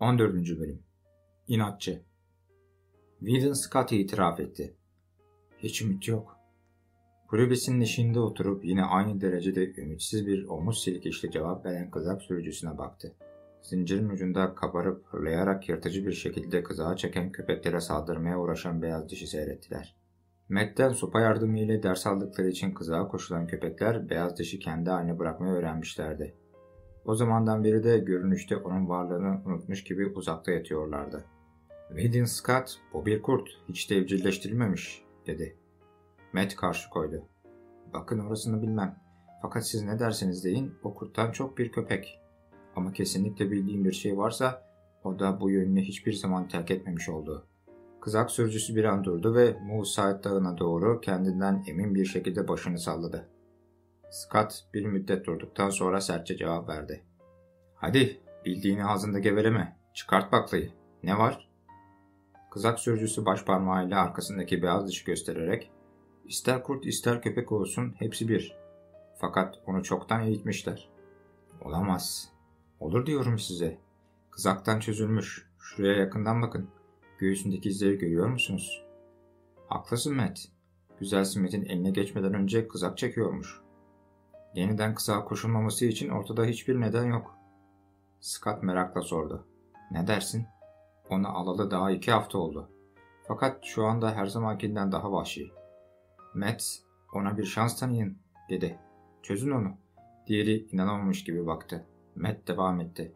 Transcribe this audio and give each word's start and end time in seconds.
14. 0.00 0.34
Bölüm 0.34 0.82
İnatçı 1.48 2.02
Whedon 3.18 3.52
Scott 3.52 3.92
itiraf 3.92 4.40
etti. 4.40 4.76
Hiç 5.58 5.82
ümit 5.82 6.08
yok. 6.08 6.36
Kulübesinin 7.28 7.80
eşiğinde 7.80 8.20
oturup 8.20 8.64
yine 8.64 8.84
aynı 8.84 9.20
derecede 9.20 9.72
ümitsiz 9.74 10.26
bir 10.26 10.44
omuz 10.44 10.82
silkişli 10.82 11.30
cevap 11.30 11.66
veren 11.66 11.90
kızak 11.90 12.22
sürücüsüne 12.22 12.78
baktı. 12.78 13.14
Zincirin 13.62 14.08
ucunda 14.08 14.54
kabarıp 14.54 15.06
hırlayarak 15.06 15.68
yırtıcı 15.68 16.06
bir 16.06 16.12
şekilde 16.12 16.62
kızağa 16.62 16.96
çeken 16.96 17.32
köpeklere 17.32 17.80
saldırmaya 17.80 18.38
uğraşan 18.38 18.82
beyaz 18.82 19.08
dişi 19.08 19.26
seyrettiler. 19.26 19.96
Matt'ten 20.48 20.92
sopa 20.92 21.20
yardımıyla 21.20 21.82
ders 21.82 22.06
aldıkları 22.06 22.48
için 22.48 22.74
kızağa 22.74 23.08
koşulan 23.08 23.46
köpekler 23.46 24.10
beyaz 24.10 24.38
dişi 24.38 24.58
kendi 24.58 24.90
haline 24.90 25.18
bırakmayı 25.18 25.52
öğrenmişlerdi. 25.52 26.39
O 27.04 27.14
zamandan 27.14 27.64
beri 27.64 27.84
de 27.84 27.98
görünüşte 27.98 28.56
onun 28.56 28.88
varlığını 28.88 29.42
unutmuş 29.46 29.84
gibi 29.84 30.06
uzakta 30.06 30.52
yatıyorlardı. 30.52 31.24
Whedon 31.88 32.24
Scott, 32.24 32.78
bu 32.92 33.06
bir 33.06 33.22
kurt, 33.22 33.48
hiç 33.68 33.90
de 33.90 33.96
evcilleştirilmemiş, 33.96 35.04
dedi. 35.26 35.56
Matt 36.32 36.56
karşı 36.56 36.90
koydu. 36.90 37.24
Bakın 37.92 38.18
orasını 38.18 38.62
bilmem. 38.62 38.96
Fakat 39.42 39.66
siz 39.66 39.82
ne 39.82 39.98
derseniz 39.98 40.44
deyin, 40.44 40.74
o 40.82 40.94
kurttan 40.94 41.32
çok 41.32 41.58
bir 41.58 41.72
köpek. 41.72 42.20
Ama 42.76 42.92
kesinlikle 42.92 43.50
bildiğim 43.50 43.84
bir 43.84 43.92
şey 43.92 44.18
varsa, 44.18 44.62
o 45.04 45.18
da 45.18 45.40
bu 45.40 45.50
yönünü 45.50 45.80
hiçbir 45.80 46.12
zaman 46.12 46.48
terk 46.48 46.70
etmemiş 46.70 47.08
oldu. 47.08 47.46
Kızak 48.00 48.30
sürücüsü 48.30 48.76
bir 48.76 48.84
an 48.84 49.04
durdu 49.04 49.34
ve 49.34 49.56
Musaid 49.62 50.24
Dağı'na 50.24 50.58
doğru 50.58 51.00
kendinden 51.00 51.64
emin 51.68 51.94
bir 51.94 52.04
şekilde 52.04 52.48
başını 52.48 52.78
salladı. 52.78 53.28
Scott 54.10 54.64
bir 54.74 54.86
müddet 54.86 55.26
durduktan 55.26 55.70
sonra 55.70 56.00
sertçe 56.00 56.36
cevap 56.36 56.68
verdi. 56.68 57.04
Hadi 57.74 58.20
bildiğini 58.44 58.84
ağzında 58.84 59.18
geveleme. 59.18 59.76
Çıkart 59.94 60.32
baklayı. 60.32 60.72
Ne 61.02 61.18
var? 61.18 61.48
Kızak 62.50 62.80
sürücüsü 62.80 63.24
baş 63.26 63.44
parmağıyla 63.44 64.00
arkasındaki 64.00 64.62
beyaz 64.62 64.86
dışı 64.86 65.04
göstererek 65.04 65.70
ister 66.24 66.62
kurt 66.62 66.86
ister 66.86 67.22
köpek 67.22 67.52
olsun 67.52 67.94
hepsi 67.98 68.28
bir. 68.28 68.56
Fakat 69.18 69.54
onu 69.66 69.82
çoktan 69.82 70.22
eğitmişler. 70.22 70.88
Olamaz. 71.60 72.32
Olur 72.80 73.06
diyorum 73.06 73.38
size. 73.38 73.78
Kızaktan 74.30 74.80
çözülmüş. 74.80 75.46
Şuraya 75.60 75.96
yakından 75.96 76.42
bakın. 76.42 76.68
Göğsündeki 77.18 77.68
izleri 77.68 77.98
görüyor 77.98 78.28
musunuz? 78.28 78.84
Haklısın 79.68 80.16
Matt. 80.16 80.38
Güzel 81.00 81.24
Smith'in 81.24 81.64
eline 81.64 81.90
geçmeden 81.90 82.34
önce 82.34 82.68
kızak 82.68 82.98
çekiyormuş. 82.98 83.60
Yeniden 84.54 84.94
kısa 84.94 85.24
koşulmaması 85.24 85.86
için 85.86 86.08
ortada 86.08 86.44
hiçbir 86.44 86.80
neden 86.80 87.04
yok. 87.04 87.36
Scott 88.20 88.62
merakla 88.62 89.02
sordu. 89.02 89.46
Ne 89.90 90.06
dersin? 90.06 90.46
Onu 91.10 91.28
alalı 91.28 91.70
daha 91.70 91.90
iki 91.90 92.10
hafta 92.10 92.38
oldu. 92.38 92.70
Fakat 93.28 93.64
şu 93.64 93.84
anda 93.84 94.12
her 94.14 94.26
zamankinden 94.26 94.92
daha 94.92 95.12
vahşi. 95.12 95.50
Matt, 96.34 96.62
ona 97.14 97.38
bir 97.38 97.44
şans 97.44 97.80
tanıyın, 97.80 98.18
dedi. 98.48 98.78
Çözün 99.22 99.50
onu. 99.50 99.72
Diğeri 100.26 100.66
inanamamış 100.72 101.24
gibi 101.24 101.46
baktı. 101.46 101.86
Matt 102.16 102.48
devam 102.48 102.80
etti. 102.80 103.12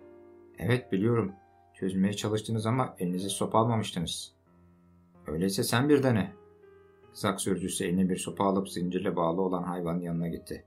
Evet 0.59 0.93
biliyorum. 0.93 1.33
Çözmeye 1.75 2.13
çalıştınız 2.13 2.67
ama 2.67 2.95
elinize 2.99 3.29
sopa 3.29 3.59
almamıştınız. 3.59 4.35
Öyleyse 5.27 5.63
sen 5.63 5.89
bir 5.89 6.03
dene. 6.03 6.33
Kızak 7.13 7.41
sürücüsü 7.41 7.85
eline 7.85 8.09
bir 8.09 8.17
sopa 8.17 8.45
alıp 8.45 8.69
zincirle 8.69 9.17
bağlı 9.17 9.43
olan 9.43 9.63
hayvanın 9.63 10.01
yanına 10.01 10.29
gitti. 10.29 10.65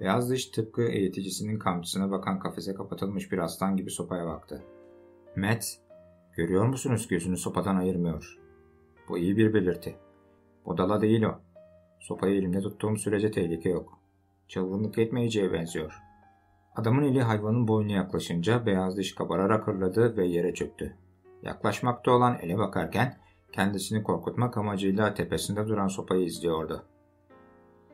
Beyaz 0.00 0.30
dış 0.30 0.46
tıpkı 0.46 0.82
eğiticisinin 0.82 1.58
kamçısına 1.58 2.10
bakan 2.10 2.38
kafese 2.38 2.74
kapatılmış 2.74 3.32
bir 3.32 3.38
aslan 3.38 3.76
gibi 3.76 3.90
sopaya 3.90 4.26
baktı. 4.26 4.62
Matt, 5.36 5.64
görüyor 6.32 6.66
musunuz 6.66 7.08
gözünü 7.08 7.36
sopadan 7.36 7.76
ayırmıyor. 7.76 8.38
Bu 9.08 9.18
iyi 9.18 9.36
bir 9.36 9.54
belirti. 9.54 9.96
Bodala 10.66 11.00
değil 11.00 11.22
o. 11.22 11.40
Sopayı 12.00 12.36
elimde 12.38 12.60
tuttuğum 12.60 12.96
sürece 12.96 13.30
tehlike 13.30 13.68
yok. 13.68 13.98
Çılgınlık 14.48 14.98
etmeyeceğe 14.98 15.52
benziyor. 15.52 15.92
Adamın 16.76 17.02
eli 17.02 17.22
hayvanın 17.22 17.68
boynuna 17.68 17.92
yaklaşınca 17.92 18.66
beyaz 18.66 18.96
diş 18.96 19.14
kabararak 19.14 19.66
hırladı 19.66 20.16
ve 20.16 20.26
yere 20.26 20.54
çöktü. 20.54 20.96
Yaklaşmakta 21.42 22.10
olan 22.10 22.38
ele 22.42 22.58
bakarken 22.58 23.18
kendisini 23.52 24.02
korkutmak 24.02 24.56
amacıyla 24.56 25.14
tepesinde 25.14 25.68
duran 25.68 25.88
sopayı 25.88 26.24
izliyordu. 26.24 26.84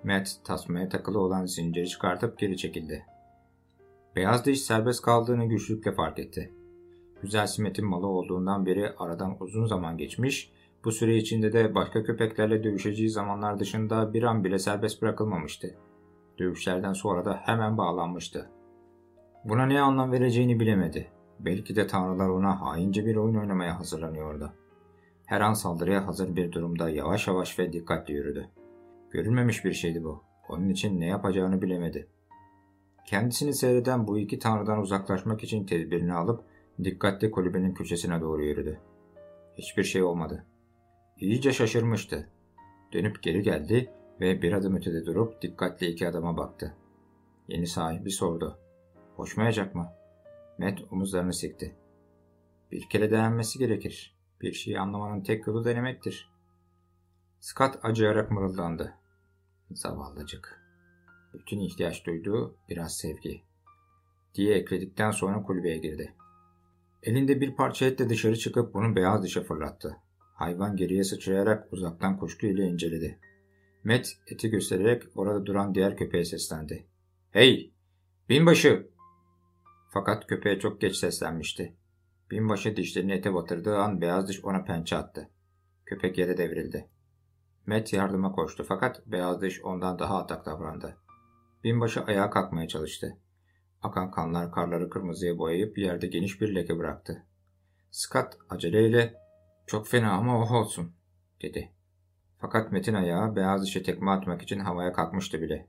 Matt 0.04 0.28
tasmaya 0.44 0.88
takılı 0.88 1.20
olan 1.20 1.46
zinciri 1.46 1.88
çıkartıp 1.88 2.38
geri 2.38 2.56
çekildi. 2.56 3.06
Beyaz 4.16 4.44
diş 4.46 4.62
serbest 4.62 5.02
kaldığını 5.02 5.44
güçlükle 5.44 5.92
fark 5.92 6.18
etti. 6.18 6.52
Güzel 7.22 7.46
Smith'in 7.46 7.86
malı 7.86 8.06
olduğundan 8.06 8.66
beri 8.66 8.92
aradan 8.98 9.36
uzun 9.40 9.66
zaman 9.66 9.96
geçmiş, 9.96 10.52
bu 10.84 10.92
süre 10.92 11.16
içinde 11.16 11.52
de 11.52 11.74
başka 11.74 12.02
köpeklerle 12.02 12.64
dövüşeceği 12.64 13.10
zamanlar 13.10 13.60
dışında 13.60 14.12
bir 14.14 14.22
an 14.22 14.44
bile 14.44 14.58
serbest 14.58 15.02
bırakılmamıştı. 15.02 15.74
Dövüşlerden 16.38 16.92
sonra 16.92 17.24
da 17.24 17.40
hemen 17.44 17.78
bağlanmıştı. 17.78 18.50
Buna 19.44 19.66
ne 19.66 19.80
anlam 19.80 20.12
vereceğini 20.12 20.60
bilemedi. 20.60 21.08
Belki 21.40 21.76
de 21.76 21.86
tanrılar 21.86 22.28
ona 22.28 22.60
haince 22.60 23.06
bir 23.06 23.16
oyun 23.16 23.34
oynamaya 23.34 23.78
hazırlanıyordu. 23.78 24.52
Her 25.26 25.40
an 25.40 25.52
saldırıya 25.52 26.06
hazır 26.06 26.36
bir 26.36 26.52
durumda 26.52 26.90
yavaş 26.90 27.28
yavaş 27.28 27.58
ve 27.58 27.72
dikkatli 27.72 28.14
yürüdü. 28.14 28.48
Görülmemiş 29.10 29.64
bir 29.64 29.72
şeydi 29.72 30.04
bu. 30.04 30.24
Onun 30.48 30.68
için 30.68 31.00
ne 31.00 31.06
yapacağını 31.06 31.62
bilemedi. 31.62 32.08
Kendisini 33.06 33.54
seyreden 33.54 34.06
bu 34.06 34.18
iki 34.18 34.38
tanrıdan 34.38 34.78
uzaklaşmak 34.78 35.44
için 35.44 35.66
tedbirini 35.66 36.12
alıp 36.12 36.44
dikkatli 36.84 37.30
kulübenin 37.30 37.74
köşesine 37.74 38.20
doğru 38.20 38.44
yürüdü. 38.44 38.80
Hiçbir 39.58 39.84
şey 39.84 40.02
olmadı. 40.02 40.46
İyice 41.18 41.52
şaşırmıştı. 41.52 42.28
Dönüp 42.92 43.22
geri 43.22 43.42
geldi 43.42 43.90
ve 44.20 44.42
bir 44.42 44.52
adım 44.52 44.76
ötede 44.76 45.06
durup 45.06 45.42
dikkatli 45.42 45.86
iki 45.86 46.08
adama 46.08 46.36
baktı. 46.36 46.76
Yeni 47.48 47.66
sahibi 47.66 48.10
sordu. 48.10 48.58
Hoşmayacak 49.16 49.74
mı? 49.74 49.92
Matt 50.58 50.92
omuzlarını 50.92 51.32
sikti. 51.32 51.76
Bir 52.72 52.88
kere 52.88 53.10
denenmesi 53.10 53.58
gerekir. 53.58 54.16
Bir 54.40 54.52
şeyi 54.52 54.80
anlamanın 54.80 55.22
tek 55.22 55.46
yolu 55.46 55.64
denemektir. 55.64 56.30
Scott 57.40 57.78
acıyarak 57.82 58.30
mırıldandı. 58.30 58.99
Zavallıcık. 59.70 60.60
Bütün 61.34 61.60
ihtiyaç 61.60 62.06
duyduğu 62.06 62.56
biraz 62.68 62.96
sevgi. 62.96 63.42
Diye 64.34 64.54
ekledikten 64.54 65.10
sonra 65.10 65.42
kulübeye 65.42 65.78
girdi. 65.78 66.14
Elinde 67.02 67.40
bir 67.40 67.56
parça 67.56 67.86
etle 67.86 68.08
dışarı 68.08 68.36
çıkıp 68.36 68.74
bunu 68.74 68.96
beyaz 68.96 69.22
dışa 69.22 69.42
fırlattı. 69.42 69.96
Hayvan 70.34 70.76
geriye 70.76 71.04
sıçrayarak 71.04 71.72
uzaktan 71.72 72.18
kuşkuyla 72.18 72.64
inceledi. 72.64 73.18
Matt 73.84 74.06
eti 74.26 74.50
göstererek 74.50 75.02
orada 75.14 75.46
duran 75.46 75.74
diğer 75.74 75.96
köpeğe 75.96 76.24
seslendi. 76.24 76.86
Hey! 77.30 77.72
Binbaşı! 78.28 78.90
Fakat 79.90 80.26
köpeğe 80.26 80.58
çok 80.58 80.80
geç 80.80 80.96
seslenmişti. 80.96 81.76
Binbaşı 82.30 82.76
dişlerini 82.76 83.12
ete 83.12 83.34
batırdığı 83.34 83.76
an 83.76 84.00
beyaz 84.00 84.28
diş 84.28 84.44
ona 84.44 84.64
pençe 84.64 84.96
attı. 84.96 85.30
Köpek 85.86 86.18
yere 86.18 86.36
devrildi. 86.36 86.88
Matt 87.70 87.92
yardıma 87.92 88.32
koştu 88.32 88.64
fakat 88.68 89.06
beyaz 89.06 89.42
diş 89.42 89.64
ondan 89.64 89.98
daha 89.98 90.18
atak 90.18 90.46
davrandı. 90.46 90.96
Binbaşı 91.64 92.00
ayağa 92.04 92.30
kalkmaya 92.30 92.68
çalıştı. 92.68 93.18
Akan 93.82 94.10
kanlar 94.10 94.52
karları 94.52 94.90
kırmızıya 94.90 95.38
boyayıp 95.38 95.78
yerde 95.78 96.06
geniş 96.06 96.40
bir 96.40 96.54
leke 96.54 96.78
bıraktı. 96.78 97.26
Scott 97.90 98.34
aceleyle 98.48 99.14
''Çok 99.66 99.88
fena 99.88 100.12
ama 100.12 100.42
oh 100.42 100.52
olsun'' 100.52 100.92
dedi. 101.42 101.72
Fakat 102.38 102.72
Metin 102.72 102.94
ayağı 102.94 103.36
beyaz 103.36 103.62
dişe 103.62 103.82
tekme 103.82 104.10
atmak 104.10 104.42
için 104.42 104.60
havaya 104.60 104.92
kalkmıştı 104.92 105.42
bile. 105.42 105.66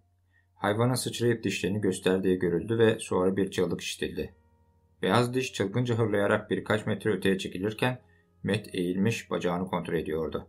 Hayvana 0.56 0.95
sıçrayıp 0.95 1.44
dişlerini 1.44 1.81
gösterdiği 1.81 2.39
görüldü 2.39 2.79
ve 2.79 3.00
sonra 3.00 3.38
bir 3.38 3.51
çığlık 3.51 3.81
işitildi. 3.81 4.35
Beyaz 5.01 5.33
diş 5.33 5.53
çılgınca 5.53 5.97
hırlayarak 5.97 6.50
birkaç 6.50 6.85
metre 6.85 7.12
öteye 7.12 7.38
çekilirken 7.38 8.01
Met 8.44 8.75
eğilmiş 8.75 9.31
bacağını 9.31 9.68
kontrol 9.68 9.94
ediyordu. 9.94 10.48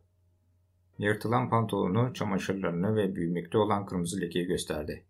Yırtılan 0.98 1.50
pantolonu, 1.50 2.14
çamaşırlarını 2.14 2.96
ve 2.96 3.14
büyümekte 3.14 3.58
olan 3.58 3.86
kırmızı 3.86 4.20
lekeyi 4.20 4.46
gösterdi. 4.46 5.04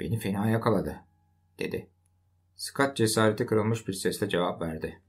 Beni 0.00 0.18
fena 0.18 0.50
yakaladı, 0.50 0.96
dedi. 1.58 1.90
Scott 2.56 2.96
cesareti 2.96 3.46
kırılmış 3.46 3.88
bir 3.88 3.92
sesle 3.92 4.28
cevap 4.28 4.62
verdi. 4.62 5.02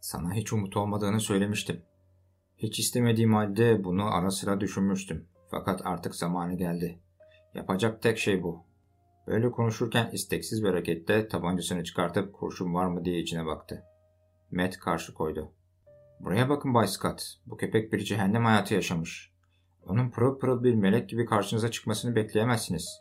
Sana 0.00 0.34
hiç 0.34 0.52
umut 0.52 0.76
olmadığını 0.76 1.20
söylemiştim. 1.20 1.82
Hiç 2.58 2.78
istemediğim 2.78 3.34
halde 3.34 3.84
bunu 3.84 4.14
ara 4.14 4.30
sıra 4.30 4.60
düşünmüştüm. 4.60 5.26
Fakat 5.50 5.80
artık 5.84 6.14
zamanı 6.14 6.54
geldi. 6.54 6.98
Yapacak 7.54 8.02
tek 8.02 8.18
şey 8.18 8.42
bu. 8.42 8.64
Böyle 9.26 9.50
konuşurken 9.50 10.10
isteksiz 10.12 10.64
bir 10.64 10.68
harekette 10.68 11.28
tabancasını 11.28 11.84
çıkartıp 11.84 12.32
kurşun 12.32 12.74
var 12.74 12.86
mı 12.86 13.04
diye 13.04 13.18
içine 13.18 13.46
baktı. 13.46 13.82
Matt 14.50 14.78
karşı 14.78 15.14
koydu. 15.14 15.52
Buraya 16.20 16.48
bakın 16.48 16.74
Bay 16.74 16.86
Scott. 16.86 17.22
Bu 17.46 17.56
köpek 17.56 17.92
bir 17.92 18.04
cehennem 18.04 18.44
hayatı 18.44 18.74
yaşamış. 18.74 19.31
Onun 19.86 20.10
pırıl 20.10 20.38
pırıl 20.38 20.64
bir 20.64 20.74
melek 20.74 21.08
gibi 21.08 21.26
karşınıza 21.26 21.70
çıkmasını 21.70 22.14
bekleyemezsiniz. 22.14 23.00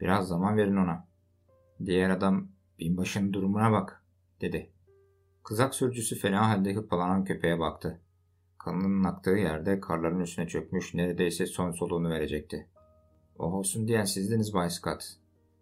Biraz 0.00 0.28
zaman 0.28 0.56
verin 0.56 0.76
ona. 0.76 1.08
Diğer 1.84 2.10
adam 2.10 2.48
binbaşının 2.78 3.32
durumuna 3.32 3.72
bak 3.72 4.04
dedi. 4.40 4.70
Kızak 5.44 5.74
sürücüsü 5.74 6.18
fena 6.18 6.48
halde 6.48 6.74
hıppalanan 6.74 7.24
köpeğe 7.24 7.58
baktı. 7.58 8.00
Kanının 8.58 9.04
aktığı 9.04 9.30
yerde 9.30 9.80
karların 9.80 10.20
üstüne 10.20 10.48
çökmüş 10.48 10.94
neredeyse 10.94 11.46
son 11.46 11.70
soluğunu 11.70 12.10
verecekti. 12.10 12.68
O 13.38 13.44
olsun 13.44 13.88
diyen 13.88 14.04
sizdiniz 14.04 14.54
Bay 14.54 14.70
Scott. 14.70 15.04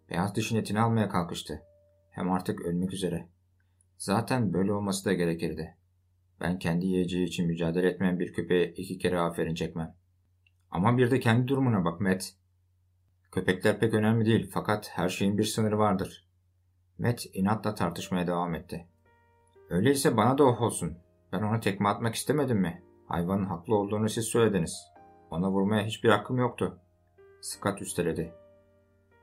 Beyaz 0.09 0.35
dişin 0.35 0.57
etini 0.57 0.79
almaya 0.79 1.09
kalkıştı. 1.09 1.61
Hem 2.11 2.31
artık 2.31 2.61
ölmek 2.61 2.93
üzere. 2.93 3.27
Zaten 3.97 4.53
böyle 4.53 4.73
olması 4.73 5.05
da 5.05 5.13
gerekirdi. 5.13 5.75
Ben 6.41 6.59
kendi 6.59 6.85
yiyeceği 6.85 7.25
için 7.25 7.47
mücadele 7.47 7.89
etmeyen 7.89 8.19
bir 8.19 8.33
köpeğe 8.33 8.67
iki 8.71 8.97
kere 8.97 9.19
aferin 9.19 9.55
çekmem. 9.55 9.95
Ama 10.71 10.97
bir 10.97 11.11
de 11.11 11.19
kendi 11.19 11.47
durumuna 11.47 11.85
bak 11.85 12.01
Matt. 12.01 12.23
Köpekler 13.31 13.79
pek 13.79 13.93
önemli 13.93 14.25
değil 14.25 14.49
fakat 14.53 14.89
her 14.93 15.09
şeyin 15.09 15.37
bir 15.37 15.43
sınırı 15.43 15.77
vardır. 15.77 16.27
Matt 16.99 17.25
inatla 17.33 17.75
tartışmaya 17.75 18.27
devam 18.27 18.55
etti. 18.55 18.87
Öyleyse 19.69 20.17
bana 20.17 20.37
da 20.37 20.43
oh 20.43 20.61
olsun. 20.61 20.97
Ben 21.31 21.41
ona 21.41 21.59
tekme 21.59 21.89
atmak 21.89 22.15
istemedim 22.15 22.57
mi? 22.57 22.83
Hayvanın 23.07 23.45
haklı 23.45 23.75
olduğunu 23.75 24.09
siz 24.09 24.25
söylediniz. 24.25 24.91
Ona 25.31 25.51
vurmaya 25.51 25.85
hiçbir 25.85 26.09
hakkım 26.09 26.37
yoktu. 26.37 26.79
Scott 27.41 27.81
üsteledi. 27.81 28.33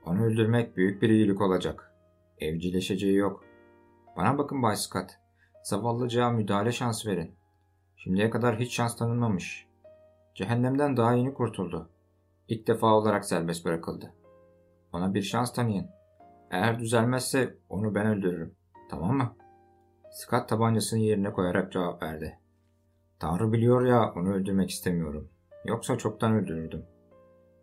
Onu 0.05 0.25
öldürmek 0.25 0.77
büyük 0.77 1.01
bir 1.01 1.09
iyilik 1.09 1.41
olacak. 1.41 1.93
Evcilleşeceği 2.39 3.15
yok. 3.15 3.43
Bana 4.17 4.37
bakın 4.37 4.63
Bay 4.63 4.75
Scott. 4.75 5.11
Zavallıcığa 5.63 6.31
müdahale 6.31 6.71
şansı 6.71 7.09
verin. 7.09 7.35
Şimdiye 7.95 8.29
kadar 8.29 8.59
hiç 8.59 8.75
şans 8.75 8.97
tanınmamış. 8.97 9.68
Cehennemden 10.39 10.97
daha 10.97 11.13
yeni 11.13 11.33
kurtuldu. 11.33 11.89
İlk 12.47 12.67
defa 12.67 12.93
olarak 12.93 13.25
serbest 13.25 13.65
bırakıldı. 13.65 14.13
Ona 14.93 15.13
bir 15.13 15.21
şans 15.21 15.53
tanıyın. 15.53 15.87
Eğer 16.51 16.79
düzelmezse 16.79 17.57
onu 17.69 17.95
ben 17.95 18.07
öldürürüm. 18.07 18.55
Tamam 18.89 19.17
mı? 19.17 19.35
Scott 20.11 20.49
tabancasını 20.49 20.99
yerine 20.99 21.31
koyarak 21.31 21.71
cevap 21.71 22.03
verdi. 22.03 22.39
Tanrı 23.19 23.51
biliyor 23.51 23.85
ya 23.85 24.13
onu 24.15 24.33
öldürmek 24.33 24.69
istemiyorum. 24.69 25.29
Yoksa 25.65 25.97
çoktan 25.97 26.33
öldürürdüm. 26.33 26.85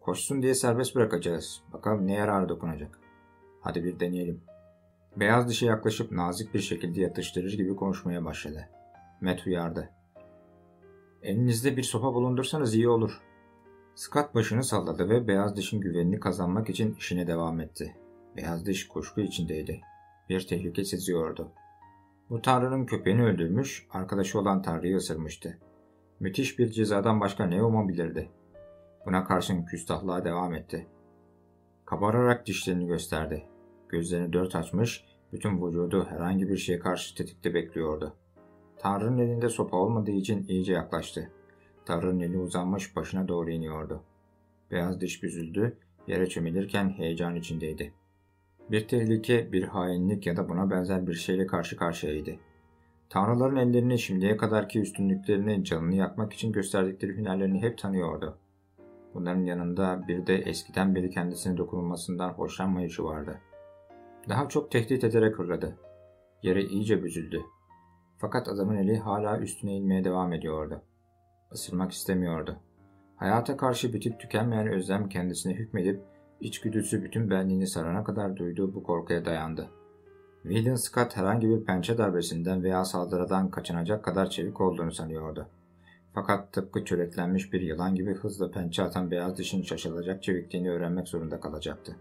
Koşsun 0.00 0.42
diye 0.42 0.54
serbest 0.54 0.94
bırakacağız. 0.94 1.62
Bakalım 1.72 2.06
ne 2.06 2.12
yararı 2.12 2.48
dokunacak. 2.48 2.98
Hadi 3.60 3.84
bir 3.84 4.00
deneyelim. 4.00 4.44
Beyaz 5.16 5.48
dişe 5.48 5.66
yaklaşıp 5.66 6.12
nazik 6.12 6.54
bir 6.54 6.60
şekilde 6.60 7.00
yatıştırır 7.00 7.52
gibi 7.52 7.76
konuşmaya 7.76 8.24
başladı. 8.24 8.68
Matt 9.20 9.46
uyardı. 9.46 9.95
Elinizde 11.26 11.76
bir 11.76 11.82
sopa 11.82 12.14
bulundursanız 12.14 12.74
iyi 12.74 12.88
olur. 12.88 13.20
Scott 13.94 14.34
başını 14.34 14.64
salladı 14.64 15.08
ve 15.08 15.28
beyaz 15.28 15.56
dişin 15.56 15.80
güvenini 15.80 16.20
kazanmak 16.20 16.70
için 16.70 16.94
işine 16.94 17.26
devam 17.26 17.60
etti. 17.60 17.96
Beyaz 18.36 18.66
diş 18.66 18.88
kuşku 18.88 19.20
içindeydi. 19.20 19.80
Bir 20.28 20.46
tehlike 20.46 20.84
seziyordu. 20.84 21.52
Bu 22.30 22.42
tanrının 22.42 22.86
köpeğini 22.86 23.24
öldürmüş, 23.24 23.86
arkadaşı 23.90 24.38
olan 24.38 24.62
tanrıyı 24.62 24.96
ısırmıştı. 24.96 25.58
Müthiş 26.20 26.58
bir 26.58 26.70
cezadan 26.70 27.20
başka 27.20 27.46
ne 27.46 27.62
umabilirdi? 27.62 28.30
Buna 29.06 29.24
karşın 29.24 29.64
küstahlığa 29.64 30.24
devam 30.24 30.54
etti. 30.54 30.86
Kabararak 31.84 32.46
dişlerini 32.46 32.86
gösterdi. 32.86 33.46
Gözlerini 33.88 34.32
dört 34.32 34.56
açmış, 34.56 35.04
bütün 35.32 35.66
vücudu 35.66 36.06
herhangi 36.10 36.48
bir 36.48 36.56
şeye 36.56 36.78
karşı 36.78 37.14
tetikte 37.14 37.54
bekliyordu. 37.54 38.16
Tanrı'nın 38.78 39.18
elinde 39.18 39.48
sopa 39.48 39.76
olmadığı 39.76 40.10
için 40.10 40.46
iyice 40.48 40.72
yaklaştı. 40.72 41.30
Tanrı'nın 41.84 42.20
eli 42.20 42.38
uzanmış 42.38 42.96
başına 42.96 43.28
doğru 43.28 43.50
iniyordu. 43.50 44.02
Beyaz 44.70 45.00
diş 45.00 45.22
büzüldü, 45.22 45.76
yere 46.06 46.26
çömelirken 46.26 46.88
heyecan 46.88 47.36
içindeydi. 47.36 47.92
Bir 48.70 48.88
tehlike, 48.88 49.52
bir 49.52 49.62
hainlik 49.62 50.26
ya 50.26 50.36
da 50.36 50.48
buna 50.48 50.70
benzer 50.70 51.06
bir 51.06 51.14
şeyle 51.14 51.46
karşı 51.46 51.76
karşıyaydı. 51.76 52.36
Tanrıların 53.08 53.56
ellerini 53.56 53.98
şimdiye 53.98 54.36
kadarki 54.36 54.80
üstünlüklerini 54.80 55.64
canını 55.64 55.94
yakmak 55.94 56.32
için 56.32 56.52
gösterdikleri 56.52 57.16
hünerlerini 57.16 57.62
hep 57.62 57.78
tanıyordu. 57.78 58.38
Bunların 59.14 59.44
yanında 59.44 60.04
bir 60.08 60.26
de 60.26 60.34
eskiden 60.34 60.94
beri 60.94 61.10
kendisine 61.10 61.56
dokunulmasından 61.56 62.30
hoşlanmayışı 62.30 63.04
vardı. 63.04 63.40
Daha 64.28 64.48
çok 64.48 64.70
tehdit 64.70 65.04
ederek 65.04 65.38
hırladı. 65.38 65.76
Yere 66.42 66.64
iyice 66.64 67.04
büzüldü. 67.04 67.42
Fakat 68.18 68.48
adamın 68.48 68.76
eli 68.76 68.98
hala 68.98 69.38
üstüne 69.38 69.76
inmeye 69.76 70.04
devam 70.04 70.32
ediyordu. 70.32 70.82
Isırmak 71.52 71.92
istemiyordu. 71.92 72.56
Hayata 73.16 73.56
karşı 73.56 73.92
bitip 73.92 74.20
tükenmeyen 74.20 74.66
özlem 74.66 75.08
kendisine 75.08 75.54
hükmedip 75.54 76.02
içgüdüsü 76.40 77.02
bütün 77.04 77.30
benliğini 77.30 77.66
sarana 77.66 78.04
kadar 78.04 78.36
duyduğu 78.36 78.74
bu 78.74 78.82
korkuya 78.82 79.24
dayandı. 79.24 79.70
William 80.42 80.76
Scott 80.76 81.16
herhangi 81.16 81.48
bir 81.48 81.64
pençe 81.64 81.98
darbesinden 81.98 82.62
veya 82.62 82.84
saldırıdan 82.84 83.50
kaçınacak 83.50 84.04
kadar 84.04 84.30
çevik 84.30 84.60
olduğunu 84.60 84.92
sanıyordu. 84.92 85.48
Fakat 86.14 86.52
tıpkı 86.52 86.84
çöreklenmiş 86.84 87.52
bir 87.52 87.60
yılan 87.60 87.94
gibi 87.94 88.14
hızla 88.14 88.50
pençe 88.50 88.82
atan 88.82 89.10
beyaz 89.10 89.38
dişin 89.38 89.62
şaşılacak 89.62 90.22
çevikliğini 90.22 90.70
öğrenmek 90.70 91.08
zorunda 91.08 91.40
kalacaktı. 91.40 91.96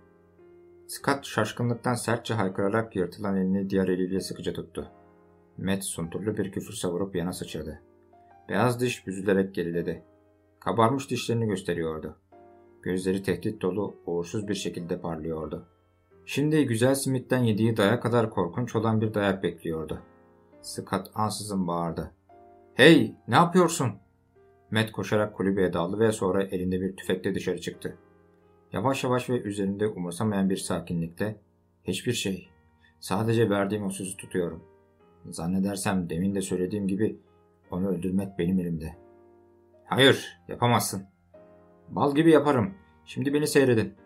Scott 0.88 1.25
şaşkınlıktan 1.25 1.94
sertçe 1.94 2.33
haykırarak 2.33 2.95
yırtılan 2.95 3.38
elini 3.38 3.69
diğer 3.69 3.88
eliyle 3.88 4.19
sıkıca 4.19 4.53
tuttu. 4.53 4.91
Matt 5.57 5.84
sunturlu 5.84 6.38
bir 6.38 6.52
küfür 6.52 6.74
savurup 6.74 7.16
yana 7.16 7.34
sıçradı. 7.34 7.81
Beyaz 8.50 8.80
diş 8.80 9.07
büzülerek 9.07 9.56
geriledi. 9.56 10.04
Kabarmış 10.60 11.10
dişlerini 11.10 11.48
gösteriyordu. 11.48 12.18
Gözleri 12.81 13.24
tehdit 13.24 13.62
dolu, 13.62 13.96
uğursuz 14.06 14.48
bir 14.48 14.56
şekilde 14.56 15.00
parlıyordu. 15.00 15.68
Şimdi 16.25 16.66
güzel 16.66 16.96
simitten 16.96 17.44
yediği 17.44 17.78
dayak 17.78 18.04
kadar 18.04 18.30
korkunç 18.30 18.75
olan 18.75 19.02
bir 19.02 19.13
dayak 19.13 19.44
bekliyordu. 19.44 20.02
Scott 20.62 21.07
ansızın 21.16 21.68
bağırdı. 21.68 22.12
''Hey, 22.74 23.16
ne 23.28 23.36
yapıyorsun?'' 23.36 24.00
Matt 24.72 24.92
koşarak 24.92 25.36
kulübeye 25.36 25.74
daldı 25.74 26.00
ve 26.00 26.12
sonra 26.12 26.44
elinde 26.44 26.81
bir 26.81 26.96
tüfekle 26.96 27.36
dışarı 27.36 27.62
çıktı. 27.62 27.98
Yavaş 28.72 29.04
yavaş 29.04 29.30
ve 29.30 29.42
üzerinde 29.42 29.88
umursamayan 29.88 30.50
bir 30.50 30.58
sakinlikle 30.58 31.40
''Hiçbir 31.84 32.13
şey. 32.13 32.50
Sadece 33.00 33.50
verdiğim 33.50 33.86
o 33.86 33.90
sözü 33.90 34.18
tutuyorum. 34.18 34.63
Zannedersem 35.30 36.10
demin 36.10 36.36
de 36.36 36.42
söylediğim 36.42 36.88
gibi 36.88 37.19
onu 37.72 37.88
öldürmek 37.88 38.39
benim 38.39 38.60
elimde.'' 38.60 38.98
''Hayır, 39.86 40.42
yapamazsın. 40.48 41.04
Bal 41.89 42.16
gibi 42.16 42.31
yaparım. 42.31 42.74
Şimdi 43.06 43.33
beni 43.33 43.48
seyredin.'' 43.48 44.06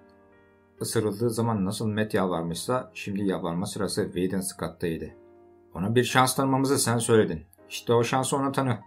Isırıldığı 0.81 1.29
zaman 1.29 1.65
nasıl 1.65 1.87
Matt 1.87 2.13
yalvarmışsa 2.13 2.91
şimdi 2.93 3.23
yalvarma 3.23 3.65
sırası 3.65 4.03
Whedon 4.03 4.39
Scott'taydı. 4.39 5.09
Ona 5.73 5.95
bir 5.95 6.03
şans 6.03 6.35
tanımamızı 6.35 6.79
sen 6.79 6.97
söyledin. 6.97 7.45
İşte 7.69 7.93
o 7.93 8.03
şansı 8.03 8.37
ona 8.37 8.51
tanı. 8.51 8.79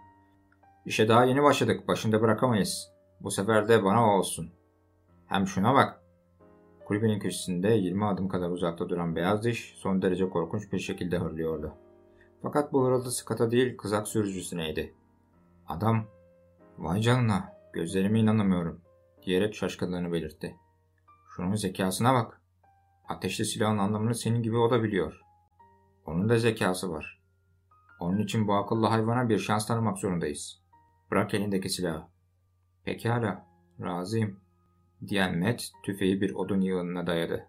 İşe 0.85 1.07
daha 1.07 1.25
yeni 1.25 1.43
başladık. 1.43 1.87
Başında 1.87 2.21
bırakamayız. 2.21 2.91
Bu 3.21 3.31
sefer 3.31 3.67
de 3.67 3.83
bana 3.83 4.07
o 4.07 4.17
olsun. 4.17 4.49
Hem 5.27 5.47
şuna 5.47 5.73
bak. 5.73 6.01
Kulübenin 6.85 7.19
köşesinde 7.19 7.69
20 7.69 8.05
adım 8.05 8.27
kadar 8.27 8.49
uzakta 8.49 8.89
duran 8.89 9.15
beyaz 9.15 9.43
diş 9.43 9.73
son 9.77 10.01
derece 10.01 10.29
korkunç 10.29 10.71
bir 10.71 10.79
şekilde 10.79 11.17
hırlıyordu. 11.17 11.73
Fakat 12.43 12.73
bu 12.73 12.85
hırıldı 12.85 13.11
Scott'a 13.11 13.51
değil 13.51 13.77
kızak 13.77 14.07
sürücüsüneydi. 14.07 14.93
Adam, 15.67 16.05
vay 16.77 17.01
canına 17.01 17.53
gözlerime 17.73 18.19
inanamıyorum 18.19 18.81
diyerek 19.25 19.55
şaşkınlığını 19.55 20.11
belirtti. 20.13 20.55
Şunun 21.35 21.55
zekasına 21.55 22.13
bak. 22.13 22.41
Ateşli 23.07 23.45
silahın 23.45 23.77
anlamını 23.77 24.15
senin 24.15 24.43
gibi 24.43 24.57
o 24.57 24.71
da 24.71 24.83
biliyor. 24.83 25.21
Onun 26.05 26.29
da 26.29 26.37
zekası 26.37 26.91
var. 26.91 27.21
Onun 27.99 28.17
için 28.17 28.47
bu 28.47 28.53
akıllı 28.53 28.87
hayvana 28.87 29.29
bir 29.29 29.39
şans 29.39 29.67
tanımak 29.67 29.97
zorundayız. 29.97 30.61
Bırak 31.11 31.33
elindeki 31.33 31.69
silahı. 31.69 32.03
Pekala, 32.83 33.47
razıyım. 33.81 34.39
Diyen 35.07 35.39
Matt 35.39 35.63
tüfeği 35.83 36.21
bir 36.21 36.33
odun 36.33 36.61
yığınına 36.61 37.07
dayadı. 37.07 37.47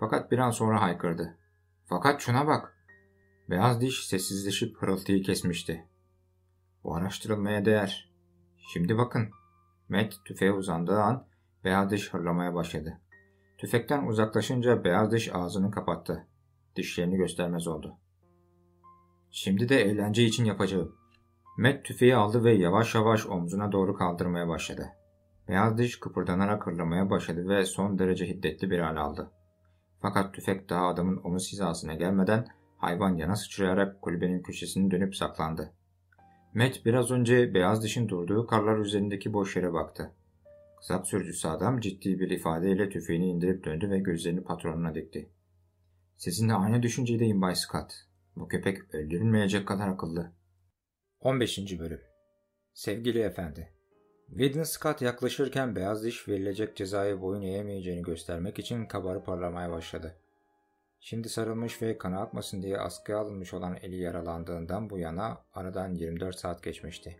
Fakat 0.00 0.30
bir 0.30 0.38
an 0.38 0.50
sonra 0.50 0.82
haykırdı. 0.82 1.38
Fakat 1.84 2.20
şuna 2.20 2.46
bak. 2.46 2.71
Beyaz 3.50 3.80
diş 3.80 4.06
sessizleşip 4.06 4.76
hırıltıyı 4.76 5.22
kesmişti. 5.22 5.86
Bu 6.84 6.94
araştırılmaya 6.94 7.64
değer. 7.64 8.12
Şimdi 8.72 8.98
bakın. 8.98 9.28
Matt 9.88 10.14
tüfeğe 10.24 10.52
uzandığı 10.52 11.00
an 11.00 11.26
beyaz 11.64 11.90
diş 11.90 12.14
hırlamaya 12.14 12.54
başladı. 12.54 13.00
Tüfekten 13.58 14.06
uzaklaşınca 14.06 14.84
beyaz 14.84 15.12
diş 15.12 15.34
ağzını 15.34 15.70
kapattı. 15.70 16.26
Dişlerini 16.76 17.16
göstermez 17.16 17.68
oldu. 17.68 17.96
Şimdi 19.30 19.68
de 19.68 19.80
eğlence 19.82 20.24
için 20.24 20.44
yapacağım. 20.44 20.96
Matt 21.58 21.84
tüfeği 21.84 22.16
aldı 22.16 22.44
ve 22.44 22.52
yavaş 22.52 22.94
yavaş 22.94 23.26
omzuna 23.26 23.72
doğru 23.72 23.94
kaldırmaya 23.94 24.48
başladı. 24.48 24.88
Beyaz 25.48 25.78
diş 25.78 26.00
kıpırdanarak 26.00 26.66
hırlamaya 26.66 27.10
başladı 27.10 27.48
ve 27.48 27.64
son 27.64 27.98
derece 27.98 28.28
hiddetli 28.28 28.70
bir 28.70 28.78
hal 28.78 28.96
aldı. 28.96 29.30
Fakat 30.02 30.34
tüfek 30.34 30.68
daha 30.68 30.86
adamın 30.86 31.20
omuz 31.24 31.52
hizasına 31.52 31.94
gelmeden 31.94 32.46
hayvan 32.82 33.16
yana 33.16 33.36
sıçrayarak 33.36 34.02
kulübenin 34.02 34.42
köşesini 34.42 34.90
dönüp 34.90 35.16
saklandı. 35.16 35.72
Matt 36.54 36.84
biraz 36.84 37.10
önce 37.10 37.54
beyaz 37.54 37.82
dişin 37.84 38.08
durduğu 38.08 38.46
karlar 38.46 38.78
üzerindeki 38.78 39.32
boş 39.32 39.56
yere 39.56 39.72
baktı. 39.72 40.12
Kızak 40.78 41.06
sürücüsü 41.06 41.48
adam 41.48 41.80
ciddi 41.80 42.20
bir 42.20 42.30
ifadeyle 42.30 42.88
tüfeğini 42.88 43.26
indirip 43.26 43.64
döndü 43.64 43.90
ve 43.90 43.98
gözlerini 43.98 44.42
patronuna 44.42 44.94
dikti. 44.94 45.30
Sizinle 46.16 46.54
aynı 46.54 46.82
düşüncedeyim 46.82 47.42
Bay 47.42 47.54
Scott. 47.54 47.92
Bu 48.36 48.48
köpek 48.48 48.94
öldürülmeyecek 48.94 49.68
kadar 49.68 49.88
akıllı. 49.88 50.32
15. 51.20 51.78
Bölüm 51.78 52.00
Sevgili 52.74 53.18
Efendi 53.18 53.72
Whedon 54.28 54.62
Scott 54.62 55.02
yaklaşırken 55.02 55.76
beyaz 55.76 56.04
diş 56.04 56.28
verilecek 56.28 56.76
cezaya 56.76 57.20
boyun 57.20 57.42
eğemeyeceğini 57.42 58.02
göstermek 58.02 58.58
için 58.58 58.86
kabarı 58.86 59.24
parlamaya 59.24 59.70
başladı. 59.70 60.21
Şimdi 61.04 61.28
sarılmış 61.28 61.82
ve 61.82 61.98
kanı 61.98 62.20
akmasın 62.20 62.62
diye 62.62 62.78
askıya 62.78 63.18
alınmış 63.18 63.54
olan 63.54 63.76
eli 63.82 63.96
yaralandığından 63.96 64.90
bu 64.90 64.98
yana 64.98 65.44
aradan 65.54 65.94
24 65.94 66.36
saat 66.36 66.62
geçmişti. 66.62 67.16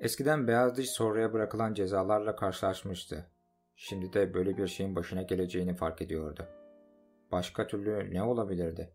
Eskiden 0.00 0.48
beyaz 0.48 0.76
diş 0.76 0.90
sonraya 0.90 1.32
bırakılan 1.32 1.74
cezalarla 1.74 2.36
karşılaşmıştı. 2.36 3.30
Şimdi 3.76 4.12
de 4.12 4.34
böyle 4.34 4.56
bir 4.56 4.66
şeyin 4.66 4.96
başına 4.96 5.22
geleceğini 5.22 5.74
fark 5.74 6.02
ediyordu. 6.02 6.46
Başka 7.32 7.66
türlü 7.66 8.14
ne 8.14 8.22
olabilirdi? 8.22 8.92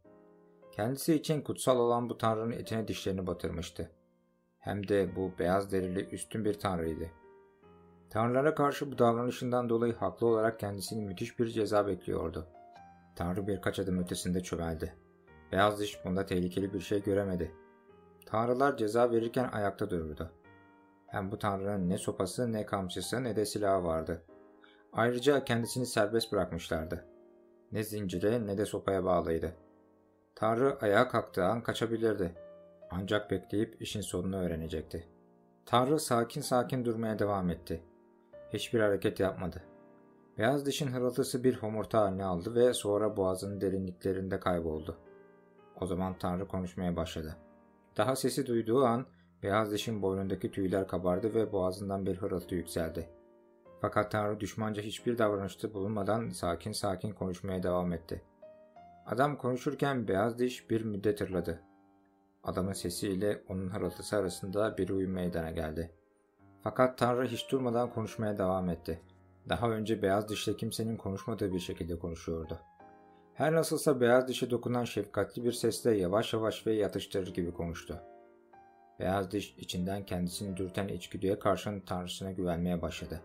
Kendisi 0.71 1.15
için 1.15 1.41
kutsal 1.41 1.79
olan 1.79 2.09
bu 2.09 2.17
tanrının 2.17 2.51
etine 2.51 2.87
dişlerini 2.87 3.27
batırmıştı. 3.27 3.91
Hem 4.59 4.87
de 4.87 5.15
bu 5.15 5.31
beyaz 5.39 5.71
derili 5.71 6.09
üstün 6.09 6.45
bir 6.45 6.53
tanrıydı. 6.53 7.09
Tanrılara 8.09 8.55
karşı 8.55 8.91
bu 8.91 8.97
davranışından 8.97 9.69
dolayı 9.69 9.93
haklı 9.93 10.27
olarak 10.27 10.59
kendisini 10.59 11.05
müthiş 11.05 11.39
bir 11.39 11.47
ceza 11.47 11.87
bekliyordu. 11.87 12.47
Tanrı 13.15 13.47
birkaç 13.47 13.79
adım 13.79 13.99
ötesinde 13.99 14.43
çömeldi. 14.43 14.93
Beyaz 15.51 15.79
diş 15.79 16.05
bunda 16.05 16.25
tehlikeli 16.25 16.73
bir 16.73 16.79
şey 16.79 17.03
göremedi. 17.03 17.51
Tanrılar 18.25 18.77
ceza 18.77 19.11
verirken 19.11 19.49
ayakta 19.51 19.89
dururdu. 19.89 20.31
Hem 21.07 21.31
bu 21.31 21.39
tanrının 21.39 21.89
ne 21.89 21.97
sopası 21.97 22.53
ne 22.53 22.65
kamçısı 22.65 23.23
ne 23.23 23.35
de 23.35 23.45
silahı 23.45 23.83
vardı. 23.83 24.23
Ayrıca 24.93 25.45
kendisini 25.45 25.85
serbest 25.85 26.31
bırakmışlardı. 26.31 27.05
Ne 27.71 27.83
zincire 27.83 28.47
ne 28.47 28.57
de 28.57 28.65
sopaya 28.65 29.03
bağlıydı. 29.03 29.55
Tanrı 30.35 30.77
ayağa 30.81 31.07
kalktığı 31.07 31.45
an 31.45 31.63
kaçabilirdi. 31.63 32.35
Ancak 32.91 33.31
bekleyip 33.31 33.81
işin 33.81 34.01
sonunu 34.01 34.37
öğrenecekti. 34.37 35.07
Tanrı 35.65 35.99
sakin 35.99 36.41
sakin 36.41 36.85
durmaya 36.85 37.19
devam 37.19 37.49
etti. 37.49 37.83
Hiçbir 38.53 38.79
hareket 38.79 39.19
yapmadı. 39.19 39.63
Beyaz 40.37 40.65
dişin 40.65 40.87
hırıltısı 40.87 41.43
bir 41.43 41.55
homurta 41.55 42.01
haline 42.01 42.25
aldı 42.25 42.55
ve 42.55 42.73
sonra 42.73 43.17
boğazının 43.17 43.61
derinliklerinde 43.61 44.39
kayboldu. 44.39 44.97
O 45.81 45.85
zaman 45.85 46.17
Tanrı 46.17 46.47
konuşmaya 46.47 46.95
başladı. 46.95 47.37
Daha 47.97 48.15
sesi 48.15 48.45
duyduğu 48.45 48.85
an 48.85 49.05
beyaz 49.43 49.71
dişin 49.71 50.01
boynundaki 50.01 50.51
tüyler 50.51 50.87
kabardı 50.87 51.33
ve 51.33 51.51
boğazından 51.51 52.05
bir 52.05 52.15
hırıltı 52.15 52.55
yükseldi. 52.55 53.09
Fakat 53.81 54.11
Tanrı 54.11 54.39
düşmanca 54.39 54.81
hiçbir 54.81 55.17
davranışta 55.17 55.73
bulunmadan 55.73 56.29
sakin 56.29 56.71
sakin 56.71 57.11
konuşmaya 57.11 57.63
devam 57.63 57.93
etti. 57.93 58.21
Adam 59.05 59.37
konuşurken 59.37 60.07
beyaz 60.07 60.39
diş 60.39 60.69
bir 60.69 60.85
müddet 60.85 61.21
hırladı. 61.21 61.61
Adamın 62.43 62.73
sesiyle 62.73 63.43
onun 63.49 63.69
hırıltısı 63.69 64.17
arasında 64.17 64.77
bir 64.77 64.89
uyum 64.89 65.11
meydana 65.11 65.51
geldi. 65.51 65.91
Fakat 66.61 66.97
Tanrı 66.97 67.27
hiç 67.27 67.51
durmadan 67.51 67.89
konuşmaya 67.89 68.37
devam 68.37 68.69
etti. 68.69 69.01
Daha 69.49 69.69
önce 69.69 70.01
beyaz 70.01 70.29
dişle 70.29 70.57
kimsenin 70.57 70.97
konuşmadığı 70.97 71.53
bir 71.53 71.59
şekilde 71.59 71.99
konuşuyordu. 71.99 72.59
Her 73.33 73.53
nasılsa 73.53 74.01
beyaz 74.01 74.27
dişe 74.27 74.49
dokunan 74.49 74.83
şefkatli 74.83 75.43
bir 75.43 75.51
sesle 75.51 75.97
yavaş 75.97 76.33
yavaş 76.33 76.67
ve 76.67 76.73
yatıştırır 76.73 77.33
gibi 77.33 77.53
konuştu. 77.53 78.01
Beyaz 78.99 79.31
diş 79.31 79.55
içinden 79.57 80.05
kendisini 80.05 80.57
dürten 80.57 80.87
içgüdüye 80.87 81.39
karşın 81.39 81.79
tanrısına 81.79 82.31
güvenmeye 82.31 82.81
başladı. 82.81 83.21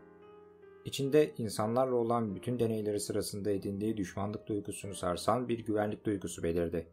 İçinde 0.85 1.35
insanlarla 1.39 1.95
olan 1.95 2.35
bütün 2.35 2.59
deneyleri 2.59 3.01
sırasında 3.01 3.51
edindiği 3.51 3.97
düşmanlık 3.97 4.47
duygusunu 4.47 4.95
sarsan 4.95 5.49
bir 5.49 5.59
güvenlik 5.59 6.05
duygusu 6.05 6.43
belirdi. 6.43 6.87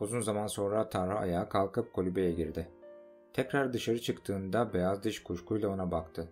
Uzun 0.00 0.20
zaman 0.20 0.46
sonra 0.46 0.88
Tanrı 0.88 1.14
ayağa 1.14 1.48
kalkıp 1.48 1.92
kulübeye 1.92 2.32
girdi. 2.32 2.68
Tekrar 3.32 3.72
dışarı 3.72 4.00
çıktığında 4.00 4.74
beyaz 4.74 5.04
diş 5.04 5.22
kuşkuyla 5.22 5.68
ona 5.68 5.90
baktı. 5.90 6.28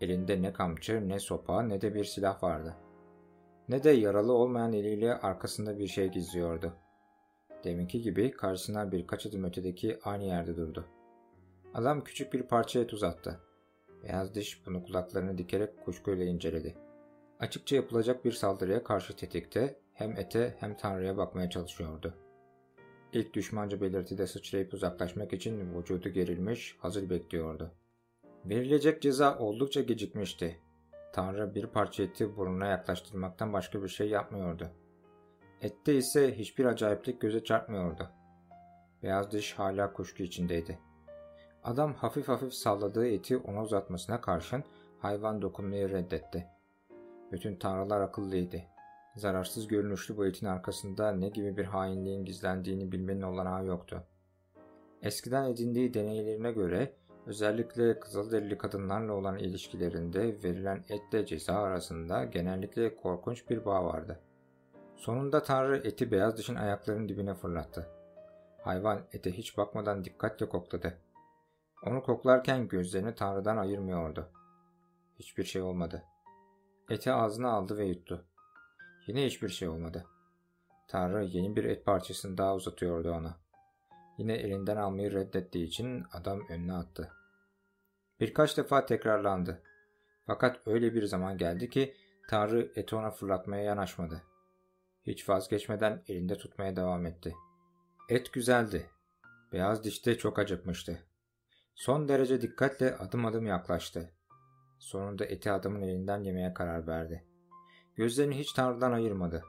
Elinde 0.00 0.42
ne 0.42 0.52
kamçı 0.52 1.08
ne 1.08 1.18
sopa 1.18 1.62
ne 1.62 1.80
de 1.80 1.94
bir 1.94 2.04
silah 2.04 2.42
vardı. 2.42 2.74
Ne 3.68 3.84
de 3.84 3.90
yaralı 3.90 4.32
olmayan 4.32 4.72
eliyle 4.72 5.14
arkasında 5.14 5.78
bir 5.78 5.86
şey 5.86 6.08
gizliyordu. 6.08 6.72
Deminki 7.64 8.02
gibi 8.02 8.30
karşısına 8.30 8.92
birkaç 8.92 9.26
adım 9.26 9.44
ötedeki 9.44 9.98
aynı 10.04 10.24
yerde 10.24 10.56
durdu. 10.56 10.84
Adam 11.74 12.04
küçük 12.04 12.32
bir 12.32 12.42
parça 12.42 12.80
et 12.80 12.92
uzattı. 12.92 13.40
Beyaz 14.02 14.34
diş 14.34 14.66
bunu 14.66 14.84
kulaklarını 14.84 15.38
dikerek 15.38 15.84
kuşkuyla 15.84 16.24
inceledi. 16.24 16.74
Açıkça 17.40 17.76
yapılacak 17.76 18.24
bir 18.24 18.32
saldırıya 18.32 18.84
karşı 18.84 19.16
tetikte 19.16 19.80
hem 19.94 20.16
ete 20.16 20.56
hem 20.60 20.76
tanrıya 20.76 21.16
bakmaya 21.16 21.50
çalışıyordu. 21.50 22.14
İlk 23.12 23.34
düşmanca 23.34 23.80
belirtide 23.80 24.26
sıçrayıp 24.26 24.74
uzaklaşmak 24.74 25.32
için 25.32 25.74
vücudu 25.74 26.08
gerilmiş, 26.08 26.76
hazır 26.78 27.10
bekliyordu. 27.10 27.72
Verilecek 28.44 29.02
ceza 29.02 29.38
oldukça 29.38 29.80
gecikmişti. 29.80 30.60
Tanrı 31.12 31.54
bir 31.54 31.66
parça 31.66 32.02
eti 32.02 32.36
burnuna 32.36 32.66
yaklaştırmaktan 32.66 33.52
başka 33.52 33.82
bir 33.82 33.88
şey 33.88 34.08
yapmıyordu. 34.08 34.70
Ette 35.62 35.94
ise 35.94 36.38
hiçbir 36.38 36.64
acayiplik 36.64 37.20
göze 37.20 37.44
çarpmıyordu. 37.44 38.10
Beyaz 39.02 39.32
diş 39.32 39.54
hala 39.54 39.92
kuşku 39.92 40.22
içindeydi. 40.22 40.78
Adam 41.64 41.94
hafif 41.94 42.28
hafif 42.28 42.54
salladığı 42.54 43.06
eti 43.06 43.36
ona 43.36 43.62
uzatmasına 43.62 44.20
karşın 44.20 44.64
hayvan 44.98 45.42
dokunmayı 45.42 45.90
reddetti. 45.90 46.46
Bütün 47.32 47.56
tanrılar 47.56 48.00
akıllıydı. 48.00 48.62
Zararsız 49.16 49.68
görünüşlü 49.68 50.16
bu 50.16 50.26
etin 50.26 50.46
arkasında 50.46 51.12
ne 51.12 51.28
gibi 51.28 51.56
bir 51.56 51.64
hainliğin 51.64 52.24
gizlendiğini 52.24 52.92
bilmenin 52.92 53.22
olanağı 53.22 53.66
yoktu. 53.66 54.04
Eskiden 55.02 55.44
edindiği 55.50 55.94
deneylerine 55.94 56.52
göre 56.52 56.94
özellikle 57.28 58.00
kızılderili 58.00 58.58
kadınlarla 58.58 59.12
olan 59.12 59.38
ilişkilerinde 59.38 60.42
verilen 60.44 60.84
etle 60.88 61.26
ceza 61.26 61.54
arasında 61.54 62.24
genellikle 62.24 62.96
korkunç 62.96 63.50
bir 63.50 63.64
bağ 63.64 63.84
vardı. 63.84 64.20
Sonunda 64.96 65.42
Tanrı 65.42 65.76
eti 65.76 66.10
beyaz 66.10 66.38
dişin 66.38 66.54
ayaklarının 66.54 67.08
dibine 67.08 67.34
fırlattı. 67.34 67.88
Hayvan 68.62 69.00
ete 69.12 69.32
hiç 69.32 69.58
bakmadan 69.58 70.04
dikkatle 70.04 70.48
kokladı. 70.48 70.98
Onu 71.86 72.02
koklarken 72.02 72.68
gözlerini 72.68 73.14
Tanrı'dan 73.14 73.56
ayırmıyordu. 73.56 74.28
Hiçbir 75.18 75.44
şey 75.44 75.62
olmadı. 75.62 76.02
Eti 76.90 77.12
ağzına 77.12 77.50
aldı 77.50 77.78
ve 77.78 77.84
yuttu. 77.84 78.24
Yine 79.06 79.26
hiçbir 79.26 79.48
şey 79.48 79.68
olmadı. 79.68 80.06
Tanrı 80.88 81.24
yeni 81.24 81.56
bir 81.56 81.64
et 81.64 81.84
parçasını 81.84 82.38
daha 82.38 82.54
uzatıyordu 82.54 83.12
ona. 83.12 83.36
Yine 84.18 84.34
elinden 84.34 84.76
almayı 84.76 85.12
reddettiği 85.12 85.66
için 85.66 86.04
adam 86.12 86.40
önüne 86.48 86.72
attı. 86.72 87.17
Birkaç 88.20 88.56
defa 88.56 88.86
tekrarlandı. 88.86 89.62
Fakat 90.26 90.60
öyle 90.66 90.94
bir 90.94 91.04
zaman 91.04 91.38
geldi 91.38 91.70
ki 91.70 91.94
Tanrı 92.28 92.72
eti 92.76 92.96
ona 92.96 93.10
fırlatmaya 93.10 93.62
yanaşmadı. 93.62 94.22
Hiç 95.06 95.28
vazgeçmeden 95.28 96.02
elinde 96.08 96.36
tutmaya 96.36 96.76
devam 96.76 97.06
etti. 97.06 97.34
Et 98.08 98.32
güzeldi. 98.32 98.90
Beyaz 99.52 99.84
dişte 99.84 100.18
çok 100.18 100.38
acıkmıştı. 100.38 100.98
Son 101.74 102.08
derece 102.08 102.40
dikkatle 102.40 102.96
adım 102.96 103.26
adım 103.26 103.46
yaklaştı. 103.46 104.12
Sonunda 104.78 105.24
eti 105.24 105.50
adamın 105.50 105.82
elinden 105.82 106.22
yemeye 106.22 106.54
karar 106.54 106.86
verdi. 106.86 107.24
Gözlerini 107.96 108.38
hiç 108.38 108.52
Tanrı'dan 108.52 108.92
ayırmadı. 108.92 109.42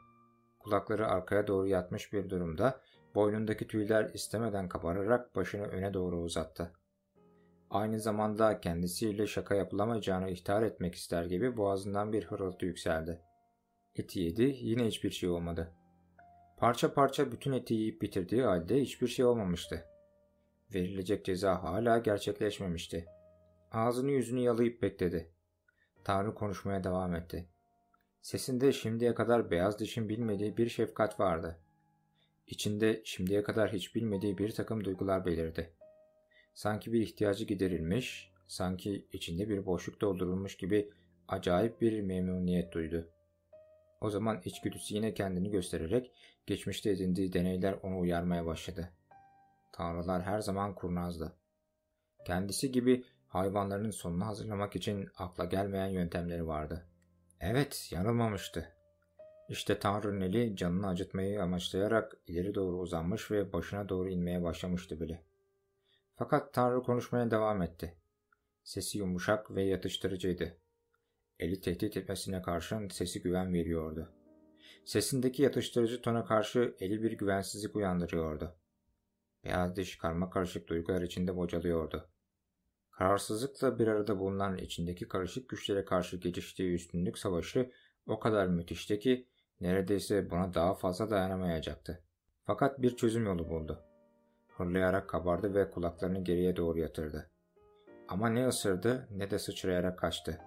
Kulakları 0.59 1.07
arkaya 1.07 1.47
doğru 1.47 1.67
yatmış 1.67 2.13
bir 2.13 2.29
durumda, 2.29 2.81
boynundaki 3.15 3.67
tüyler 3.67 4.09
istemeden 4.13 4.69
kabararak 4.69 5.35
başını 5.35 5.67
öne 5.67 5.93
doğru 5.93 6.21
uzattı. 6.21 6.78
Aynı 7.69 7.99
zamanda 7.99 8.59
kendisiyle 8.59 9.27
şaka 9.27 9.55
yapılamayacağını 9.55 10.29
ihtar 10.29 10.63
etmek 10.63 10.95
ister 10.95 11.25
gibi 11.25 11.57
boğazından 11.57 12.13
bir 12.13 12.25
hırıltı 12.25 12.65
yükseldi. 12.65 13.21
Eti 13.95 14.19
yedi, 14.19 14.55
yine 14.59 14.87
hiçbir 14.87 15.11
şey 15.11 15.29
olmadı. 15.29 15.73
Parça 16.57 16.93
parça 16.93 17.31
bütün 17.31 17.51
eti 17.51 17.73
yiyip 17.73 18.01
bitirdiği 18.01 18.43
halde 18.43 18.81
hiçbir 18.81 19.07
şey 19.07 19.25
olmamıştı. 19.25 19.85
Verilecek 20.73 21.25
ceza 21.25 21.63
hala 21.63 21.97
gerçekleşmemişti. 21.97 23.05
Ağzını 23.71 24.11
yüzünü 24.11 24.39
yalayıp 24.39 24.81
bekledi. 24.81 25.31
Tanrı 26.03 26.35
konuşmaya 26.35 26.83
devam 26.83 27.15
etti. 27.15 27.49
Sesinde 28.21 28.71
şimdiye 28.71 29.15
kadar 29.15 29.51
beyaz 29.51 29.79
dişin 29.79 30.09
bilmediği 30.09 30.57
bir 30.57 30.69
şefkat 30.69 31.19
vardı. 31.19 31.59
İçinde 32.47 33.01
şimdiye 33.05 33.43
kadar 33.43 33.73
hiç 33.73 33.95
bilmediği 33.95 34.37
bir 34.37 34.51
takım 34.51 34.83
duygular 34.83 35.25
belirdi. 35.25 35.73
Sanki 36.53 36.93
bir 36.93 37.01
ihtiyacı 37.01 37.45
giderilmiş, 37.45 38.31
sanki 38.47 39.07
içinde 39.13 39.49
bir 39.49 39.65
boşluk 39.65 40.01
doldurulmuş 40.01 40.57
gibi 40.57 40.91
acayip 41.27 41.81
bir 41.81 42.01
memnuniyet 42.01 42.73
duydu. 42.73 43.09
O 44.01 44.09
zaman 44.09 44.41
içgüdüsü 44.45 44.95
yine 44.95 45.13
kendini 45.13 45.51
göstererek 45.51 46.11
geçmişte 46.45 46.89
edindiği 46.89 47.33
deneyler 47.33 47.75
onu 47.83 47.99
uyarmaya 47.99 48.45
başladı. 48.45 48.89
Tanrılar 49.71 50.21
her 50.21 50.39
zaman 50.39 50.75
kurnazdı. 50.75 51.33
Kendisi 52.25 52.71
gibi 52.71 53.05
hayvanların 53.27 53.91
sonunu 53.91 54.25
hazırlamak 54.25 54.75
için 54.75 55.09
akla 55.17 55.45
gelmeyen 55.45 55.87
yöntemleri 55.87 56.47
vardı. 56.47 56.85
Evet, 57.39 57.89
yanılmamıştı. 57.91 58.75
İşte 59.49 59.79
Tanrı'nın 59.79 60.21
eli 60.21 60.55
canını 60.55 60.87
acıtmayı 60.87 61.43
amaçlayarak 61.43 62.17
ileri 62.27 62.55
doğru 62.55 62.77
uzanmış 62.77 63.31
ve 63.31 63.53
başına 63.53 63.89
doğru 63.89 64.09
inmeye 64.09 64.43
başlamıştı 64.43 65.01
bile. 65.01 65.23
Fakat 66.19 66.53
Tanrı 66.53 66.83
konuşmaya 66.83 67.31
devam 67.31 67.61
etti. 67.61 67.95
Sesi 68.63 68.97
yumuşak 68.97 69.55
ve 69.55 69.63
yatıştırıcıydı. 69.63 70.57
Eli 71.39 71.61
tehdit 71.61 71.97
etmesine 71.97 72.41
karşın 72.41 72.87
sesi 72.87 73.21
güven 73.21 73.53
veriyordu. 73.53 74.13
Sesindeki 74.85 75.43
yatıştırıcı 75.43 76.01
tona 76.01 76.25
karşı 76.25 76.75
eli 76.79 77.03
bir 77.03 77.11
güvensizlik 77.11 77.75
uyandırıyordu. 77.75 78.55
Beyaz 79.43 79.75
diş 79.75 79.97
karma 79.97 80.29
karışık 80.29 80.67
duygular 80.67 81.01
içinde 81.01 81.35
bocalıyordu. 81.35 82.09
Kararsızlıkla 82.91 83.79
bir 83.79 83.87
arada 83.87 84.19
bulunan 84.19 84.57
içindeki 84.57 85.07
karışık 85.07 85.49
güçlere 85.49 85.85
karşı 85.85 86.17
geçiştiği 86.17 86.73
üstünlük 86.73 87.17
savaşı 87.17 87.71
o 88.07 88.19
kadar 88.19 88.47
müthişti 88.47 88.99
ki 88.99 89.27
neredeyse 89.61 90.29
buna 90.29 90.53
daha 90.53 90.75
fazla 90.75 91.09
dayanamayacaktı. 91.09 92.03
Fakat 92.45 92.81
bir 92.81 92.95
çözüm 92.95 93.25
yolu 93.25 93.49
buldu. 93.49 93.88
Hırlayarak 94.59 95.09
kabardı 95.09 95.53
ve 95.53 95.71
kulaklarını 95.71 96.23
geriye 96.23 96.55
doğru 96.55 96.79
yatırdı. 96.79 97.29
Ama 98.07 98.29
ne 98.29 98.47
ısırdı 98.47 99.07
ne 99.11 99.31
de 99.31 99.39
sıçrayarak 99.39 99.99
kaçtı. 99.99 100.41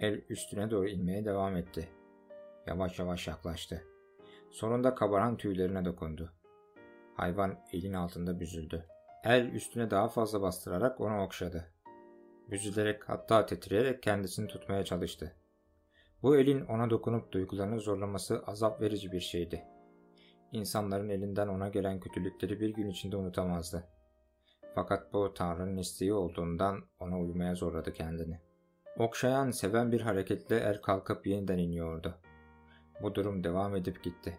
El 0.00 0.22
üstüne 0.28 0.70
doğru 0.70 0.88
inmeye 0.88 1.24
devam 1.24 1.56
etti. 1.56 1.88
Yavaş 2.66 2.98
yavaş 2.98 3.28
yaklaştı. 3.28 3.82
Sonunda 4.50 4.94
kabaran 4.94 5.36
tüylerine 5.36 5.84
dokundu. 5.84 6.32
Hayvan 7.14 7.58
elin 7.72 7.92
altında 7.92 8.40
büzüldü. 8.40 8.86
El 9.24 9.46
üstüne 9.52 9.90
daha 9.90 10.08
fazla 10.08 10.42
bastırarak 10.42 11.00
onu 11.00 11.22
okşadı. 11.22 11.72
Büzülerek 12.50 13.08
hatta 13.08 13.46
titreyerek 13.46 14.02
kendisini 14.02 14.46
tutmaya 14.48 14.84
çalıştı. 14.84 15.36
Bu 16.22 16.36
elin 16.36 16.60
ona 16.60 16.90
dokunup 16.90 17.32
duygularını 17.32 17.80
zorlaması 17.80 18.42
azap 18.46 18.80
verici 18.80 19.12
bir 19.12 19.20
şeydi. 19.20 19.64
İnsanların 20.52 21.08
elinden 21.08 21.48
ona 21.48 21.68
gelen 21.68 22.00
kötülükleri 22.00 22.60
bir 22.60 22.70
gün 22.70 22.88
içinde 22.88 23.16
unutamazdı. 23.16 23.84
Fakat 24.74 25.12
bu 25.12 25.34
Tanrı'nın 25.34 25.76
isteği 25.76 26.12
olduğundan 26.12 26.84
ona 27.00 27.18
uymaya 27.18 27.54
zorladı 27.54 27.92
kendini. 27.92 28.40
Okşayan, 28.98 29.50
seven 29.50 29.92
bir 29.92 30.00
hareketle 30.00 30.56
er 30.56 30.82
kalkıp 30.82 31.26
yeniden 31.26 31.58
iniyordu. 31.58 32.14
Bu 33.02 33.14
durum 33.14 33.44
devam 33.44 33.76
edip 33.76 34.02
gitti. 34.02 34.38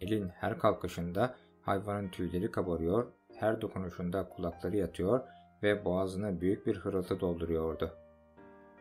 Elin 0.00 0.28
her 0.28 0.58
kalkışında 0.58 1.34
hayvanın 1.62 2.08
tüyleri 2.08 2.50
kabarıyor, 2.50 3.12
her 3.34 3.60
dokunuşunda 3.60 4.28
kulakları 4.28 4.76
yatıyor 4.76 5.20
ve 5.62 5.84
boğazına 5.84 6.40
büyük 6.40 6.66
bir 6.66 6.76
hırıltı 6.76 7.20
dolduruyordu. 7.20 7.94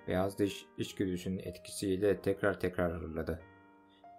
Beyaz 0.08 0.40
diş 0.40 0.66
içgüdüsünün 0.78 1.38
etkisiyle 1.38 2.22
tekrar 2.22 2.60
tekrar 2.60 2.94
hırladı. 2.94 3.40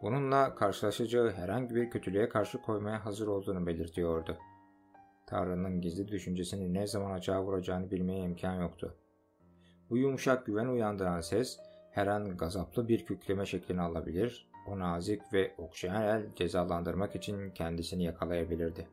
Bununla 0.02 0.54
karşılaşacağı 0.54 1.32
herhangi 1.32 1.74
bir 1.74 1.90
kötülüğe 1.90 2.28
karşı 2.28 2.62
koymaya 2.62 3.04
hazır 3.04 3.26
olduğunu 3.26 3.66
belirtiyordu. 3.66 4.36
Tanrı'nın 5.26 5.80
gizli 5.80 6.08
düşüncesini 6.08 6.74
ne 6.74 6.86
zaman 6.86 7.10
açığa 7.10 7.42
vuracağını 7.42 7.90
bilmeye 7.90 8.24
imkan 8.24 8.54
yoktu. 8.54 8.96
Bu 9.90 9.98
yumuşak 9.98 10.46
güven 10.46 10.66
uyandıran 10.66 11.20
ses 11.20 11.58
her 11.90 12.06
an 12.06 12.36
gazaplı 12.36 12.88
bir 12.88 13.06
kükreme 13.06 13.46
şeklini 13.46 13.80
alabilir, 13.80 14.50
o 14.66 14.78
nazik 14.78 15.32
ve 15.32 15.54
okşayan 15.58 16.02
el 16.02 16.34
cezalandırmak 16.34 17.16
için 17.16 17.50
kendisini 17.50 18.04
yakalayabilirdi. 18.04 18.88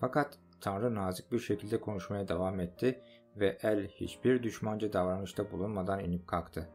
Fakat 0.00 0.38
Tanrı 0.60 0.94
nazik 0.94 1.32
bir 1.32 1.38
şekilde 1.38 1.80
konuşmaya 1.80 2.28
devam 2.28 2.60
etti 2.60 3.00
ve 3.36 3.58
el 3.62 3.88
hiçbir 3.88 4.42
düşmanca 4.42 4.92
davranışta 4.92 5.50
bulunmadan 5.50 6.04
inip 6.04 6.28
kalktı. 6.28 6.68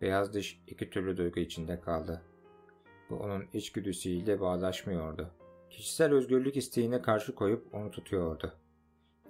Beyaz 0.00 0.34
diş 0.34 0.62
iki 0.66 0.90
türlü 0.90 1.16
duygu 1.16 1.40
içinde 1.40 1.80
kaldı. 1.80 2.22
Bu 3.10 3.16
onun 3.16 3.44
içgüdüsüyle 3.52 4.40
bağdaşmıyordu. 4.40 5.30
Kişisel 5.70 6.12
özgürlük 6.12 6.56
isteğine 6.56 7.02
karşı 7.02 7.34
koyup 7.34 7.74
onu 7.74 7.90
tutuyordu. 7.90 8.52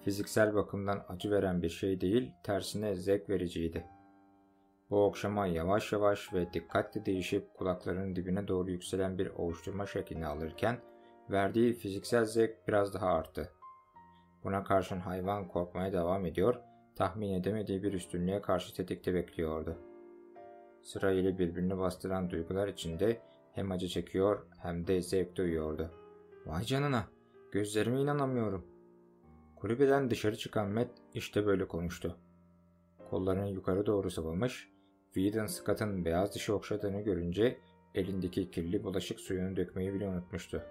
Fiziksel 0.04 0.54
bakımdan 0.54 1.04
acı 1.08 1.30
veren 1.30 1.62
bir 1.62 1.68
şey 1.68 2.00
değil, 2.00 2.32
tersine 2.44 2.94
zevk 2.94 3.30
vericiydi. 3.30 3.84
Bu 4.90 5.04
okşama 5.04 5.46
yavaş 5.46 5.92
yavaş 5.92 6.32
ve 6.34 6.52
dikkatli 6.52 7.06
değişip 7.06 7.54
kulaklarının 7.54 8.16
dibine 8.16 8.48
doğru 8.48 8.70
yükselen 8.70 9.18
bir 9.18 9.26
ovuşturma 9.26 9.86
şeklini 9.86 10.26
alırken, 10.26 10.78
verdiği 11.30 11.74
fiziksel 11.74 12.24
zevk 12.24 12.68
biraz 12.68 12.94
daha 12.94 13.06
arttı. 13.06 13.52
Buna 14.44 14.64
karşın 14.64 15.00
hayvan 15.00 15.48
korkmaya 15.48 15.92
devam 15.92 16.26
ediyor, 16.26 16.60
tahmin 16.96 17.32
edemediği 17.32 17.82
bir 17.82 17.92
üstünlüğe 17.92 18.40
karşı 18.40 18.74
tetikte 18.74 19.14
bekliyordu. 19.14 19.76
Sırayla 20.82 21.38
birbirini 21.38 21.78
bastıran 21.78 22.30
duygular 22.30 22.68
içinde 22.68 23.20
hem 23.56 23.72
acı 23.72 23.88
çekiyor 23.88 24.46
hem 24.58 24.86
de 24.86 25.02
zevk 25.02 25.36
duyuyordu. 25.36 25.90
Vay 26.46 26.64
canına, 26.64 27.04
gözlerime 27.52 28.00
inanamıyorum. 28.00 28.66
Kulübeden 29.56 30.10
dışarı 30.10 30.36
çıkan 30.36 30.70
Matt 30.70 30.90
işte 31.14 31.46
böyle 31.46 31.68
konuştu. 31.68 32.16
Kollarını 33.10 33.48
yukarı 33.48 33.86
doğru 33.86 34.10
sıvamış, 34.10 34.68
Whedon 35.14 35.46
Scott'ın 35.46 36.04
beyaz 36.04 36.34
dişi 36.34 36.52
okşadığını 36.52 37.00
görünce 37.00 37.58
elindeki 37.94 38.50
kirli 38.50 38.84
bulaşık 38.84 39.20
suyunu 39.20 39.56
dökmeyi 39.56 39.94
bile 39.94 40.08
unutmuştu. 40.08 40.62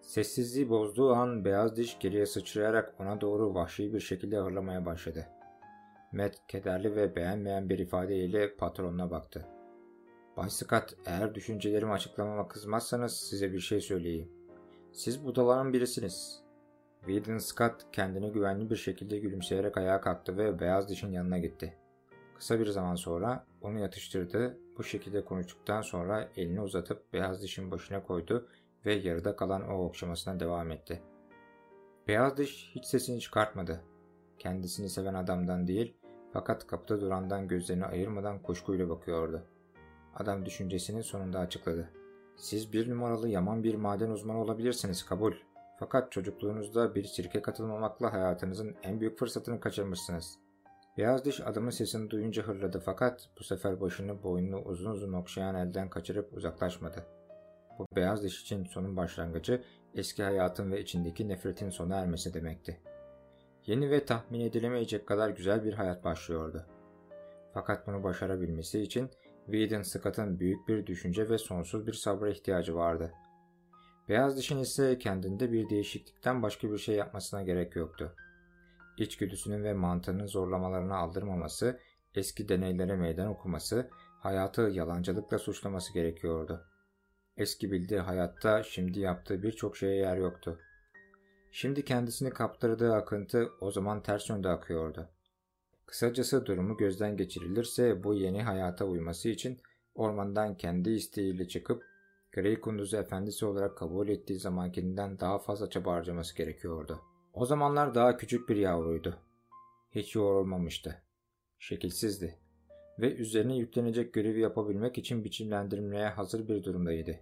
Sessizliği 0.00 0.70
bozduğu 0.70 1.12
an 1.12 1.44
beyaz 1.44 1.76
diş 1.76 1.98
geriye 1.98 2.26
sıçrayarak 2.26 2.94
ona 3.00 3.20
doğru 3.20 3.54
vahşi 3.54 3.94
bir 3.94 4.00
şekilde 4.00 4.36
hırlamaya 4.36 4.86
başladı. 4.86 5.26
Matt 6.12 6.46
kederli 6.48 6.96
ve 6.96 7.16
beğenmeyen 7.16 7.68
bir 7.68 7.78
ifadeyle 7.78 8.56
patronuna 8.56 9.10
baktı. 9.10 9.46
Bay 10.36 10.50
Scott 10.50 10.94
eğer 11.06 11.34
düşüncelerimi 11.34 11.92
açıklamama 11.92 12.48
kızmazsanız 12.48 13.16
size 13.16 13.52
bir 13.52 13.60
şey 13.60 13.80
söyleyeyim. 13.80 14.28
Siz 14.92 15.24
budaların 15.24 15.72
birisiniz. 15.72 16.42
Whedon 17.06 17.38
Scott 17.38 17.86
kendine 17.92 18.28
güvenli 18.28 18.70
bir 18.70 18.76
şekilde 18.76 19.18
gülümseyerek 19.18 19.76
ayağa 19.76 20.00
kalktı 20.00 20.36
ve 20.36 20.60
beyaz 20.60 20.88
dişin 20.88 21.12
yanına 21.12 21.38
gitti. 21.38 21.74
Kısa 22.38 22.60
bir 22.60 22.66
zaman 22.66 22.94
sonra 22.94 23.46
onu 23.62 23.78
yatıştırdı. 23.78 24.58
Bu 24.78 24.84
şekilde 24.84 25.24
konuştuktan 25.24 25.82
sonra 25.82 26.28
elini 26.36 26.60
uzatıp 26.60 27.12
beyaz 27.12 27.42
dişin 27.42 27.70
başına 27.70 28.02
koydu 28.02 28.48
ve 28.86 28.94
yarıda 28.94 29.36
kalan 29.36 29.68
o 29.68 29.84
okşamasına 29.84 30.40
devam 30.40 30.70
etti. 30.70 31.02
Beyaz 32.08 32.36
diş 32.36 32.70
hiç 32.74 32.84
sesini 32.84 33.20
çıkartmadı. 33.20 33.80
Kendisini 34.38 34.90
seven 34.90 35.14
adamdan 35.14 35.66
değil 35.66 35.96
fakat 36.32 36.66
kapıda 36.66 37.00
durandan 37.00 37.48
gözlerini 37.48 37.86
ayırmadan 37.86 38.42
kuşkuyla 38.42 38.88
bakıyordu. 38.88 39.42
Adam 40.14 40.46
düşüncesinin 40.46 41.00
sonunda 41.00 41.38
açıkladı. 41.38 41.90
Siz 42.36 42.72
bir 42.72 42.90
numaralı 42.90 43.28
yaman 43.28 43.64
bir 43.64 43.74
maden 43.74 44.10
uzmanı 44.10 44.40
olabilirsiniz 44.40 45.06
kabul. 45.06 45.32
Fakat 45.78 46.12
çocukluğunuzda 46.12 46.94
bir 46.94 47.04
sirke 47.04 47.42
katılmamakla 47.42 48.12
hayatınızın 48.12 48.76
en 48.82 49.00
büyük 49.00 49.18
fırsatını 49.18 49.60
kaçırmışsınız. 49.60 50.38
Beyaz 50.98 51.24
diş 51.24 51.40
adamın 51.40 51.70
sesini 51.70 52.10
duyunca 52.10 52.42
hırladı 52.42 52.82
fakat 52.84 53.28
bu 53.38 53.44
sefer 53.44 53.80
başını 53.80 54.22
boynunu 54.22 54.62
uzun 54.62 54.90
uzun 54.90 55.12
okşayan 55.12 55.54
elden 55.54 55.90
kaçırıp 55.90 56.36
uzaklaşmadı. 56.36 57.06
Bu 57.78 57.86
beyaz 57.96 58.22
diş 58.22 58.42
için 58.42 58.64
sonun 58.64 58.96
başlangıcı 58.96 59.62
eski 59.94 60.22
hayatın 60.22 60.72
ve 60.72 60.80
içindeki 60.80 61.28
nefretin 61.28 61.70
sona 61.70 61.96
ermesi 61.96 62.34
demekti. 62.34 62.80
Yeni 63.66 63.90
ve 63.90 64.04
tahmin 64.04 64.40
edilemeyecek 64.40 65.06
kadar 65.06 65.30
güzel 65.30 65.64
bir 65.64 65.72
hayat 65.72 66.04
başlıyordu. 66.04 66.66
Fakat 67.54 67.86
bunu 67.86 68.02
başarabilmesi 68.02 68.80
için 68.80 69.10
Whedon 69.46 69.82
Scott'ın 69.82 70.40
büyük 70.40 70.68
bir 70.68 70.86
düşünce 70.86 71.28
ve 71.28 71.38
sonsuz 71.38 71.86
bir 71.86 71.92
sabra 71.92 72.30
ihtiyacı 72.30 72.74
vardı. 72.74 73.12
Beyaz 74.08 74.36
dişin 74.36 74.58
ise 74.58 74.98
kendinde 74.98 75.52
bir 75.52 75.70
değişiklikten 75.70 76.42
başka 76.42 76.72
bir 76.72 76.78
şey 76.78 76.96
yapmasına 76.96 77.42
gerek 77.42 77.76
yoktu. 77.76 78.14
İçgüdüsünün 78.98 79.64
ve 79.64 79.74
mantığının 79.74 80.26
zorlamalarını 80.26 80.96
aldırmaması, 80.96 81.80
eski 82.14 82.48
deneylere 82.48 82.96
meydan 82.96 83.28
okuması, 83.28 83.90
hayatı 84.20 84.62
yalancılıkla 84.62 85.38
suçlaması 85.38 85.94
gerekiyordu. 85.94 86.64
Eski 87.36 87.72
bildiği 87.72 88.00
hayatta 88.00 88.62
şimdi 88.62 89.00
yaptığı 89.00 89.42
birçok 89.42 89.76
şeye 89.76 89.96
yer 89.96 90.16
yoktu. 90.16 90.58
Şimdi 91.52 91.84
kendisini 91.84 92.30
kaptırdığı 92.30 92.94
akıntı 92.94 93.48
o 93.60 93.70
zaman 93.70 94.02
ters 94.02 94.30
yönde 94.30 94.48
akıyordu. 94.48 95.08
Kısacası 95.90 96.46
durumu 96.46 96.76
gözden 96.76 97.16
geçirilirse 97.16 98.04
bu 98.04 98.14
yeni 98.14 98.42
hayata 98.42 98.84
uyması 98.84 99.28
için 99.28 99.60
ormandan 99.94 100.56
kendi 100.56 100.90
isteğiyle 100.90 101.48
çıkıp 101.48 101.84
Grey 102.32 102.60
Kunduz'u 102.60 102.96
efendisi 102.96 103.46
olarak 103.46 103.78
kabul 103.78 104.08
ettiği 104.08 104.38
zamankinden 104.38 105.20
daha 105.20 105.38
fazla 105.38 105.70
çaba 105.70 105.92
harcaması 105.92 106.36
gerekiyordu. 106.36 107.00
O 107.32 107.46
zamanlar 107.46 107.94
daha 107.94 108.16
küçük 108.16 108.48
bir 108.48 108.56
yavruydu. 108.56 109.18
Hiç 109.90 110.14
yoğrulmamıştı. 110.14 111.02
Şekilsizdi. 111.58 112.38
Ve 112.98 113.14
üzerine 113.14 113.56
yüklenecek 113.56 114.14
görevi 114.14 114.40
yapabilmek 114.40 114.98
için 114.98 115.24
biçimlendirmeye 115.24 116.08
hazır 116.08 116.48
bir 116.48 116.64
durumdaydı. 116.64 117.16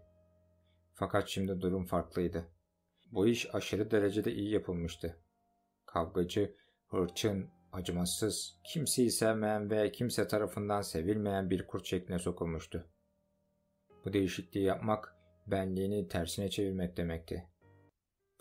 Fakat 0.94 1.28
şimdi 1.28 1.60
durum 1.60 1.86
farklıydı. 1.86 2.44
Bu 3.12 3.26
iş 3.26 3.54
aşırı 3.54 3.90
derecede 3.90 4.32
iyi 4.32 4.50
yapılmıştı. 4.50 5.16
Kavgacı, 5.86 6.54
hırçın, 6.88 7.57
acımasız, 7.72 8.58
kimseyi 8.64 9.10
sevmeyen 9.10 9.70
ve 9.70 9.92
kimse 9.92 10.28
tarafından 10.28 10.82
sevilmeyen 10.82 11.50
bir 11.50 11.66
kurt 11.66 11.86
şekline 11.86 12.18
sokulmuştu. 12.18 12.86
Bu 14.04 14.12
değişikliği 14.12 14.64
yapmak 14.64 15.16
benliğini 15.46 16.08
tersine 16.08 16.50
çevirmek 16.50 16.96
demekti. 16.96 17.48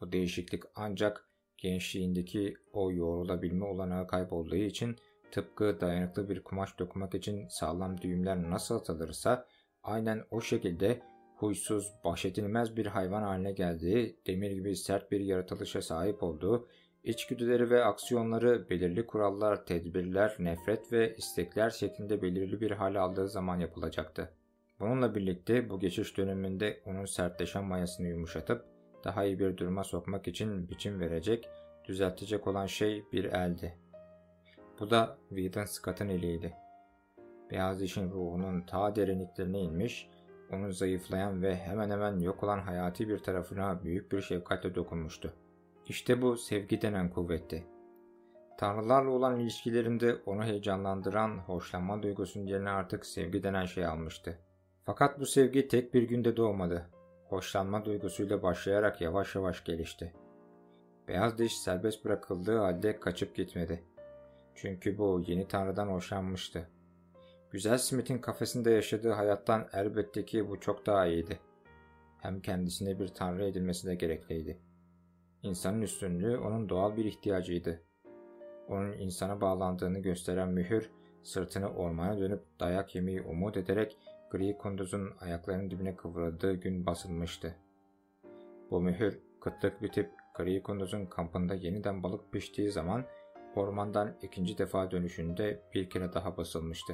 Bu 0.02 0.12
değişiklik 0.12 0.63
ancak 0.76 1.30
gençliğindeki 1.58 2.58
o 2.74 2.92
yoğrulabilme 2.92 3.66
olanağı 3.66 4.08
kaybolduğu 4.08 4.56
için 4.56 4.96
tıpkı 5.32 5.82
dayanıklı 5.82 6.30
bir 6.30 6.44
kumaş 6.44 6.80
dokumak 6.80 7.16
için 7.16 7.48
sağlam 7.48 8.02
düğümler 8.02 8.50
nasıl 8.52 8.76
atılırsa 8.76 9.48
aynen 9.84 10.24
o 10.32 10.42
şekilde 10.42 11.02
huysuz, 11.36 11.94
bahşedilmez 12.04 12.78
bir 12.78 12.86
hayvan 12.86 13.22
haline 13.22 13.52
geldiği, 13.52 14.20
demir 14.28 14.52
gibi 14.52 14.76
sert 14.76 15.12
bir 15.12 15.20
yaratılışa 15.20 15.82
sahip 15.82 16.24
olduğu, 16.24 16.68
içgüdüleri 17.08 17.70
ve 17.70 17.86
aksiyonları 17.86 18.70
belirli 18.70 19.06
kurallar, 19.06 19.65
tedbirler, 19.65 20.36
nefret 20.39 20.91
ve 20.93 21.15
istekler 21.15 21.70
şeklinde 21.70 22.22
belirli 22.22 22.62
bir 22.62 22.72
hale 22.72 23.00
aldığı 23.00 23.28
zaman 23.28 23.60
yapılacaktı. 23.60 24.34
Bununla 24.80 25.15
birlikte 25.15 25.70
bu 25.70 25.80
geçiş 25.80 26.17
döneminde 26.17 26.82
onun 26.86 27.06
sertleşen 27.06 27.63
mayasını 27.63 28.08
yumuşatıp 28.08 28.65
daha 29.04 29.26
iyi 29.26 29.39
bir 29.39 29.58
duruma 29.58 29.84
sokmak 29.84 30.28
için 30.28 30.70
biçim 30.70 31.00
verecek, 31.00 31.50
düzeltecek 31.86 32.48
olan 32.48 32.65
şey 32.65 33.04
bir 33.13 33.26
eldi. 33.26 33.78
Bu 34.80 34.89
da 34.89 35.17
Whedon 35.30 35.65
Scott'ın 35.65 36.10
eliydi. 36.10 36.54
Beyaz 37.52 37.82
işin 37.82 38.12
ruhunun 38.12 38.62
ta 38.62 38.96
derinliklerine 38.96 39.60
inmiş, 39.60 40.10
onu 40.52 40.72
zayıflayan 40.72 41.41
ve 41.41 41.56
hemen 41.56 41.89
hemen 41.89 42.20
yok 42.20 42.43
olan 42.43 42.60
hayati 42.60 43.10
bir 43.10 43.20
tarafına 43.20 43.84
büyük 43.84 44.12
bir 44.12 44.22
şefkatle 44.22 44.76
dokunmuştu. 44.76 45.34
İşte 45.89 46.21
bu 46.21 46.38
sevgi 46.38 46.82
denen 46.82 47.10
kuvvetti. 47.10 47.63
Tanrılarla 48.58 49.12
olan 49.12 49.39
ilişkilerinde 49.39 50.15
onu 50.26 50.43
heyecanlandıran 50.43 51.38
hoşlanma 51.38 52.04
duygusunun 52.04 52.45
yerine 52.45 52.69
artık 52.69 53.06
sevgi 53.06 53.43
denen 53.43 53.65
şey 53.65 53.86
almıştı. 53.86 54.39
Fakat 54.84 55.19
bu 55.19 55.26
sevgi 55.26 55.67
tek 55.67 55.93
bir 55.93 56.04
günde 56.04 56.38
doğmadı. 56.38 56.89
Hoşlanma 57.30 57.86
duygusuyla 57.86 58.43
başlayarak 58.43 59.02
yavaş 59.02 59.36
yavaş 59.36 59.63
gelişti. 59.63 60.13
Beyaz 61.08 61.38
diş 61.38 61.58
serbest 61.58 62.06
bırakıldığı 62.06 62.58
halde 62.58 63.00
kaçıp 63.00 63.36
gitmedi. 63.36 63.84
Çünkü 64.56 64.97
bu 64.97 65.23
yeni 65.28 65.47
tanrıdan 65.47 65.88
hoşlanmıştı. 65.88 66.69
Güzel 67.52 67.78
Smith'in 67.78 68.17
kafesinde 68.17 68.71
yaşadığı 68.71 69.12
hayattan 69.12 69.67
elbette 69.73 70.26
ki 70.26 70.50
bu 70.50 70.60
çok 70.60 70.86
daha 70.86 71.06
iyiydi. 71.06 71.39
Hem 72.21 72.41
kendisine 72.41 73.00
bir 73.00 73.08
tanrı 73.08 73.45
edilmesi 73.45 73.88
de 73.88 73.95
gerekliydi. 73.95 74.66
İnsanın 75.43 75.82
üstünlüğü 75.82 76.38
onun 76.38 76.69
doğal 76.69 76.97
bir 76.97 77.06
ihtiyacıydı. 77.06 77.82
Onun 78.67 78.91
insana 78.91 79.41
bağlandığını 79.41 80.00
gösteren 80.00 80.50
mühür, 80.50 80.91
sırtını 81.23 81.69
ormana 81.69 82.19
dönüp 82.19 82.41
dayak 82.60 82.95
yemeyi 82.95 83.21
umut 83.21 83.58
ederek 83.58 83.97
gri 84.32 84.58
kunduzun 84.58 85.10
ayaklarının 85.19 85.71
dibine 85.71 85.95
kıvrıldığı 85.95 86.54
gün 86.54 86.86
basılmıştı. 86.86 87.56
Bu 88.71 88.82
mühür 88.82 89.19
kıtlık 89.41 89.82
bitip 89.82 90.10
gri 90.38 90.63
kunduzun 90.63 91.06
kampında 91.06 91.56
yeniden 91.56 92.04
balık 92.04 92.32
piştiği 92.32 92.71
zaman 92.71 93.06
ormandan 93.56 94.15
ikinci 94.21 94.58
defa 94.58 94.91
dönüşünde 94.91 95.62
bir 95.73 95.89
kere 95.89 96.13
daha 96.13 96.38
basılmıştı. 96.38 96.93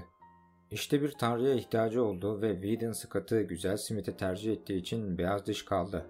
İşte 0.71 1.01
bir 1.01 1.11
tanrıya 1.11 1.53
ihtiyacı 1.53 2.03
oldu 2.03 2.41
ve 2.41 2.61
Whedon 2.61 2.91
Scott'ı 2.91 3.41
güzel 3.41 3.77
Smith'e 3.77 4.17
tercih 4.17 4.53
ettiği 4.53 4.79
için 4.79 5.17
beyaz 5.17 5.45
diş 5.45 5.65
kaldı. 5.65 6.05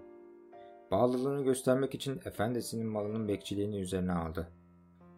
Bağlılığını 0.94 1.44
göstermek 1.44 1.94
için 1.94 2.20
efendisinin 2.24 2.86
malının 2.86 3.28
bekçiliğini 3.28 3.76
üzerine 3.76 4.12
aldı. 4.12 4.48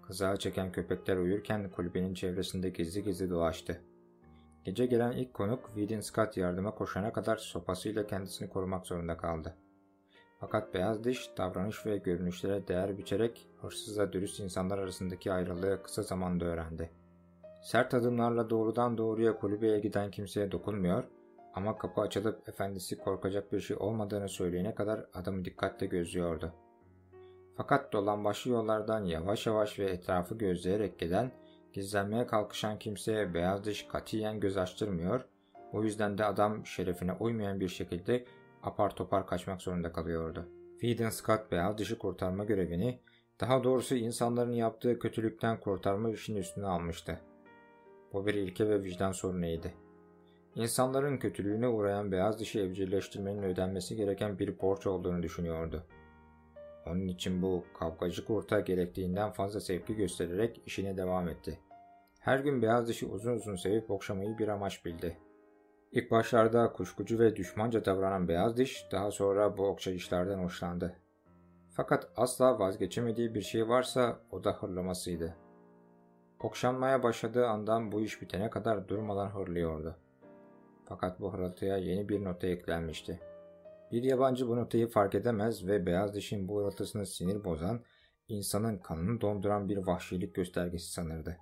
Kızağı 0.02 0.36
çeken 0.36 0.72
köpekler 0.72 1.16
uyurken 1.16 1.70
kulübenin 1.70 2.14
çevresinde 2.14 2.70
gizli 2.70 3.02
gizli 3.02 3.30
dolaştı. 3.30 3.80
Gece 4.64 4.86
gelen 4.86 5.12
ilk 5.12 5.34
konuk 5.34 5.70
Whedon 5.74 6.00
Scott 6.00 6.36
yardıma 6.36 6.74
koşana 6.74 7.12
kadar 7.12 7.36
sopasıyla 7.36 8.06
kendisini 8.06 8.48
korumak 8.48 8.86
zorunda 8.86 9.16
kaldı. 9.16 9.56
Fakat 10.40 10.74
beyaz 10.74 11.04
diş 11.04 11.30
davranış 11.38 11.86
ve 11.86 11.96
görünüşlere 11.96 12.68
değer 12.68 12.98
biçerek 12.98 13.48
hırsızla 13.60 14.12
dürüst 14.12 14.40
insanlar 14.40 14.78
arasındaki 14.78 15.32
ayrılığı 15.32 15.82
kısa 15.82 16.02
zamanda 16.02 16.44
öğrendi. 16.44 16.90
Sert 17.62 17.94
adımlarla 17.94 18.50
doğrudan 18.50 18.98
doğruya 18.98 19.36
kulübeye 19.36 19.80
giden 19.80 20.10
kimseye 20.10 20.52
dokunmuyor 20.52 21.04
ama 21.56 21.78
kapı 21.78 22.00
açılıp 22.00 22.48
efendisi 22.48 22.98
korkacak 22.98 23.52
bir 23.52 23.60
şey 23.60 23.76
olmadığını 23.80 24.28
söyleyene 24.28 24.74
kadar 24.74 25.06
adamı 25.14 25.44
dikkatle 25.44 25.86
gözlüyordu. 25.86 26.52
Fakat 27.56 27.92
dolambaçlı 27.92 28.50
yollardan 28.50 29.04
yavaş 29.04 29.46
yavaş 29.46 29.78
ve 29.78 29.84
etrafı 29.84 30.38
gözleyerek 30.38 30.98
gelen, 30.98 31.32
gizlenmeye 31.72 32.26
kalkışan 32.26 32.78
kimseye 32.78 33.34
beyaz 33.34 33.64
dış 33.64 33.86
katiyen 33.88 34.40
göz 34.40 34.56
açtırmıyor, 34.56 35.24
o 35.72 35.82
yüzden 35.82 36.18
de 36.18 36.24
adam 36.24 36.66
şerefine 36.66 37.12
uymayan 37.12 37.60
bir 37.60 37.68
şekilde 37.68 38.24
apar 38.62 38.96
topar 38.96 39.26
kaçmak 39.26 39.62
zorunda 39.62 39.92
kalıyordu. 39.92 40.48
Whedon 40.80 41.10
Scott 41.10 41.52
beyaz 41.52 41.78
dışı 41.78 41.98
kurtarma 41.98 42.44
görevini, 42.44 43.00
daha 43.40 43.64
doğrusu 43.64 43.94
insanların 43.94 44.52
yaptığı 44.52 44.98
kötülükten 44.98 45.60
kurtarma 45.60 46.10
işini 46.10 46.38
üstüne 46.38 46.66
almıştı. 46.66 47.20
Bu 48.12 48.26
bir 48.26 48.34
ilke 48.34 48.68
ve 48.68 48.82
vicdan 48.82 49.12
sorunuydu. 49.12 49.68
İnsanların 50.56 51.18
kötülüğüne 51.18 51.68
uğrayan 51.68 52.12
beyaz 52.12 52.40
dışı 52.40 52.58
evcilleştirmenin 52.58 53.42
ödenmesi 53.42 53.96
gereken 53.96 54.38
bir 54.38 54.60
borç 54.60 54.86
olduğunu 54.86 55.22
düşünüyordu. 55.22 55.82
Onun 56.86 57.08
için 57.08 57.42
bu 57.42 57.64
kavgacı 57.78 58.24
kurta 58.24 58.60
gerektiğinden 58.60 59.30
fazla 59.30 59.60
sevgi 59.60 59.96
göstererek 59.96 60.62
işine 60.66 60.96
devam 60.96 61.28
etti. 61.28 61.58
Her 62.20 62.38
gün 62.38 62.62
beyaz 62.62 62.88
dişi 62.88 63.06
uzun 63.06 63.32
uzun 63.32 63.56
sevip 63.56 63.90
okşamayı 63.90 64.38
bir 64.38 64.48
amaç 64.48 64.84
bildi. 64.84 65.18
İlk 65.92 66.10
başlarda 66.10 66.72
kuşkucu 66.72 67.18
ve 67.18 67.36
düşmanca 67.36 67.84
davranan 67.84 68.28
beyaz 68.28 68.56
diş 68.56 68.86
daha 68.92 69.10
sonra 69.10 69.58
bu 69.58 69.66
okşayışlardan 69.66 70.38
hoşlandı. 70.38 70.96
Fakat 71.70 72.08
asla 72.16 72.58
vazgeçemediği 72.58 73.34
bir 73.34 73.42
şey 73.42 73.68
varsa 73.68 74.20
o 74.30 74.44
da 74.44 74.52
hırlamasıydı. 74.52 75.36
Okşanmaya 76.40 77.02
başladığı 77.02 77.46
andan 77.46 77.92
bu 77.92 78.00
iş 78.00 78.22
bitene 78.22 78.50
kadar 78.50 78.88
durmadan 78.88 79.28
hırlıyordu. 79.28 79.96
Fakat 80.88 81.20
bu 81.20 81.32
hırıltıya 81.32 81.76
yeni 81.76 82.08
bir 82.08 82.24
nota 82.24 82.46
eklenmişti. 82.46 83.20
Bir 83.92 84.02
yabancı 84.02 84.48
bu 84.48 84.56
notayı 84.56 84.88
fark 84.88 85.14
edemez 85.14 85.66
ve 85.66 85.86
beyaz 85.86 86.14
dişin 86.14 86.48
bu 86.48 86.60
hırıltısını 86.60 87.06
sinir 87.06 87.44
bozan, 87.44 87.80
insanın 88.28 88.78
kanını 88.78 89.20
donduran 89.20 89.68
bir 89.68 89.76
vahşilik 89.76 90.34
göstergesi 90.34 90.92
sanırdı. 90.92 91.36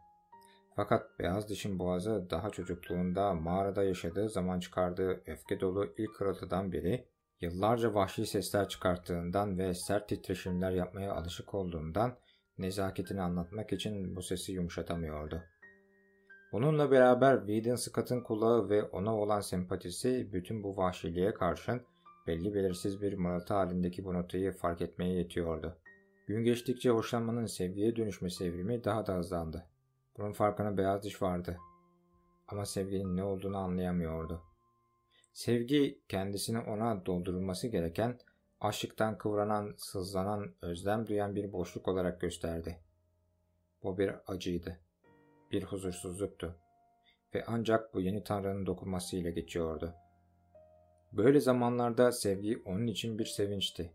Fakat 0.76 1.18
beyaz 1.18 1.48
dişin 1.48 1.78
boğazı 1.78 2.26
daha 2.30 2.50
çocukluğunda 2.50 3.34
mağarada 3.34 3.84
yaşadığı 3.84 4.28
zaman 4.28 4.60
çıkardığı 4.60 5.22
öfke 5.26 5.60
dolu 5.60 5.94
ilk 5.98 6.20
hırıltıdan 6.20 6.72
beri 6.72 7.08
yıllarca 7.40 7.94
vahşi 7.94 8.26
sesler 8.26 8.68
çıkarttığından 8.68 9.58
ve 9.58 9.74
sert 9.74 10.08
titreşimler 10.08 10.70
yapmaya 10.70 11.14
alışık 11.14 11.54
olduğundan 11.54 12.16
nezaketini 12.58 13.20
anlatmak 13.20 13.72
için 13.72 14.16
bu 14.16 14.22
sesi 14.22 14.52
yumuşatamıyordu. 14.52 15.42
Bununla 16.54 16.90
beraber 16.90 17.38
Whedon 17.46 17.76
Scott'ın 17.76 18.20
kulağı 18.20 18.68
ve 18.68 18.82
ona 18.82 19.16
olan 19.18 19.40
sempatisi 19.40 20.32
bütün 20.32 20.62
bu 20.62 20.76
vahşiliğe 20.76 21.34
karşın 21.34 21.82
belli 22.26 22.54
belirsiz 22.54 23.02
bir 23.02 23.12
mırıltı 23.12 23.54
halindeki 23.54 24.04
bu 24.04 24.14
notayı 24.14 24.52
fark 24.52 24.80
etmeye 24.80 25.14
yetiyordu. 25.14 25.76
Gün 26.26 26.44
geçtikçe 26.44 26.90
hoşlanmanın 26.90 27.46
sevgiye 27.46 27.96
dönüşmesi 27.96 28.44
evrimi 28.44 28.84
daha 28.84 29.06
da 29.06 29.14
hızlandı. 29.14 29.66
Bunun 30.18 30.32
farkına 30.32 30.76
beyaz 30.76 31.02
diş 31.02 31.22
vardı. 31.22 31.58
Ama 32.48 32.66
sevginin 32.66 33.16
ne 33.16 33.24
olduğunu 33.24 33.56
anlayamıyordu. 33.56 34.42
Sevgi 35.32 35.98
kendisini 36.08 36.58
ona 36.58 37.06
doldurulması 37.06 37.68
gereken 37.68 38.18
açlıktan 38.60 39.18
kıvranan, 39.18 39.74
sızlanan, 39.76 40.54
özlem 40.62 41.06
duyan 41.06 41.36
bir 41.36 41.52
boşluk 41.52 41.88
olarak 41.88 42.20
gösterdi. 42.20 42.78
Bu 43.82 43.98
bir 43.98 44.12
acıydı. 44.26 44.83
Bir 45.54 45.62
huzursuzluktu. 45.62 46.54
Ve 47.34 47.44
ancak 47.46 47.94
bu 47.94 48.00
yeni 48.00 48.24
tanrının 48.24 48.66
dokunmasıyla 48.66 49.30
geçiyordu. 49.30 49.94
Böyle 51.12 51.40
zamanlarda 51.40 52.12
sevgi 52.12 52.62
onun 52.64 52.86
için 52.86 53.18
bir 53.18 53.24
sevinçti. 53.24 53.92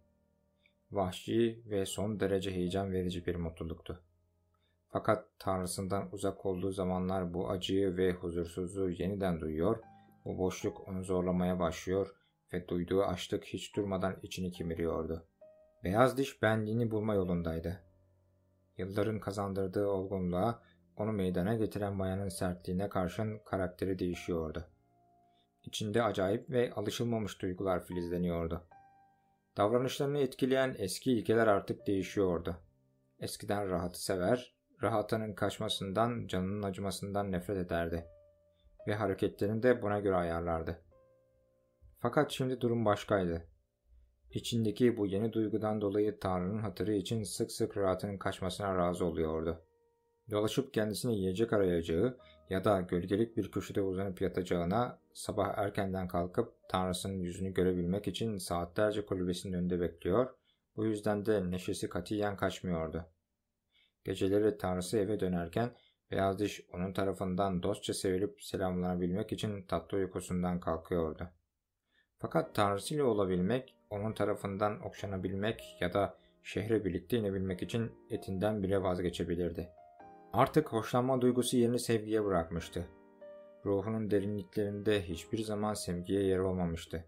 Vahşi 0.92 1.64
ve 1.66 1.86
son 1.86 2.20
derece 2.20 2.52
heyecan 2.52 2.92
verici 2.92 3.26
bir 3.26 3.36
mutluluktu. 3.36 4.04
Fakat 4.90 5.26
tanrısından 5.40 6.10
uzak 6.12 6.46
olduğu 6.46 6.72
zamanlar 6.72 7.34
bu 7.34 7.50
acıyı 7.50 7.98
ve 7.98 8.12
huzursuzluğu 8.12 8.90
yeniden 8.90 9.40
duyuyor, 9.40 9.80
bu 10.26 10.38
boşluk 10.38 10.88
onu 10.88 11.04
zorlamaya 11.04 11.60
başlıyor 11.60 12.16
ve 12.54 12.68
duyduğu 12.68 13.04
açlık 13.04 13.46
hiç 13.46 13.76
durmadan 13.76 14.16
içini 14.24 14.52
kimiriyordu. 14.52 15.28
Beyaz 15.84 16.18
diş 16.18 16.42
benliğini 16.42 16.92
bulma 16.92 17.14
yolundaydı. 17.14 17.84
Yılların 18.78 19.20
kazandırdığı 19.20 19.88
olgunluğa, 19.88 20.62
onu 21.00 21.12
meydana 21.12 21.56
getiren 21.56 21.94
mayanın 21.94 22.30
sertliğine 22.30 22.90
karşın 22.90 23.40
karakteri 23.46 24.00
değişiyordu. 24.00 24.66
İçinde 25.64 26.04
acayip 26.04 26.50
ve 26.50 26.74
alışılmamış 26.74 27.42
duygular 27.42 27.84
filizleniyordu. 27.84 28.64
Davranışlarını 29.58 30.20
etkileyen 30.20 30.76
eski 30.78 31.12
ilkeler 31.12 31.48
artık 31.48 31.88
değişiyordu. 31.88 32.56
Eskiden 33.20 33.70
rahatı 33.70 34.04
sever, 34.04 34.56
rahatının 34.84 35.34
kaçmasından, 35.34 36.28
canının 36.28 36.64
acımasından 36.64 37.32
nefret 37.32 37.58
ederdi 37.58 38.06
ve 38.88 38.96
hareketlerini 38.96 39.64
de 39.64 39.82
buna 39.82 40.00
göre 40.00 40.16
ayarlardı. 40.16 40.82
Fakat 42.00 42.32
şimdi 42.32 42.62
durum 42.62 42.86
başkaydı. 42.86 43.46
İçindeki 44.32 44.98
bu 44.98 45.08
yeni 45.08 45.34
duygudan 45.34 45.82
dolayı 45.82 46.20
Tanrı'nın 46.20 46.60
hatırı 46.60 46.94
için 46.94 47.24
sık 47.24 47.52
sık 47.52 47.78
rahatının 47.78 48.18
kaçmasına 48.18 48.78
razı 48.78 49.06
oluyordu. 49.06 49.62
Dolaşıp 50.32 50.74
kendisine 50.74 51.14
yiyecek 51.14 51.54
arayacağı 51.54 52.18
ya 52.50 52.64
da 52.64 52.82
gölgelik 52.82 53.38
bir 53.38 53.52
köşede 53.52 53.82
uzanıp 53.82 54.22
yatacağına 54.22 55.00
sabah 55.14 55.58
erkenden 55.58 56.08
kalkıp 56.08 56.54
Tanrısının 56.70 57.20
yüzünü 57.20 57.54
görebilmek 57.54 58.08
için 58.08 58.38
saatlerce 58.38 59.06
kulübesinin 59.06 59.54
önünde 59.54 59.80
bekliyor, 59.80 60.30
bu 60.76 60.86
yüzden 60.86 61.26
de 61.26 61.52
neşesi 61.52 61.90
katiyen 61.90 62.38
kaçmıyordu. 62.38 63.06
Geceleri 64.06 64.58
Tanrısı 64.58 64.98
eve 64.98 65.20
dönerken 65.20 65.72
Beyaz 66.12 66.40
Diş 66.40 66.62
onun 66.74 66.94
tarafından 66.94 67.64
dostça 67.64 67.94
sevilip 67.94 68.42
selamlanabilmek 68.44 69.32
için 69.32 69.64
tatlı 69.64 69.98
uykusundan 69.98 70.60
kalkıyordu. 70.60 71.30
Fakat 72.18 72.56
Tanrısıyla 72.56 73.04
olabilmek, 73.04 73.76
onun 73.90 74.14
tarafından 74.14 74.86
okşanabilmek 74.86 75.78
ya 75.82 75.94
da 75.94 76.18
şehre 76.44 76.86
birlikte 76.86 77.18
inebilmek 77.18 77.62
için 77.62 77.92
etinden 78.10 78.64
bile 78.64 78.84
vazgeçebilirdi. 78.84 79.79
Artık 80.34 80.74
hoşlanma 80.74 81.22
duygusu 81.22 81.58
yerini 81.58 81.80
sevgiye 81.80 82.26
bırakmıştı. 82.26 82.86
Ruhunun 83.66 84.12
derinliklerinde 84.12 85.02
hiçbir 85.02 85.44
zaman 85.44 85.74
sevgiye 85.74 86.24
yer 86.24 86.38
olmamıştı. 86.38 87.06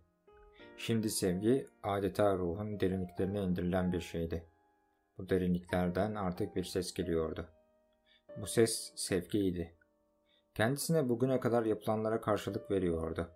Şimdi 0.77 1.09
sevgi 1.09 1.67
adeta 1.83 2.37
ruhun 2.37 2.79
derinliklerine 2.79 3.43
indirilen 3.43 3.93
bir 3.93 4.01
şeydi. 4.01 4.45
Bu 5.17 5.29
derinliklerden 5.29 6.15
artık 6.15 6.55
bir 6.55 6.63
ses 6.63 6.93
geliyordu. 6.93 7.45
Bu 8.37 8.47
ses 8.47 8.93
sevgiydi. 8.95 9.75
Kendisine 10.53 11.09
bugüne 11.09 11.39
kadar 11.39 11.65
yapılanlara 11.65 12.21
karşılık 12.21 12.71
veriyordu. 12.71 13.27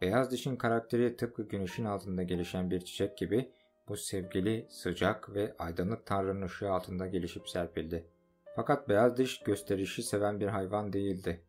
Beyaz 0.00 0.30
dişin 0.30 0.56
karakteri 0.56 1.16
tıpkı 1.16 1.48
güneşin 1.48 1.84
altında 1.84 2.22
gelişen 2.22 2.70
bir 2.70 2.80
çiçek 2.80 3.18
gibi 3.18 3.52
bu 3.88 3.96
sevgili, 3.96 4.66
sıcak 4.70 5.34
ve 5.34 5.54
aydınlık 5.58 6.06
tanrının 6.06 6.46
ışığı 6.46 6.70
altında 6.70 7.06
gelişip 7.06 7.48
serpildi. 7.48 8.17
Fakat 8.58 8.88
beyaz 8.88 9.16
diş 9.16 9.40
gösterişi 9.40 10.02
seven 10.02 10.40
bir 10.40 10.46
hayvan 10.46 10.92
değildi. 10.92 11.44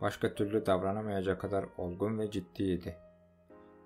Başka 0.00 0.34
türlü 0.34 0.66
davranamayacak 0.66 1.40
kadar 1.40 1.66
olgun 1.78 2.18
ve 2.18 2.30
ciddiydi. 2.30 2.96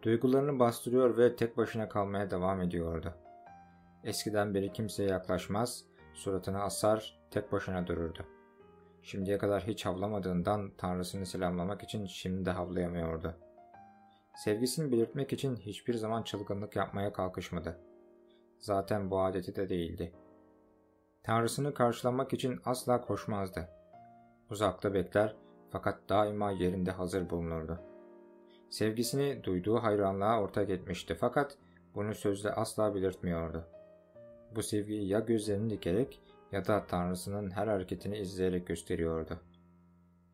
Duygularını 0.02 0.58
bastırıyor 0.58 1.16
ve 1.16 1.36
tek 1.36 1.56
başına 1.56 1.88
kalmaya 1.88 2.30
devam 2.30 2.60
ediyordu. 2.60 3.14
Eskiden 4.04 4.54
beri 4.54 4.72
kimseye 4.72 5.08
yaklaşmaz, 5.08 5.84
suratını 6.14 6.62
asar, 6.62 7.20
tek 7.30 7.52
başına 7.52 7.86
dururdu. 7.86 8.26
Şimdiye 9.02 9.38
kadar 9.38 9.66
hiç 9.66 9.86
havlamadığından 9.86 10.70
tanrısını 10.78 11.26
selamlamak 11.26 11.82
için 11.82 12.06
şimdi 12.06 12.44
de 12.44 12.50
havlayamıyordu. 12.50 13.34
Sevgisini 14.36 14.92
belirtmek 14.92 15.32
için 15.32 15.56
hiçbir 15.56 15.94
zaman 15.94 16.22
çılgınlık 16.22 16.76
yapmaya 16.76 17.12
kalkışmadı. 17.12 17.80
Zaten 18.58 19.10
bu 19.10 19.20
adeti 19.20 19.56
de 19.56 19.68
değildi. 19.68 20.12
Tanrısını 21.22 21.74
karşılamak 21.74 22.32
için 22.32 22.60
asla 22.64 23.00
koşmazdı. 23.00 23.68
Uzakta 24.50 24.94
bekler 24.94 25.36
fakat 25.70 26.08
daima 26.08 26.50
yerinde 26.50 26.90
hazır 26.90 27.30
bulunurdu. 27.30 27.80
Sevgisini 28.70 29.44
duyduğu 29.44 29.76
hayranlığa 29.76 30.40
ortak 30.40 30.70
etmişti 30.70 31.14
fakat 31.14 31.58
bunu 31.94 32.14
sözle 32.14 32.50
asla 32.50 32.94
belirtmiyordu. 32.94 33.64
Bu 34.54 34.62
sevgiyi 34.62 35.08
ya 35.08 35.20
gözlerini 35.20 35.70
dikerek 35.70 36.20
ya 36.52 36.66
da 36.66 36.86
Tanrısının 36.86 37.50
her 37.50 37.66
hareketini 37.66 38.18
izleyerek 38.18 38.66
gösteriyordu. 38.66 39.40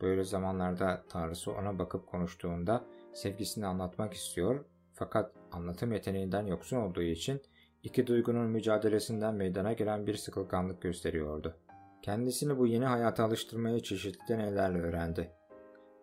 Böyle 0.01 0.25
zamanlarda 0.25 1.03
Tanrısı 1.09 1.53
ona 1.53 1.79
bakıp 1.79 2.07
konuştuğunda 2.07 2.85
sevgisini 3.15 3.67
anlatmak 3.67 4.15
istiyor 4.15 4.65
fakat 4.95 5.33
anlatım 5.53 5.93
yeteneğinden 5.93 6.47
yoksun 6.47 6.77
olduğu 6.77 7.03
için 7.03 7.43
iki 7.89 8.07
duygunun 8.07 8.51
mücadelesinden 8.51 9.35
meydana 9.35 9.73
gelen 9.73 10.07
bir 10.07 10.15
sıkılganlık 10.15 10.83
gösteriyordu. 10.83 11.55
Kendisini 12.03 12.59
bu 12.59 12.67
yeni 12.67 12.85
hayata 12.85 13.25
alıştırmayı 13.25 13.83
çeşitli 13.83 14.29
deneylerle 14.29 14.79
öğrendi. 14.79 15.31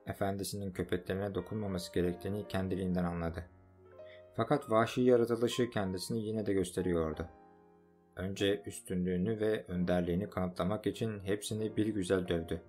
Efendisinin 0.08 0.72
köpeklerine 0.72 1.36
dokunmaması 1.36 1.94
gerektiğini 1.94 2.48
kendiliğinden 2.48 3.04
anladı. 3.04 3.44
Fakat 4.36 4.72
vahşi 4.72 5.02
yaratılışı 5.02 5.70
kendisini 5.70 6.24
yine 6.24 6.46
de 6.46 6.54
gösteriyordu. 6.54 7.28
Önce 8.16 8.64
üstünlüğünü 8.66 9.40
ve 9.40 9.66
önderliğini 9.68 10.30
kanıtlamak 10.30 10.88
için 10.88 11.20
hepsini 11.20 11.78
bir 11.78 11.88
güzel 11.88 12.28
dövdü. 12.28 12.62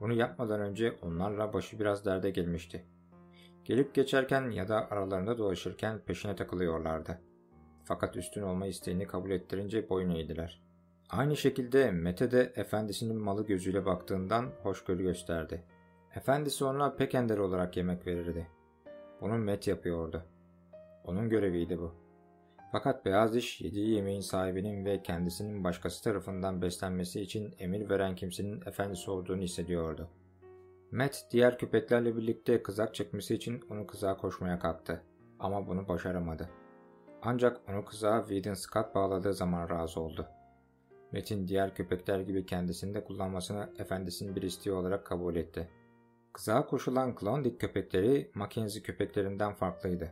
Bunu 0.00 0.12
yapmadan 0.12 0.60
önce 0.60 0.92
onlarla 1.02 1.52
başı 1.52 1.80
biraz 1.80 2.04
derde 2.04 2.30
gelmişti. 2.30 2.84
Gelip 3.64 3.94
geçerken 3.94 4.50
ya 4.50 4.68
da 4.68 4.90
aralarında 4.90 5.38
dolaşırken 5.38 5.98
peşine 5.98 6.36
takılıyorlardı. 6.36 7.18
Fakat 7.84 8.16
üstün 8.16 8.42
olma 8.42 8.66
isteğini 8.66 9.06
kabul 9.06 9.30
ettirince 9.30 9.88
boyun 9.88 10.10
eğdiler. 10.10 10.62
Aynı 11.10 11.36
şekilde 11.36 11.90
Mete 11.90 12.30
de 12.30 12.52
efendisinin 12.56 13.16
malı 13.16 13.46
gözüyle 13.46 13.86
baktığından 13.86 14.50
hoşgörü 14.62 15.02
gösterdi. 15.02 15.62
Efendisi 16.16 16.64
ona 16.64 16.94
pek 16.94 17.14
ender 17.14 17.38
olarak 17.38 17.76
yemek 17.76 18.06
verirdi. 18.06 18.46
Bunu 19.20 19.38
Met 19.38 19.68
yapıyordu. 19.68 20.22
Onun 21.04 21.28
göreviydi 21.28 21.78
bu. 21.78 21.94
Fakat 22.72 23.04
beyaz 23.04 23.34
diş 23.34 23.60
yediği 23.60 23.90
yemeğin 23.90 24.20
sahibinin 24.20 24.84
ve 24.84 25.02
kendisinin 25.02 25.64
başkası 25.64 26.04
tarafından 26.04 26.62
beslenmesi 26.62 27.20
için 27.20 27.54
emir 27.58 27.90
veren 27.90 28.14
kimsenin 28.14 28.60
efendisi 28.66 29.10
olduğunu 29.10 29.40
hissediyordu. 29.42 30.08
Matt 30.90 31.24
diğer 31.30 31.58
köpeklerle 31.58 32.16
birlikte 32.16 32.62
kızak 32.62 32.94
çekmesi 32.94 33.34
için 33.34 33.62
onu 33.70 33.86
kızağa 33.86 34.16
koşmaya 34.16 34.58
kalktı. 34.58 35.02
Ama 35.38 35.66
bunu 35.66 35.88
başaramadı. 35.88 36.48
Ancak 37.26 37.60
onu 37.68 37.84
kızağa 37.84 38.24
Whedon 38.28 38.54
Scott 38.54 38.94
bağladığı 38.94 39.34
zaman 39.34 39.70
razı 39.70 40.00
oldu. 40.00 40.26
Matt'in 41.12 41.48
diğer 41.48 41.74
köpekler 41.74 42.20
gibi 42.20 42.46
kendisini 42.46 42.94
de 42.94 43.04
kullanmasını 43.04 43.70
efendisinin 43.78 44.36
bir 44.36 44.42
isteği 44.42 44.72
olarak 44.72 45.06
kabul 45.06 45.36
etti. 45.36 45.68
Kızağa 46.32 46.66
koşulan 46.66 47.14
Klondike 47.14 47.58
köpekleri 47.58 48.30
Mackenzie 48.34 48.82
köpeklerinden 48.82 49.54
farklıydı. 49.54 50.10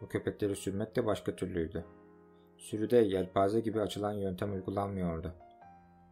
Bu 0.00 0.08
köpekleri 0.08 0.56
sürmek 0.56 0.96
de 0.96 1.06
başka 1.06 1.36
türlüydü. 1.36 1.84
Sürüde 2.56 2.96
yelpaze 2.96 3.60
gibi 3.60 3.80
açılan 3.80 4.12
yöntem 4.12 4.52
uygulanmıyordu. 4.52 5.32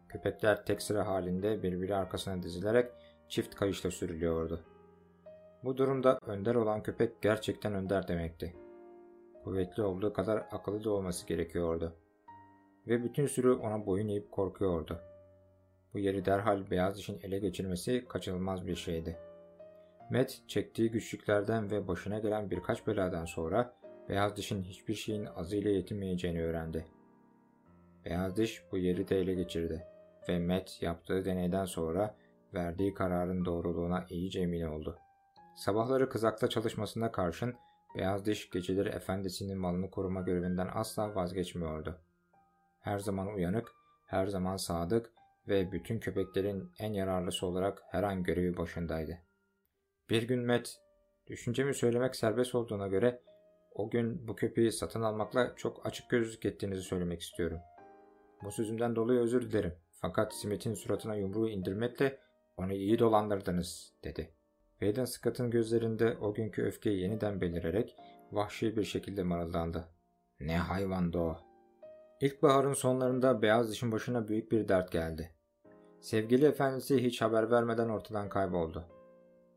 Köpekler 0.09 0.65
tek 0.65 0.81
sıra 0.81 1.07
halinde 1.07 1.63
birbiri 1.63 1.95
arkasına 1.95 2.43
dizilerek 2.43 2.91
çift 3.29 3.55
kayışla 3.55 3.91
sürülüyordu. 3.91 4.63
Bu 5.63 5.77
durumda 5.77 6.19
önder 6.25 6.55
olan 6.55 6.83
köpek 6.83 7.21
gerçekten 7.21 7.73
önder 7.73 8.07
demekti. 8.07 8.66
Kuvvetli 9.47 9.83
olduğu 9.83 10.13
kadar 10.13 10.37
akıllı 10.51 10.83
da 10.83 10.89
olması 10.89 11.27
gerekiyordu. 11.27 11.95
Ve 12.87 13.03
bütün 13.03 13.27
sürü 13.27 13.51
ona 13.51 13.85
boyun 13.85 14.07
eğip 14.07 14.31
korkuyordu. 14.31 14.99
Bu 15.93 15.99
yeri 15.99 16.25
derhal 16.25 16.71
beyaz 16.71 16.97
dişin 16.97 17.19
ele 17.23 17.39
geçirmesi 17.39 18.05
kaçınılmaz 18.09 18.67
bir 18.67 18.75
şeydi. 18.75 19.17
Matt 20.11 20.41
çektiği 20.47 20.91
güçlüklerden 20.91 21.71
ve 21.71 21.87
başına 21.87 22.19
gelen 22.19 22.51
birkaç 22.51 22.87
beladan 22.87 23.25
sonra 23.25 23.73
beyaz 24.09 24.37
dişin 24.37 24.63
hiçbir 24.63 24.93
şeyin 24.93 25.25
azıyla 25.25 25.71
yetinmeyeceğini 25.71 26.43
öğrendi. 26.43 26.85
Beyaz 28.05 28.37
diş 28.37 28.63
bu 28.71 28.77
yeri 28.77 29.07
de 29.07 29.19
ele 29.19 29.33
geçirdi 29.33 29.83
ve 30.29 30.39
Matt 30.39 30.81
yaptığı 30.81 31.25
deneyden 31.25 31.65
sonra 31.65 32.15
verdiği 32.53 32.93
kararın 32.93 33.45
doğruluğuna 33.45 34.05
iyice 34.09 34.41
emin 34.41 34.61
oldu. 34.61 34.97
Sabahları 35.55 36.09
kızakta 36.09 36.49
çalışmasına 36.49 37.11
karşın 37.11 37.55
Beyaz 37.97 38.25
Diş 38.25 38.49
geceleri 38.49 38.89
efendisinin 38.89 39.57
malını 39.57 39.91
koruma 39.91 40.21
görevinden 40.21 40.69
asla 40.73 41.15
vazgeçmiyordu. 41.15 41.99
Her 42.79 42.99
zaman 42.99 43.27
uyanık, 43.27 43.71
her 44.05 44.27
zaman 44.27 44.57
sadık 44.57 45.11
ve 45.47 45.71
bütün 45.71 45.99
köpeklerin 45.99 46.71
en 46.79 46.93
yararlısı 46.93 47.45
olarak 47.45 47.83
her 47.91 48.03
an 48.03 48.23
görevi 48.23 48.57
başındaydı. 48.57 49.17
Bir 50.09 50.23
gün 50.23 50.45
Matt, 50.45 50.69
düşüncemi 51.27 51.73
söylemek 51.73 52.15
serbest 52.15 52.55
olduğuna 52.55 52.87
göre 52.87 53.21
o 53.73 53.89
gün 53.89 54.27
bu 54.27 54.35
köpeği 54.35 54.71
satın 54.71 55.01
almakla 55.01 55.55
çok 55.55 55.85
açık 55.85 56.09
gözlük 56.09 56.45
ettiğinizi 56.45 56.81
söylemek 56.81 57.21
istiyorum. 57.21 57.59
Bu 58.43 58.51
sözümden 58.51 58.95
dolayı 58.95 59.19
özür 59.19 59.51
dilerim. 59.51 59.73
Fakat 59.91 60.33
Smith'in 60.33 60.73
suratına 60.73 61.15
yumruğu 61.15 61.49
indirmekle 61.49 62.19
onu 62.57 62.73
iyi 62.73 62.99
dolandırdınız 62.99 63.93
dedi. 64.03 64.36
Whedon 64.79 65.05
Scott'ın 65.05 65.51
gözlerinde 65.51 66.17
o 66.21 66.33
günkü 66.33 66.63
öfke 66.63 66.89
yeniden 66.89 67.41
belirerek 67.41 67.95
vahşi 68.31 68.77
bir 68.77 68.83
şekilde 68.83 69.23
mırıldandı. 69.23 69.87
Ne 70.39 70.57
hayvandı 70.57 71.17
o. 71.17 71.37
İlkbaharın 72.21 72.73
sonlarında 72.73 73.41
beyaz 73.41 73.71
dişin 73.71 73.91
başına 73.91 74.27
büyük 74.27 74.51
bir 74.51 74.67
dert 74.67 74.91
geldi. 74.91 75.31
Sevgili 76.01 76.45
efendisi 76.45 77.03
hiç 77.03 77.21
haber 77.21 77.51
vermeden 77.51 77.89
ortadan 77.89 78.29
kayboldu. 78.29 78.85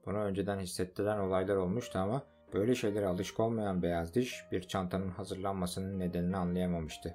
Bunu 0.06 0.18
önceden 0.18 0.58
hissettiren 0.58 1.18
olaylar 1.18 1.56
olmuştu 1.56 1.98
ama 1.98 2.22
böyle 2.54 2.74
şeylere 2.74 3.06
alışık 3.06 3.40
olmayan 3.40 3.82
beyaz 3.82 4.14
diş 4.14 4.44
bir 4.52 4.62
çantanın 4.62 5.10
hazırlanmasının 5.10 5.98
nedenini 5.98 6.36
anlayamamıştı. 6.36 7.14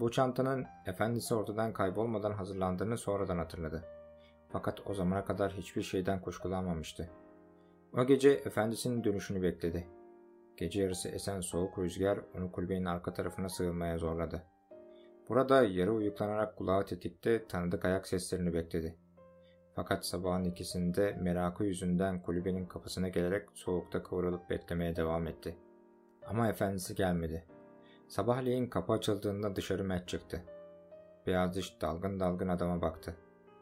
Bu 0.00 0.10
çantanın 0.10 0.66
efendisi 0.86 1.34
ortadan 1.34 1.72
kaybolmadan 1.72 2.32
hazırlandığını 2.32 2.98
sonradan 2.98 3.38
hatırladı. 3.38 3.95
Fakat 4.56 4.86
o 4.86 4.94
zamana 4.94 5.24
kadar 5.24 5.52
hiçbir 5.52 5.82
şeyden 5.82 6.20
kuşkulanmamıştı. 6.20 7.10
O 7.92 8.06
gece 8.06 8.30
efendisinin 8.30 9.04
dönüşünü 9.04 9.42
bekledi. 9.42 9.86
Gece 10.56 10.82
yarısı 10.82 11.08
esen 11.08 11.40
soğuk 11.40 11.78
rüzgar 11.78 12.18
onu 12.38 12.52
kulübenin 12.52 12.84
arka 12.84 13.14
tarafına 13.14 13.48
sığınmaya 13.48 13.98
zorladı. 13.98 14.42
Burada 15.28 15.62
yarı 15.62 15.92
uyuklanarak 15.92 16.56
kulağı 16.56 16.84
tetikte 16.84 17.46
tanıdık 17.46 17.84
ayak 17.84 18.06
seslerini 18.06 18.54
bekledi. 18.54 18.96
Fakat 19.74 20.06
sabahın 20.06 20.44
ikisinde 20.44 21.18
merakı 21.20 21.64
yüzünden 21.64 22.22
kulübenin 22.22 22.66
kapısına 22.66 23.08
gelerek 23.08 23.48
soğukta 23.54 24.02
kıvrılıp 24.02 24.50
beklemeye 24.50 24.96
devam 24.96 25.26
etti. 25.26 25.56
Ama 26.26 26.48
efendisi 26.48 26.94
gelmedi. 26.94 27.44
Sabahleyin 28.08 28.66
kapı 28.66 28.92
açıldığında 28.92 29.56
dışarı 29.56 29.84
Matt 29.84 30.08
çıktı. 30.08 30.42
Beyaz 31.26 31.54
diş 31.54 31.80
dalgın 31.80 32.20
dalgın 32.20 32.48
adama 32.48 32.82
baktı. 32.82 33.16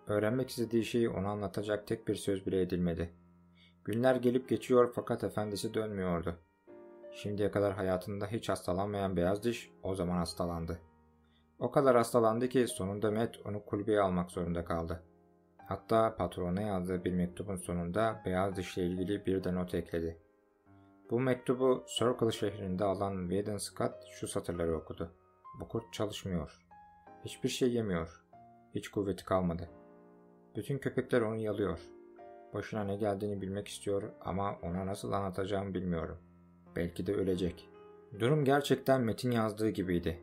Öğrenmek 0.07 0.51
istediği 0.51 0.85
şeyi 0.85 1.09
ona 1.09 1.29
anlatacak 1.29 1.87
tek 1.87 2.09
bir 2.09 2.15
söz 2.15 2.47
bile 2.47 2.61
edilmedi. 2.61 3.11
Günler 3.85 4.17
gelip 4.17 4.49
geçiyor 4.49 4.93
fakat 4.95 5.25
efendisi 5.25 5.75
dönmüyordu. 5.75 6.39
Şimdiye 7.13 7.51
kadar 7.51 7.73
hayatında 7.73 8.27
hiç 8.27 8.49
hastalanmayan 8.49 9.17
beyaz 9.17 9.45
diş 9.45 9.71
o 9.83 9.95
zaman 9.95 10.17
hastalandı. 10.17 10.81
O 11.59 11.71
kadar 11.71 11.97
hastalandı 11.97 12.49
ki 12.49 12.69
sonunda 12.69 13.11
Matt 13.11 13.39
onu 13.45 13.65
kulübeye 13.65 14.01
almak 14.01 14.31
zorunda 14.31 14.65
kaldı. 14.65 15.03
Hatta 15.69 16.17
patrona 16.17 16.61
yazdığı 16.61 17.05
bir 17.05 17.13
mektubun 17.13 17.57
sonunda 17.57 18.23
beyaz 18.27 18.57
dişle 18.57 18.87
ilgili 18.87 19.27
bir 19.27 19.45
de 19.45 19.55
not 19.55 19.75
ekledi. 19.75 20.19
Bu 21.11 21.21
mektubu 21.21 21.85
Circle 21.99 22.31
şehrinde 22.31 22.85
alan 22.85 23.29
Whedon 23.29 23.57
Scott 23.57 23.95
şu 24.13 24.29
satırları 24.29 24.77
okudu. 24.77 25.15
Bu 25.61 25.69
kurt 25.69 25.93
çalışmıyor. 25.93 26.67
Hiçbir 27.25 27.49
şey 27.49 27.73
yemiyor. 27.73 28.25
Hiç 28.75 28.89
kuvveti 28.89 29.25
kalmadı. 29.25 29.71
Bütün 30.57 30.79
köpekler 30.79 31.21
onu 31.21 31.37
yalıyor. 31.37 31.79
Başına 32.55 32.85
ne 32.85 32.97
geldiğini 32.97 33.43
bilmek 33.43 33.69
istiyor 33.69 34.03
ama 34.21 34.59
ona 34.63 34.87
nasıl 34.87 35.13
anlatacağımı 35.13 35.75
bilmiyorum. 35.75 36.19
Belki 36.77 37.07
de 37.07 37.15
ölecek. 37.15 37.69
Durum 38.19 38.45
gerçekten 38.45 39.01
Metin 39.01 39.31
yazdığı 39.31 39.71
gibiydi. 39.71 40.19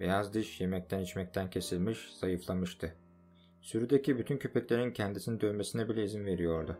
Beyaz 0.00 0.34
diş 0.34 0.60
yemekten 0.60 1.00
içmekten 1.00 1.50
kesilmiş, 1.50 2.12
zayıflamıştı. 2.20 2.92
Sürüdeki 3.60 4.18
bütün 4.18 4.36
köpeklerin 4.36 4.92
kendisini 4.92 5.40
dövmesine 5.40 5.88
bile 5.88 6.04
izin 6.04 6.26
veriyordu. 6.26 6.76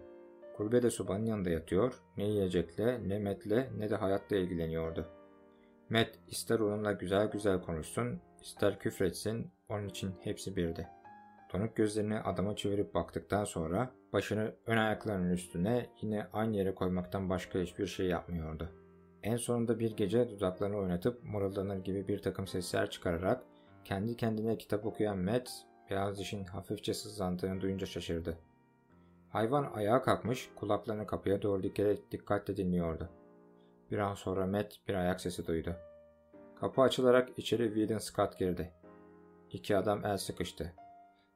Kulübede 0.57 0.91
sobanın 0.91 1.27
yanında 1.27 1.51
yatıyor, 1.51 1.95
ne 2.17 2.25
yiyecekle, 2.25 3.09
ne 3.09 3.19
Met'le 3.19 3.71
ne 3.79 3.91
de 3.91 3.97
hayatla 3.97 4.37
ilgileniyordu. 4.37 5.07
Met 5.91 6.19
ister 6.29 6.59
onunla 6.59 6.93
güzel 6.93 7.31
güzel 7.31 7.63
konuşsun, 7.63 8.21
ister 8.43 8.79
küfretsin, 8.79 9.51
onun 9.69 9.89
için 9.89 10.15
hepsi 10.21 10.57
birdi. 10.57 10.89
Donuk 11.53 11.77
gözlerini 11.77 12.21
adama 12.21 12.57
çevirip 12.57 12.95
baktıktan 12.95 13.45
sonra 13.45 13.91
başını 14.13 14.55
ön 14.67 14.77
ayaklarının 14.77 15.31
üstüne 15.31 15.87
yine 16.01 16.27
aynı 16.33 16.57
yere 16.57 16.75
koymaktan 16.75 17.31
başka 17.31 17.59
hiçbir 17.59 17.87
şey 17.87 18.07
yapmıyordu. 18.07 18.69
En 19.23 19.37
sonunda 19.37 19.79
bir 19.79 19.97
gece 19.97 20.31
dudaklarını 20.31 20.77
oynatıp 20.77 21.25
mırıldanır 21.25 21.77
gibi 21.77 22.09
bir 22.09 22.23
takım 22.23 22.47
sesler 22.47 22.91
çıkararak 22.91 23.43
kendi 23.85 24.17
kendine 24.17 24.59
kitap 24.59 24.87
okuyan 24.87 25.19
Matt 25.19 25.51
beyaz 25.91 26.19
dişin 26.19 26.45
hafifçe 26.45 26.95
sızlandığını 26.95 27.61
duyunca 27.61 27.87
şaşırdı. 27.87 28.39
Hayvan 29.31 29.73
ayağa 29.75 30.03
kalkmış 30.03 30.51
kulaklarını 30.57 31.07
kapıya 31.07 31.43
doğru 31.43 31.63
dikerek 31.63 32.13
dikkatle 32.13 32.57
dinliyordu. 32.57 33.09
Bir 33.91 33.99
an 33.99 34.15
sonra 34.15 34.47
Matt 34.47 34.77
bir 34.89 34.95
ayak 34.95 35.21
sesi 35.21 35.47
duydu. 35.47 35.77
Kapı 36.61 36.83
açılarak 36.83 37.29
içeri 37.37 37.75
Whedon 37.75 37.99
Scott 37.99 38.39
girdi. 38.39 38.73
İki 39.53 39.77
adam 39.77 40.05
el 40.05 40.17
sıkıştı. 40.17 40.73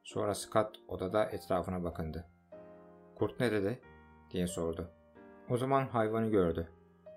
Sonra 0.03 0.35
Scott 0.35 0.79
odada 0.87 1.25
etrafına 1.25 1.83
bakındı. 1.83 2.25
Kurt 3.15 3.39
ne 3.39 3.51
dedi? 3.51 3.79
diye 4.31 4.47
sordu. 4.47 4.91
O 5.49 5.57
zaman 5.57 5.87
hayvanı 5.87 6.29
gördü. 6.29 6.69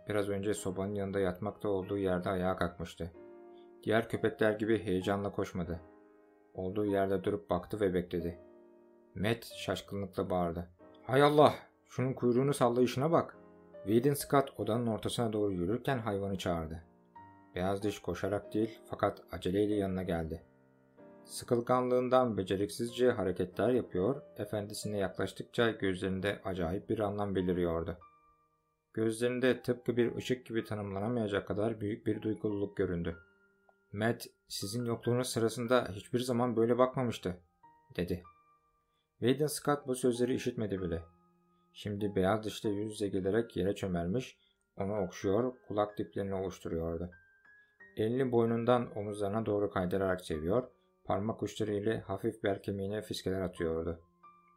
Biraz 0.08 0.28
önce 0.28 0.54
sobanın 0.54 0.94
yanında 0.94 1.20
yatmakta 1.20 1.68
olduğu 1.68 1.98
yerde 1.98 2.30
ayağa 2.30 2.56
kalkmıştı. 2.56 3.12
Diğer 3.82 4.08
köpekler 4.08 4.52
gibi 4.52 4.84
heyecanla 4.84 5.32
koşmadı. 5.32 5.80
Olduğu 6.54 6.86
yerde 6.86 7.24
durup 7.24 7.50
baktı 7.50 7.80
ve 7.80 7.94
bekledi. 7.94 8.38
Matt 9.14 9.44
şaşkınlıkla 9.44 10.30
bağırdı. 10.30 10.68
Hay 11.02 11.22
Allah! 11.22 11.54
Şunun 11.84 12.12
kuyruğunu 12.12 12.54
sallayışına 12.54 13.12
bak. 13.12 13.36
Whedon 13.86 14.14
Scott 14.14 14.60
odanın 14.60 14.86
ortasına 14.86 15.32
doğru 15.32 15.52
yürürken 15.52 15.98
hayvanı 15.98 16.38
çağırdı. 16.38 16.82
Beyaz 17.54 17.82
diş 17.82 17.98
koşarak 17.98 18.54
değil 18.54 18.78
fakat 18.90 19.22
aceleyle 19.32 19.74
yanına 19.74 20.02
geldi. 20.02 20.42
Sıkılganlığından 21.26 22.36
beceriksizce 22.36 23.10
hareketler 23.10 23.68
yapıyor, 23.68 24.22
efendisine 24.36 24.98
yaklaştıkça 24.98 25.70
gözlerinde 25.70 26.40
acayip 26.44 26.88
bir 26.88 26.98
anlam 26.98 27.34
beliriyordu. 27.34 27.98
Gözlerinde 28.94 29.62
tıpkı 29.62 29.96
bir 29.96 30.16
ışık 30.16 30.46
gibi 30.46 30.64
tanımlanamayacak 30.64 31.48
kadar 31.48 31.80
büyük 31.80 32.06
bir 32.06 32.22
duygululuk 32.22 32.76
göründü. 32.76 33.16
Matt, 33.92 34.26
sizin 34.48 34.84
yokluğunuz 34.84 35.28
sırasında 35.28 35.88
hiçbir 35.92 36.18
zaman 36.18 36.56
böyle 36.56 36.78
bakmamıştı, 36.78 37.36
dedi. 37.96 38.22
Wayden 39.18 39.46
Scott 39.46 39.86
bu 39.86 39.94
sözleri 39.94 40.34
işitmedi 40.34 40.82
bile. 40.82 41.02
Şimdi 41.72 42.16
beyaz 42.16 42.44
dişle 42.44 42.70
yüz 42.70 42.92
yüze 42.92 43.08
gelerek 43.08 43.56
yere 43.56 43.74
çömelmiş, 43.74 44.38
onu 44.76 45.00
okşuyor, 45.00 45.52
kulak 45.68 45.98
diplerini 45.98 46.34
oluşturuyordu. 46.34 47.10
Elini 47.96 48.32
boynundan 48.32 48.98
omuzlarına 48.98 49.46
doğru 49.46 49.70
kaydırarak 49.70 50.24
seviyor, 50.24 50.68
parmak 51.06 51.42
uçları 51.42 51.74
ile 51.74 52.00
hafif 52.00 52.44
bel 52.44 52.62
kemiğine 52.62 53.02
fiskeler 53.02 53.40
atıyordu. 53.40 54.00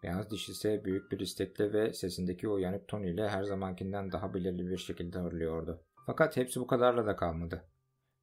Beyaz 0.04 0.32
diş 0.32 0.50
ise 0.50 0.86
büyük 0.86 1.12
bir 1.12 1.20
istekle 1.20 1.74
ve 1.74 1.94
sesindeki 1.94 2.50
o 2.50 2.58
yanık 2.58 2.88
ton 2.88 3.04
ile 3.04 3.30
her 3.30 3.44
zamankinden 3.44 4.12
daha 4.12 4.34
belirli 4.34 4.70
bir 4.70 4.78
şekilde 4.78 5.20
hırlıyordu. 5.20 5.82
Fakat 6.06 6.38
hepsi 6.38 6.60
bu 6.60 6.68
kadarla 6.68 7.06
da 7.06 7.16
kalmadı. 7.16 7.64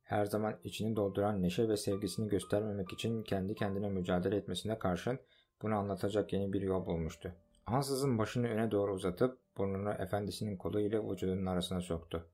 Her 0.02 0.24
zaman 0.24 0.56
içini 0.64 0.96
dolduran 0.96 1.42
neşe 1.42 1.68
ve 1.68 1.76
sevgisini 1.76 2.28
göstermemek 2.28 2.92
için 2.92 3.22
kendi 3.22 3.54
kendine 3.54 3.88
mücadele 3.88 4.36
etmesine 4.36 4.78
karşın 4.78 5.18
bunu 5.62 5.74
anlatacak 5.74 6.32
yeni 6.32 6.52
bir 6.52 6.60
yol 6.60 6.86
bulmuştu. 6.86 7.32
Ansızın 7.66 8.18
başını 8.18 8.48
öne 8.48 8.70
doğru 8.70 8.92
uzatıp 8.92 9.38
burnunu 9.58 9.90
efendisinin 9.90 10.56
kolu 10.56 10.80
ile 10.80 11.08
vücudunun 11.08 11.46
arasına 11.46 11.80
soktu. 11.80 12.26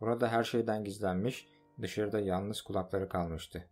Burada 0.00 0.28
her 0.28 0.44
şeyden 0.44 0.84
gizlenmiş, 0.84 1.48
dışarıda 1.80 2.20
yalnız 2.20 2.62
kulakları 2.62 3.08
kalmıştı. 3.08 3.64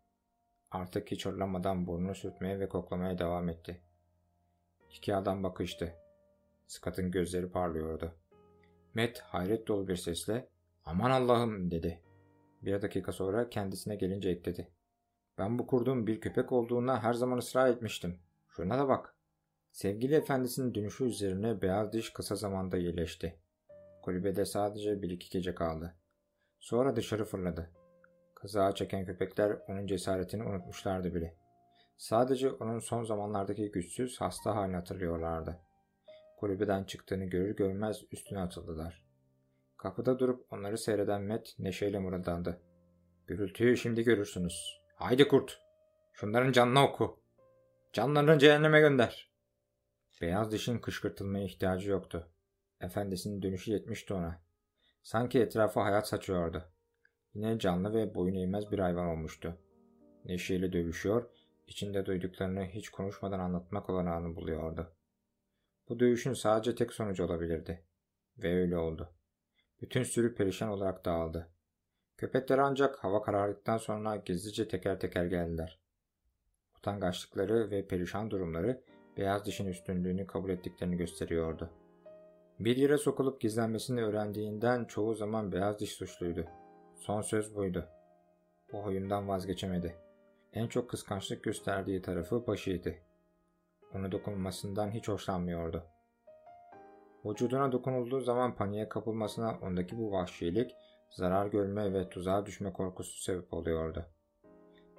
Artık 0.70 1.11
hiç 1.11 1.26
horlamadan 1.26 1.87
burnunu 1.87 2.14
sürtmeye 2.14 2.61
ve 2.61 2.68
koklamaya 2.68 3.18
devam 3.18 3.48
etti. 3.48 3.80
İki 4.90 5.14
adam 5.16 5.42
bakıştı. 5.42 5.94
Scott'ın 6.66 7.11
gözleri 7.11 7.50
parlıyordu. 7.50 8.14
Matt 8.94 9.18
hayret 9.18 9.68
dolu 9.68 9.88
bir 9.88 9.96
sesle 9.96 10.48
''Aman 10.85 11.11
Allah'ım'' 11.11 11.70
dedi. 11.70 12.00
Bir 12.62 12.83
dakika 12.83 13.12
sonra 13.12 13.48
kendisine 13.48 13.96
gelince 13.96 14.30
ekledi. 14.30 14.68
''Ben 15.38 15.59
bu 15.59 15.66
kurdun 15.66 16.06
bir 16.06 16.20
köpek 16.20 16.52
olduğuna 16.52 17.02
her 17.02 17.12
zaman 17.12 17.38
ısrar 17.38 17.68
etmiştim. 17.70 18.18
Şuna 18.48 18.78
da 18.78 18.88
bak.'' 18.88 19.14
Sevgili 19.72 20.14
efendisinin 20.14 20.74
dönüşü 20.74 21.04
üzerine 21.04 21.62
beyaz 21.62 21.92
diş 21.92 22.12
kısa 22.12 22.37
zamanda 22.37 22.78
iyileşti. 22.78 23.38
Kulübede 24.02 24.44
sadece 24.44 25.02
bir 25.02 25.11
iki 25.11 25.30
gece 25.30 25.54
kaldı. 25.54 25.94
Sonra 26.59 26.96
dışarı 26.96 27.24
fırladı. 27.24 27.70
Kazağa 28.42 28.74
çeken 28.74 29.07
köpekler 29.07 29.59
onun 29.68 29.87
cesaretini 29.87 30.42
unutmuşlardı 30.44 31.14
bile. 31.14 31.37
Sadece 31.96 32.50
onun 32.50 32.79
son 32.79 33.05
zamanlardaki 33.05 33.70
güçsüz 33.70 34.20
hasta 34.20 34.57
halini 34.57 34.76
hatırlıyorlardı. 34.76 35.61
Kulübeden 36.38 36.85
çıktığını 36.85 37.24
görür 37.24 37.57
görmez 37.57 38.03
üstüne 38.12 38.40
atıldılar. 38.40 39.05
Kapıda 39.76 40.18
durup 40.18 40.53
onları 40.53 40.79
seyreden 40.79 41.22
Met 41.22 41.55
neşeyle 41.59 41.98
mırıldandı. 41.98 42.61
Gürültüyü 43.26 43.76
şimdi 43.76 44.03
görürsünüz. 44.03 44.81
Haydi 44.94 45.29
kurt. 45.29 45.61
Şunların 46.12 46.53
canını 46.53 46.85
oku. 46.85 47.20
Canlarını 47.92 48.38
cehenneme 48.38 48.81
gönder. 48.81 49.31
Beyaz 50.20 50.53
dişin 50.53 50.79
kışkırtılmaya 50.79 51.44
ihtiyacı 51.44 51.90
yoktu. 51.90 52.29
Efendisinin 52.81 53.42
dönüşü 53.42 53.72
yetmişti 53.72 54.14
ona. 54.14 54.42
Sanki 55.03 55.40
etrafa 55.40 55.85
hayat 55.85 56.09
saçıyordu. 56.09 56.72
Yine 57.35 57.59
canlı 57.59 57.95
ve 57.95 58.14
boyun 58.14 58.35
eğmez 58.35 58.72
bir 58.72 58.78
hayvan 58.78 59.07
olmuştu. 59.07 59.59
Neşeyle 60.24 60.72
dövüşüyor, 60.72 61.31
içinde 61.66 62.07
duyduklarını 62.07 62.64
hiç 62.64 62.89
konuşmadan 62.89 63.39
anlatmak 63.39 63.91
olanağını 63.91 64.37
buluyordu. 64.37 64.93
Bu 65.89 66.01
dövüşün 66.01 66.33
sadece 66.33 66.74
tek 66.74 66.93
sonucu 66.93 67.24
olabilirdi. 67.24 67.85
Ve 68.39 68.55
öyle 68.55 68.76
oldu. 68.76 69.09
Bütün 69.83 70.03
sürü 70.03 70.35
perişan 70.35 70.68
olarak 70.68 71.05
dağıldı. 71.05 71.49
Köpekler 72.16 72.59
ancak 72.59 73.05
hava 73.05 73.22
karardıktan 73.22 73.78
sonra 73.78 74.16
gizlice 74.16 74.68
teker 74.68 75.01
teker 75.01 75.24
geldiler. 75.24 75.81
Utangaçlıkları 76.78 77.70
ve 77.70 77.87
perişan 77.87 78.31
durumları 78.31 78.85
beyaz 79.16 79.47
dişin 79.47 79.66
üstünlüğünü 79.66 80.26
kabul 80.26 80.51
ettiklerini 80.51 80.97
gösteriyordu. 80.97 81.70
Bir 82.61 82.76
yere 82.76 82.99
sokulup 82.99 83.41
gizlenmesini 83.41 84.03
öğrendiğinden 84.05 84.85
çoğu 84.85 85.14
zaman 85.14 85.53
beyaz 85.53 85.81
diş 85.81 85.93
suçluydu. 85.93 86.47
Son 87.01 87.22
söz 87.22 87.55
buydu. 87.55 87.88
Bu 88.72 88.78
huyundan 88.78 89.28
vazgeçemedi. 89.28 89.96
En 90.53 90.66
çok 90.66 90.90
kıskançlık 90.90 91.44
gösterdiği 91.44 92.03
tarafı 92.03 92.46
başıydı. 92.46 92.94
Onu 93.94 94.12
dokunmasından 94.12 94.90
hiç 94.90 95.09
hoşlanmıyordu. 95.09 95.84
Vücuduna 97.24 97.72
dokunulduğu 97.72 98.20
zaman 98.20 98.57
paniğe 98.57 98.88
kapılmasına 98.88 99.59
ondaki 99.62 99.98
bu 99.98 100.12
vahşilik, 100.12 100.76
zarar 101.11 101.46
görme 101.46 101.92
ve 101.92 102.09
tuzağa 102.09 102.46
düşme 102.46 102.72
korkusu 102.72 103.22
sebep 103.22 103.55
oluyordu. 103.55 104.07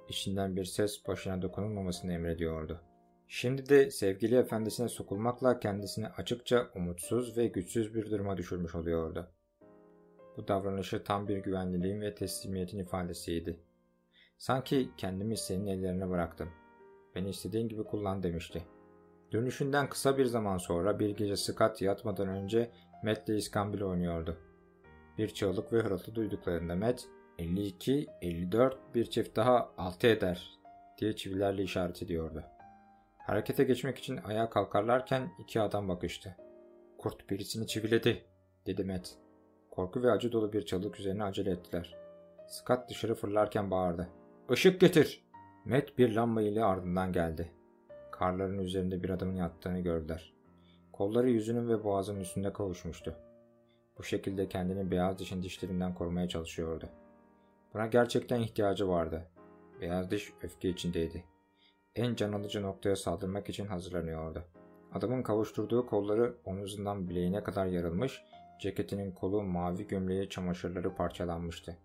İçinden 0.08 0.56
bir 0.56 0.64
ses 0.64 1.06
başına 1.08 1.42
dokunulmamasını 1.42 2.12
emrediyordu. 2.12 2.80
Şimdi 3.28 3.68
de 3.68 3.90
sevgili 3.90 4.36
efendisine 4.36 4.88
sokulmakla 4.88 5.60
kendisini 5.60 6.08
açıkça 6.08 6.70
umutsuz 6.74 7.36
ve 7.36 7.46
güçsüz 7.46 7.94
bir 7.94 8.10
duruma 8.10 8.36
düşürmüş 8.36 8.74
oluyordu. 8.74 9.30
Bu 10.36 10.48
davranışı 10.48 11.04
tam 11.04 11.28
bir 11.28 11.38
güvenliliğin 11.38 12.00
ve 12.00 12.14
teslimiyetin 12.14 12.78
ifadesiydi. 12.78 13.60
Sanki 14.38 14.88
kendimi 14.96 15.36
senin 15.36 15.66
ellerine 15.66 16.10
bıraktım. 16.10 16.48
Beni 17.14 17.28
istediğin 17.28 17.68
gibi 17.68 17.84
kullan 17.84 18.22
demişti. 18.22 18.62
Dönüşünden 19.32 19.88
kısa 19.88 20.18
bir 20.18 20.24
zaman 20.24 20.58
sonra 20.58 20.98
bir 20.98 21.10
gece 21.10 21.36
Scott 21.36 21.82
yatmadan 21.82 22.28
önce 22.28 22.70
Matt 23.04 23.28
ile 23.28 23.36
İskambil 23.36 23.82
oynuyordu. 23.82 24.36
Bir 25.18 25.28
çığlık 25.28 25.72
ve 25.72 25.80
hırıltı 25.80 26.14
duyduklarında 26.14 26.76
Matt 26.76 27.04
52, 27.38 28.06
54 28.22 28.94
bir 28.94 29.04
çift 29.04 29.36
daha 29.36 29.72
6 29.78 30.06
eder 30.06 30.50
diye 30.98 31.16
çivilerle 31.16 31.62
işaret 31.62 32.02
ediyordu. 32.02 32.44
Harekete 33.18 33.64
geçmek 33.64 33.98
için 33.98 34.16
ayağa 34.16 34.50
kalkarlarken 34.50 35.30
iki 35.38 35.60
adam 35.60 35.88
bakıştı. 35.88 36.36
Kurt 36.98 37.30
birisini 37.30 37.66
çiviledi 37.66 38.24
dedi 38.66 38.84
Matt. 38.84 39.21
Korku 39.72 40.02
ve 40.02 40.10
acı 40.10 40.32
dolu 40.32 40.52
bir 40.52 40.66
çığlık 40.66 41.00
üzerine 41.00 41.24
acele 41.24 41.50
ettiler. 41.50 41.96
Scott 42.46 42.88
dışarı 42.90 43.14
fırlarken 43.14 43.70
bağırdı. 43.70 44.08
Işık 44.50 44.80
getir! 44.80 45.24
Matt 45.64 45.98
bir 45.98 46.14
lamba 46.14 46.42
ile 46.42 46.64
ardından 46.64 47.12
geldi. 47.12 47.52
Karların 48.10 48.58
üzerinde 48.58 49.02
bir 49.02 49.10
adamın 49.10 49.34
yattığını 49.34 49.80
gördüler. 49.80 50.34
Kolları 50.92 51.30
yüzünün 51.30 51.68
ve 51.68 51.84
boğazının 51.84 52.20
üstünde 52.20 52.52
kavuşmuştu. 52.52 53.14
Bu 53.98 54.02
şekilde 54.02 54.48
kendini 54.48 54.90
beyaz 54.90 55.18
dişin 55.18 55.42
dişlerinden 55.42 55.94
korumaya 55.94 56.28
çalışıyordu. 56.28 56.88
Buna 57.74 57.86
gerçekten 57.86 58.40
ihtiyacı 58.40 58.88
vardı. 58.88 59.28
Beyaz 59.80 60.10
diş 60.10 60.32
öfke 60.42 60.68
içindeydi. 60.68 61.24
En 61.96 62.14
can 62.14 62.32
alıcı 62.32 62.62
noktaya 62.62 62.96
saldırmak 62.96 63.48
için 63.48 63.66
hazırlanıyordu. 63.66 64.44
Adamın 64.92 65.22
kavuşturduğu 65.22 65.86
kolları 65.86 66.34
omuzundan 66.44 67.08
bileğine 67.08 67.42
kadar 67.42 67.66
yarılmış, 67.66 68.22
ceketinin 68.62 69.12
kolu 69.12 69.42
mavi 69.42 69.86
gömleği 69.86 70.28
çamaşırları 70.28 70.94
parçalanmıştı. 70.94 71.76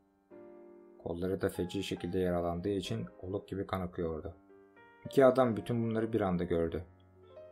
Kolları 1.04 1.42
da 1.42 1.50
feci 1.50 1.84
şekilde 1.84 2.20
yaralandığı 2.20 2.70
için 2.70 3.06
oluk 3.22 3.48
gibi 3.48 3.68
kan 3.68 3.82
akıyordu. 3.82 4.36
İki 5.06 5.26
adam 5.26 5.58
bütün 5.58 5.84
bunları 5.84 6.14
bir 6.14 6.22
anda 6.22 6.44
gördü. 6.44 6.84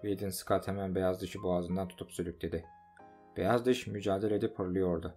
Whedon 0.01 0.29
Scott 0.29 0.67
hemen 0.67 0.95
beyaz 0.95 1.21
dişi 1.21 1.43
boğazından 1.43 1.87
tutup 1.87 2.11
sürükledi. 2.11 2.65
Beyaz 3.37 3.65
diş 3.65 3.87
mücadele 3.87 4.35
edip 4.35 4.59
hırlıyordu. 4.59 5.13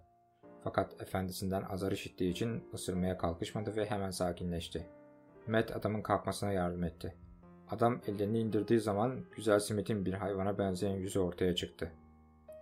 Fakat 0.63 1.01
efendisinden 1.01 1.61
azar 1.61 1.91
işittiği 1.91 2.31
için 2.31 2.63
ısırmaya 2.73 3.17
kalkışmadı 3.17 3.75
ve 3.75 3.85
hemen 3.85 4.11
sakinleşti. 4.11 4.87
Matt 5.47 5.75
adamın 5.75 6.01
kalkmasına 6.01 6.51
yardım 6.51 6.83
etti. 6.83 7.13
Adam 7.69 8.01
ellerini 8.07 8.39
indirdiği 8.39 8.79
zaman 8.79 9.25
güzel 9.35 9.59
Smith'in 9.59 10.05
bir 10.05 10.13
hayvana 10.13 10.57
benzeyen 10.57 10.95
yüzü 10.95 11.19
ortaya 11.19 11.55
çıktı. 11.55 11.91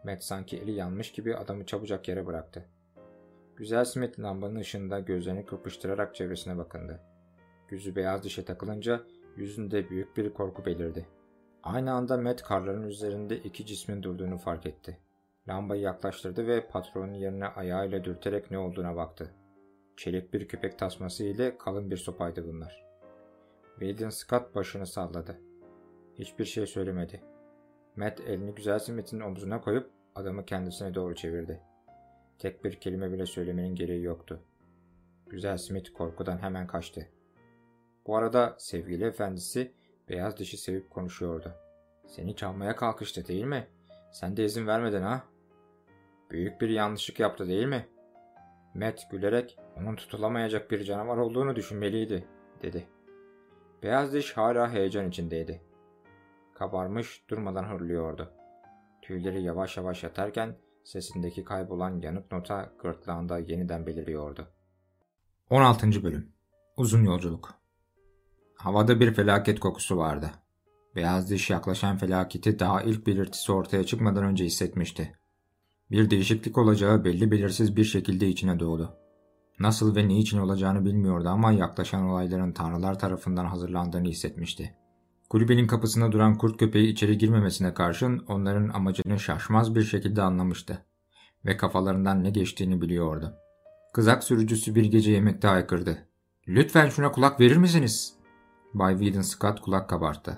Matt 0.08 0.24
sanki 0.24 0.58
eli 0.58 0.72
yanmış 0.72 1.12
gibi 1.12 1.36
adamı 1.36 1.66
çabucak 1.66 2.08
yere 2.08 2.26
bıraktı. 2.26 2.66
Güzel 3.56 3.86
Smith 3.86 4.20
lambanın 4.20 4.56
ışığında 4.56 5.00
gözlerini 5.00 5.46
kırpıştırarak 5.46 6.16
çevresine 6.16 6.58
bakındı. 6.58 7.02
Yüzü 7.70 7.96
beyaz 7.96 8.24
dişe 8.24 8.46
takılınca 8.46 9.02
yüzünde 9.38 9.90
büyük 9.90 10.18
bir 10.18 10.34
korku 10.34 10.66
belirdi. 10.66 11.08
Aynı 11.64 11.92
anda 11.92 12.18
Matt 12.18 12.42
karların 12.42 12.88
üzerinde 12.88 13.38
iki 13.38 13.66
cismin 13.66 14.04
durduğunu 14.04 14.38
fark 14.38 14.66
etti. 14.66 14.98
Lambayı 15.48 15.82
yaklaştırdı 15.82 16.48
ve 16.48 16.68
patronun 16.68 17.14
yerine 17.14 17.48
ayağıyla 17.48 18.04
dürterek 18.04 18.52
ne 18.52 18.58
olduğuna 18.58 18.96
baktı. 18.96 19.34
Çelik 19.98 20.34
bir 20.34 20.48
köpek 20.48 20.80
tasması 20.80 21.24
ile 21.24 21.58
kalın 21.58 21.92
bir 21.92 21.98
sopaydı 21.98 22.48
bunlar. 22.48 22.86
William 23.80 24.12
Scott 24.12 24.56
başını 24.56 24.88
salladı. 24.88 25.42
Hiçbir 26.16 26.46
şey 26.46 26.68
söylemedi. 26.68 27.22
Matt 27.96 28.20
elini 28.20 28.56
güzel 28.56 28.80
Smith'in 28.80 29.20
omzuna 29.20 29.62
koyup 29.62 29.97
adamı 30.18 30.46
kendisine 30.46 30.94
doğru 30.94 31.16
çevirdi. 31.16 31.62
Tek 32.40 32.64
bir 32.64 32.80
kelime 32.80 33.12
bile 33.12 33.26
söylemenin 33.26 33.76
gereği 33.76 34.04
yoktu. 34.04 34.44
Güzel 35.28 35.58
Smith 35.58 35.94
korkudan 35.94 36.38
hemen 36.38 36.68
kaçtı. 36.68 37.08
Bu 38.08 38.18
arada 38.18 38.56
sevgili 38.60 39.06
efendisi 39.06 39.72
beyaz 40.10 40.38
dişi 40.38 40.58
sevip 40.58 40.90
konuşuyordu. 40.90 41.54
Seni 42.08 42.36
çalmaya 42.36 42.76
kalkıştı 42.76 43.28
değil 43.28 43.46
mi? 43.46 43.68
Sen 44.12 44.38
de 44.38 44.46
izin 44.46 44.68
vermedin 44.68 45.02
ha? 45.02 45.24
Büyük 46.32 46.62
bir 46.62 46.70
yanlışlık 46.70 47.20
yaptı 47.20 47.48
değil 47.48 47.68
mi? 47.68 47.88
Matt 48.74 49.12
gülerek 49.12 49.58
onun 49.78 49.96
tutulamayacak 49.96 50.72
bir 50.72 50.84
canavar 50.84 51.18
olduğunu 51.18 51.56
düşünmeliydi, 51.56 52.26
dedi. 52.62 52.88
Beyaz 53.84 54.14
diş 54.14 54.38
hala 54.38 54.72
heyecan 54.72 55.10
içindeydi. 55.10 55.62
Kabarmış 56.54 57.24
durmadan 57.30 57.64
hırlıyordu. 57.64 58.37
Tüyleri 59.08 59.44
yavaş 59.44 59.78
yavaş 59.78 60.04
yatarken 60.04 60.56
sesindeki 60.84 61.44
kaybolan 61.44 62.02
yanık 62.02 62.32
nota 62.32 62.74
gırtlağında 62.82 63.40
yeniden 63.40 63.86
beliriyordu. 63.86 64.48
16. 65.50 66.04
Bölüm 66.04 66.32
Uzun 66.78 67.04
Yolculuk 67.04 67.54
Havada 68.56 69.00
bir 69.00 69.14
felaket 69.14 69.60
kokusu 69.60 69.98
vardı. 69.98 70.32
Beyaz 70.96 71.30
diş 71.30 71.50
yaklaşan 71.50 71.98
felaketi 71.98 72.60
daha 72.60 72.82
ilk 72.82 73.08
belirtisi 73.08 73.52
ortaya 73.52 73.84
çıkmadan 73.84 74.24
önce 74.24 74.46
hissetmişti. 74.46 75.16
Bir 75.92 76.10
değişiklik 76.10 76.58
olacağı 76.58 77.04
belli 77.04 77.32
belirsiz 77.32 77.76
bir 77.76 77.84
şekilde 77.84 78.28
içine 78.28 78.60
doğdu. 78.60 78.98
Nasıl 79.60 79.96
ve 79.96 80.08
niçin 80.08 80.38
olacağını 80.38 80.86
bilmiyordu 80.86 81.30
ama 81.30 81.52
yaklaşan 81.52 82.04
olayların 82.04 82.52
tanrılar 82.52 83.00
tarafından 83.00 83.46
hazırlandığını 83.46 84.08
hissetmişti. 84.08 84.76
Kulübenin 85.30 85.68
kapısında 85.68 86.12
duran 86.12 86.38
kurt 86.38 86.60
köpeği 86.60 86.88
içeri 86.88 87.18
girmemesine 87.18 87.74
karşın 87.74 88.26
onların 88.28 88.70
amacını 88.70 89.20
şaşmaz 89.20 89.76
bir 89.76 89.84
şekilde 89.84 90.22
anlamıştı. 90.22 90.86
Ve 91.46 91.58
kafalarından 91.58 92.24
ne 92.24 92.30
geçtiğini 92.30 92.82
biliyordu. 92.82 93.34
Kızak 93.94 94.24
sürücüsü 94.24 94.76
bir 94.76 94.86
gece 94.86 95.12
yemekte 95.12 95.48
haykırdı. 95.48 96.08
''Lütfen 96.48 96.90
şuna 96.90 97.12
kulak 97.12 97.40
verir 97.40 97.58
misiniz?'' 97.58 98.14
Bay 98.74 99.00
Whedon 99.00 99.22
Scott 99.22 99.62
kulak 99.62 99.90
kabarttı. 99.90 100.38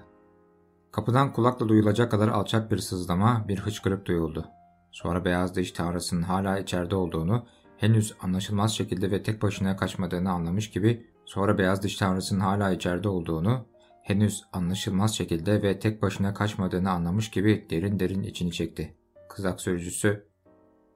Kapıdan 0.92 1.34
kulakla 1.34 1.70
duyulacak 1.70 2.12
kadar 2.12 2.28
alçak 2.28 2.72
bir 2.72 2.78
sızlama, 2.78 3.46
bir 3.48 3.60
hıçkırık 3.60 4.06
duyuldu. 4.06 4.46
Sonra 4.92 5.26
beyaz 5.26 5.56
diş 5.56 5.72
tanrısının 5.72 6.22
hala 6.22 6.60
içeride 6.60 6.96
olduğunu, 6.96 7.46
henüz 7.78 8.14
anlaşılmaz 8.22 8.72
şekilde 8.72 9.12
ve 9.12 9.24
tek 9.24 9.42
başına 9.42 9.78
kaçmadığını 9.78 10.32
anlamış 10.32 10.70
gibi, 10.70 11.08
sonra 11.26 11.58
beyaz 11.58 11.84
diş 11.84 11.96
tanrısının 11.96 12.40
hala 12.40 12.72
içeride 12.72 13.10
olduğunu, 13.10 13.66
henüz 14.10 14.43
anlaşılmaz 14.53 15.16
şekilde 15.16 15.62
ve 15.62 15.80
tek 15.80 16.01
başına 16.01 16.34
kaçmadığını 16.34 16.91
anlamış 16.91 17.32
gibi 17.32 17.68
derin 17.70 17.99
derin 17.99 18.24
içini 18.24 18.51
çekti. 18.51 18.97
Kızak 19.30 19.62
sürücüsü, 19.62 20.28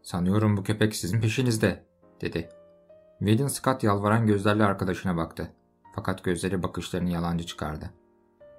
''Sanıyorum 0.02 0.58
bu 0.58 0.64
köpek 0.64 0.96
sizin 0.96 1.22
peşinizde.'' 1.22 1.86
dedi. 2.22 2.50
Whedon 3.20 3.48
Scott 3.48 3.84
yalvaran 3.84 4.28
gözlerle 4.28 4.64
arkadaşına 4.64 5.18
baktı. 5.18 5.52
Fakat 5.96 6.24
gözleri 6.24 6.64
bakışlarını 6.64 7.10
yalancı 7.10 7.46
çıkardı. 7.46 7.90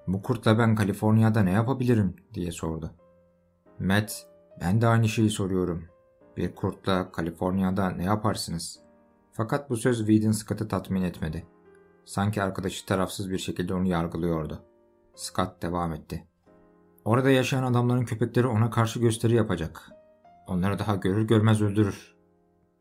''Bu 0.06 0.22
kurtla 0.22 0.58
ben 0.58 0.74
Kaliforniya'da 0.74 1.42
ne 1.42 1.52
yapabilirim?'' 1.52 2.16
diye 2.34 2.52
sordu. 2.52 2.90
Matt, 3.78 4.26
''Ben 4.60 4.80
de 4.80 4.86
aynı 4.86 5.08
şeyi 5.08 5.30
soruyorum. 5.30 5.84
Bir 6.36 6.54
kurtla 6.54 7.12
Kaliforniya'da 7.12 7.90
ne 7.90 8.04
yaparsınız?'' 8.04 8.80
Fakat 9.32 9.70
bu 9.70 9.76
söz 9.76 9.98
Whedon 10.06 10.32
Scott'ı 10.32 10.68
tatmin 10.68 11.02
etmedi. 11.02 11.46
Sanki 12.04 12.42
arkadaşı 12.42 12.86
tarafsız 12.86 13.30
bir 13.30 13.38
şekilde 13.38 13.74
onu 13.74 13.88
yargılıyordu. 13.88 14.62
Scott 15.14 15.62
devam 15.62 15.92
etti. 15.92 16.24
Orada 17.04 17.30
yaşayan 17.30 17.62
adamların 17.62 18.04
köpekleri 18.04 18.46
ona 18.46 18.70
karşı 18.70 19.00
gösteri 19.00 19.34
yapacak. 19.34 19.90
Onları 20.46 20.78
daha 20.78 20.96
görür 20.96 21.26
görmez 21.26 21.62
öldürür. 21.62 22.14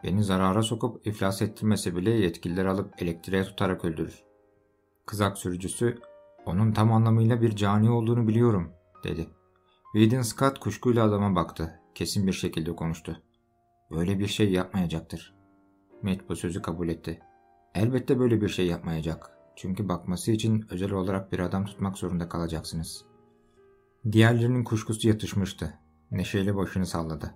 Beni 0.03 0.24
zarara 0.24 0.61
sokup 0.61 1.07
iflas 1.07 1.41
ettirmese 1.41 1.95
bile 1.95 2.11
yetkilileri 2.11 2.69
alıp 2.69 3.01
elektriğe 3.01 3.43
tutarak 3.43 3.86
öldürür. 3.86 4.24
Kızak 5.05 5.38
sürücüsü, 5.38 5.97
onun 6.45 6.71
tam 6.71 6.93
anlamıyla 6.93 7.41
bir 7.41 7.55
cani 7.55 7.89
olduğunu 7.89 8.28
biliyorum, 8.28 8.71
dedi. 9.03 9.28
Whedon 9.93 10.21
Scott 10.21 10.59
kuşkuyla 10.59 11.05
adama 11.05 11.36
baktı. 11.36 11.80
Kesin 11.95 12.28
bir 12.28 12.34
şekilde 12.34 12.76
konuştu. 12.76 13.21
Böyle 13.91 14.19
bir 14.19 14.28
şey 14.28 14.51
yapmayacaktır. 14.51 15.36
Matt 16.01 16.30
bu 16.30 16.36
sözü 16.36 16.61
kabul 16.61 16.89
etti. 16.89 17.19
Elbette 17.76 18.19
böyle 18.19 18.41
bir 18.41 18.49
şey 18.49 18.67
yapmayacak. 18.67 19.32
Çünkü 19.55 19.89
bakması 19.89 20.32
için 20.32 20.65
özel 20.69 20.91
olarak 20.91 21.32
bir 21.32 21.39
adam 21.39 21.65
tutmak 21.65 21.97
zorunda 21.97 22.30
kalacaksınız. 22.30 23.05
Diğerlerinin 24.11 24.63
kuşkusu 24.63 25.07
yatışmıştı. 25.07 25.74
Neşeyle 26.11 26.55
başını 26.55 26.86
salladı. 26.86 27.36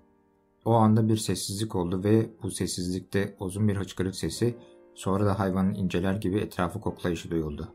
O 0.66 0.74
anda 0.74 1.10
bir 1.10 1.18
sessizlik 1.18 1.76
oldu 1.76 2.04
ve 2.04 2.30
bu 2.44 2.52
sessizlikte 2.52 3.36
uzun 3.40 3.68
bir 3.68 3.76
hıçkırık 3.76 4.16
sesi 4.16 4.58
sonra 4.96 5.26
da 5.26 5.40
hayvanın 5.40 5.74
inceler 5.74 6.14
gibi 6.14 6.38
etrafı 6.38 6.82
koklayışı 6.82 7.32
duyuldu. 7.32 7.74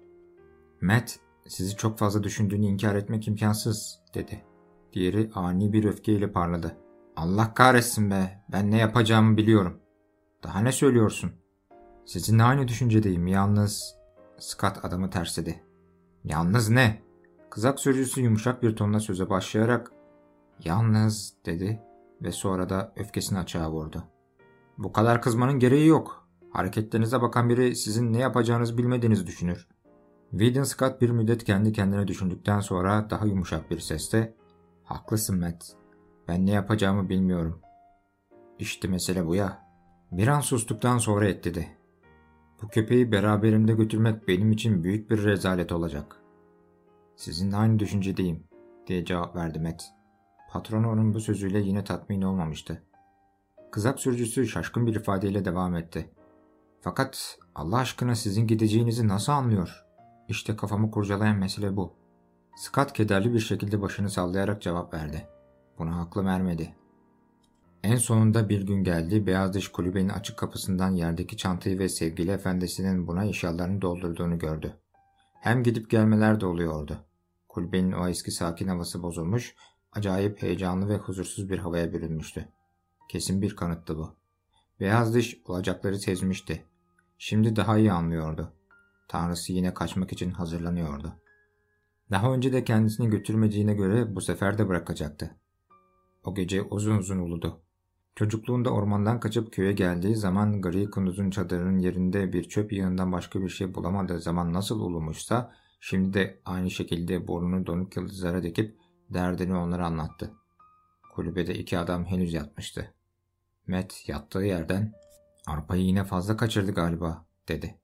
Matt, 0.81 1.19
sizi 1.47 1.77
çok 1.77 1.99
fazla 1.99 2.23
düşündüğünü 2.23 2.67
inkar 2.67 2.95
etmek 2.95 3.29
imkansız, 3.29 3.99
dedi. 4.15 4.45
Diğeri 4.93 5.31
ani 5.35 5.73
bir 5.73 5.85
öfkeyle 5.85 6.33
parladı. 6.33 6.77
Allah 7.17 7.55
kahretsin 7.55 8.11
be. 8.11 8.45
Ben 8.53 8.71
ne 8.71 8.79
yapacağımı 8.79 9.37
biliyorum. 9.37 9.81
Daha 10.43 10.61
ne 10.61 10.73
söylüyorsun? 10.73 11.42
Sizinle 12.05 12.43
aynı 12.43 12.69
düşüncedeyim. 12.69 13.27
Yalnız... 13.27 13.95
Scott 14.39 14.85
adamı 14.85 15.11
tersledi. 15.11 15.63
Yalnız 16.25 16.71
ne? 16.71 17.03
Kızak 17.51 17.81
sözcüsü 17.81 18.21
yumuşak 18.21 18.63
bir 18.63 18.77
tonla 18.77 19.01
söze 19.01 19.31
başlayarak 19.31 19.93
yalnız 20.65 21.35
dedi 21.47 21.81
ve 22.23 22.33
sonra 22.33 22.69
da 22.69 22.93
öfkesini 22.97 23.39
açığa 23.39 23.71
vurdu. 23.71 24.05
Bu 24.79 24.93
kadar 24.93 25.23
kızmanın 25.23 25.59
gereği 25.59 25.87
yok. 25.87 26.29
Hareketlerinize 26.51 27.23
bakan 27.23 27.49
biri 27.49 27.77
sizin 27.77 28.13
ne 28.13 28.19
yapacağınızı 28.19 28.79
bilmediğinizi 28.79 29.27
düşünür. 29.27 29.69
Whedon 30.31 30.63
Scott 30.63 31.01
bir 31.01 31.11
müddet 31.11 31.45
kendi 31.45 31.73
kendine 31.73 32.09
düşündükten 32.09 32.61
sonra 32.61 33.11
daha 33.11 33.27
yumuşak 33.27 33.71
bir 33.71 33.81
sesle 33.81 34.35
''Haklısın 34.85 35.41
Matt. 35.41 35.65
Ben 36.29 36.47
ne 36.47 36.51
yapacağımı 36.51 37.09
bilmiyorum. 37.09 37.61
İşte 38.59 38.89
mesele 38.89 39.27
bu 39.27 39.35
ya.'' 39.35 39.63
Bir 40.13 40.29
an 40.29 40.41
sustuktan 40.41 40.99
sonra 40.99 41.29
ekledi. 41.29 41.82
''Bu 42.63 42.69
köpeği 42.69 43.13
beraberimde 43.13 43.73
götürmek 43.73 44.29
benim 44.29 44.53
için 44.53 44.85
büyük 44.85 45.11
bir 45.11 45.25
rezalet 45.25 45.73
olacak.'' 45.73 46.17
''Sizinle 47.17 47.57
aynı 47.57 47.79
düşüncedeyim.'' 47.79 48.45
diye 48.87 49.05
cevap 49.05 49.37
verdi 49.37 49.61
Matt. 49.61 49.83
Patron 50.51 50.85
onun 50.85 51.15
bu 51.15 51.21
sözüyle 51.21 51.59
yine 51.59 51.85
tatmin 51.85 52.23
olmamıştı. 52.23 52.83
Kızak 53.71 54.01
sürücüsü 54.01 54.47
şaşkın 54.47 54.87
bir 54.87 54.95
ifadeyle 54.95 55.45
devam 55.45 55.77
etti. 55.77 56.11
Fakat 56.81 57.39
Allah 57.55 57.77
aşkına 57.77 58.15
sizin 58.15 58.47
gideceğinizi 58.47 59.09
nasıl 59.09 59.33
anlıyor? 59.33 59.87
İşte 60.29 60.57
kafamı 60.57 60.91
kurcalayan 60.91 61.37
mesele 61.37 61.77
bu. 61.77 61.93
Scott 62.57 62.93
kederli 62.93 63.35
bir 63.35 63.39
şekilde 63.39 63.83
başını 63.83 64.11
sallayarak 64.11 64.63
cevap 64.63 64.95
verdi. 64.95 65.27
Buna 65.79 66.01
aklım 66.01 66.29
ermedi. 66.29 66.75
En 67.83 67.97
sonunda 67.97 68.49
bir 68.49 68.67
gün 68.67 68.85
geldi, 68.85 69.27
beyaz 69.27 69.55
dış 69.55 69.69
kulübenin 69.69 70.09
açık 70.09 70.37
kapısından 70.37 70.91
yerdeki 70.91 71.37
çantayı 71.37 71.79
ve 71.79 71.89
sevgili 71.89 72.31
efendisinin 72.31 73.07
buna 73.07 73.25
eşyalarını 73.25 73.83
doldurduğunu 73.83 74.39
gördü. 74.39 74.77
Hem 75.41 75.63
gidip 75.63 75.91
gelmeler 75.91 76.41
de 76.41 76.47
oluyordu. 76.47 76.99
Kulübenin 77.49 77.93
o 77.93 78.09
eski 78.09 78.31
sakin 78.31 78.69
havası 78.69 79.03
bozulmuş, 79.03 79.55
acayip 79.93 80.43
heyecanlı 80.43 80.89
ve 80.89 80.97
huzursuz 80.97 81.51
bir 81.51 81.59
havaya 81.59 81.93
bürünmüştü. 81.93 82.49
Kesin 83.09 83.43
bir 83.43 83.57
kanıttı 83.57 83.99
bu. 83.99 84.17
Beyaz 84.81 85.15
dış 85.15 85.41
olacakları 85.45 85.99
sezmişti. 85.99 86.65
Şimdi 87.19 87.57
daha 87.57 87.79
iyi 87.79 87.93
anlıyordu. 87.93 88.53
Tanrısı 89.09 89.53
yine 89.53 89.75
kaçmak 89.75 90.13
için 90.13 90.31
hazırlanıyordu. 90.31 91.13
Daha 92.11 92.33
önce 92.33 92.53
de 92.53 92.65
kendisini 92.65 93.11
götürmediğine 93.11 93.75
göre 93.75 94.17
bu 94.17 94.21
sefer 94.21 94.59
de 94.59 94.69
bırakacaktı. 94.69 95.31
O 96.25 96.35
gece 96.35 96.63
uzun 96.63 96.99
uzun 96.99 97.19
uludu. 97.19 97.63
Çocukluğunda 98.15 98.71
ormandan 98.71 99.21
kaçıp 99.21 99.53
köye 99.53 99.73
geldiği 99.73 100.17
zaman 100.17 100.61
gri 100.61 100.91
kunduzun 100.91 101.31
çadırının 101.31 101.79
yerinde 101.79 102.33
bir 102.33 102.49
çöp 102.49 102.73
yığından 102.73 103.13
başka 103.13 103.43
bir 103.43 103.49
şey 103.49 103.75
bulamadığı 103.75 104.21
zaman 104.21 104.53
nasıl 104.53 104.81
ulumuşsa 104.81 105.53
şimdi 105.81 106.15
de 106.15 106.41
aynı 106.45 106.71
şekilde 106.71 107.29
burnunu 107.29 107.67
donuk 107.67 107.97
yıldızlara 107.97 108.43
dikip 108.43 108.77
derdini 109.11 109.55
onlara 109.55 109.87
anlattı. 109.87 110.33
Kulübede 111.15 111.55
iki 111.55 111.79
adam 111.79 112.05
henüz 112.05 112.35
yatmıştı. 112.35 112.95
Matt 113.67 114.09
yattığı 114.09 114.43
yerden 114.43 114.93
''Arpayı 115.47 115.83
yine 115.83 116.05
fazla 116.05 116.37
kaçırdı 116.37 116.73
galiba'' 116.73 117.27
dedi. 117.49 117.79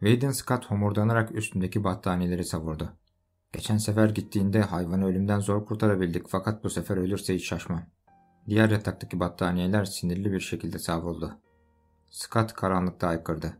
Wayden 0.00 0.30
Scott 0.30 0.70
homurdanarak 0.70 1.34
üstündeki 1.34 1.84
battaniyeleri 1.84 2.44
savurdu. 2.44 2.92
Geçen 3.52 3.78
sefer 3.78 4.10
gittiğinde 4.10 4.60
hayvanı 4.60 5.06
ölümden 5.06 5.40
zor 5.40 5.66
kurtarabildik 5.66 6.28
fakat 6.28 6.64
bu 6.64 6.70
sefer 6.70 6.96
ölürse 6.96 7.34
hiç 7.34 7.44
şaşmam. 7.44 7.86
Diğer 8.48 8.70
yataktaki 8.70 9.20
battaniyeler 9.20 9.84
sinirli 9.84 10.32
bir 10.32 10.40
şekilde 10.40 10.78
savruldu. 10.78 11.38
Scott 12.10 12.52
karanlıkta 12.52 13.08
aykırdı. 13.08 13.56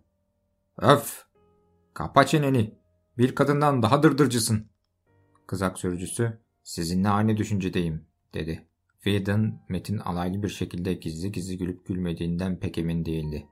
Öf! 0.78 1.24
Kapa 1.94 2.26
çeneni! 2.26 2.74
Bir 3.18 3.34
kadından 3.34 3.82
daha 3.82 4.02
dırdırcısın. 4.02 4.66
Kızak 5.46 5.78
sürücüsü, 5.78 6.38
sizinle 6.62 7.08
aynı 7.08 7.36
düşüncedeyim, 7.36 8.06
dedi. 8.34 8.68
Whedon, 9.04 9.60
Metin 9.68 9.98
alaylı 9.98 10.42
bir 10.42 10.48
şekilde 10.48 10.94
gizli 10.94 11.32
gizli 11.32 11.58
gülüp 11.58 11.86
gülmediğinden 11.86 12.60
pek 12.60 12.78
emin 12.78 13.04
değildi. 13.04 13.46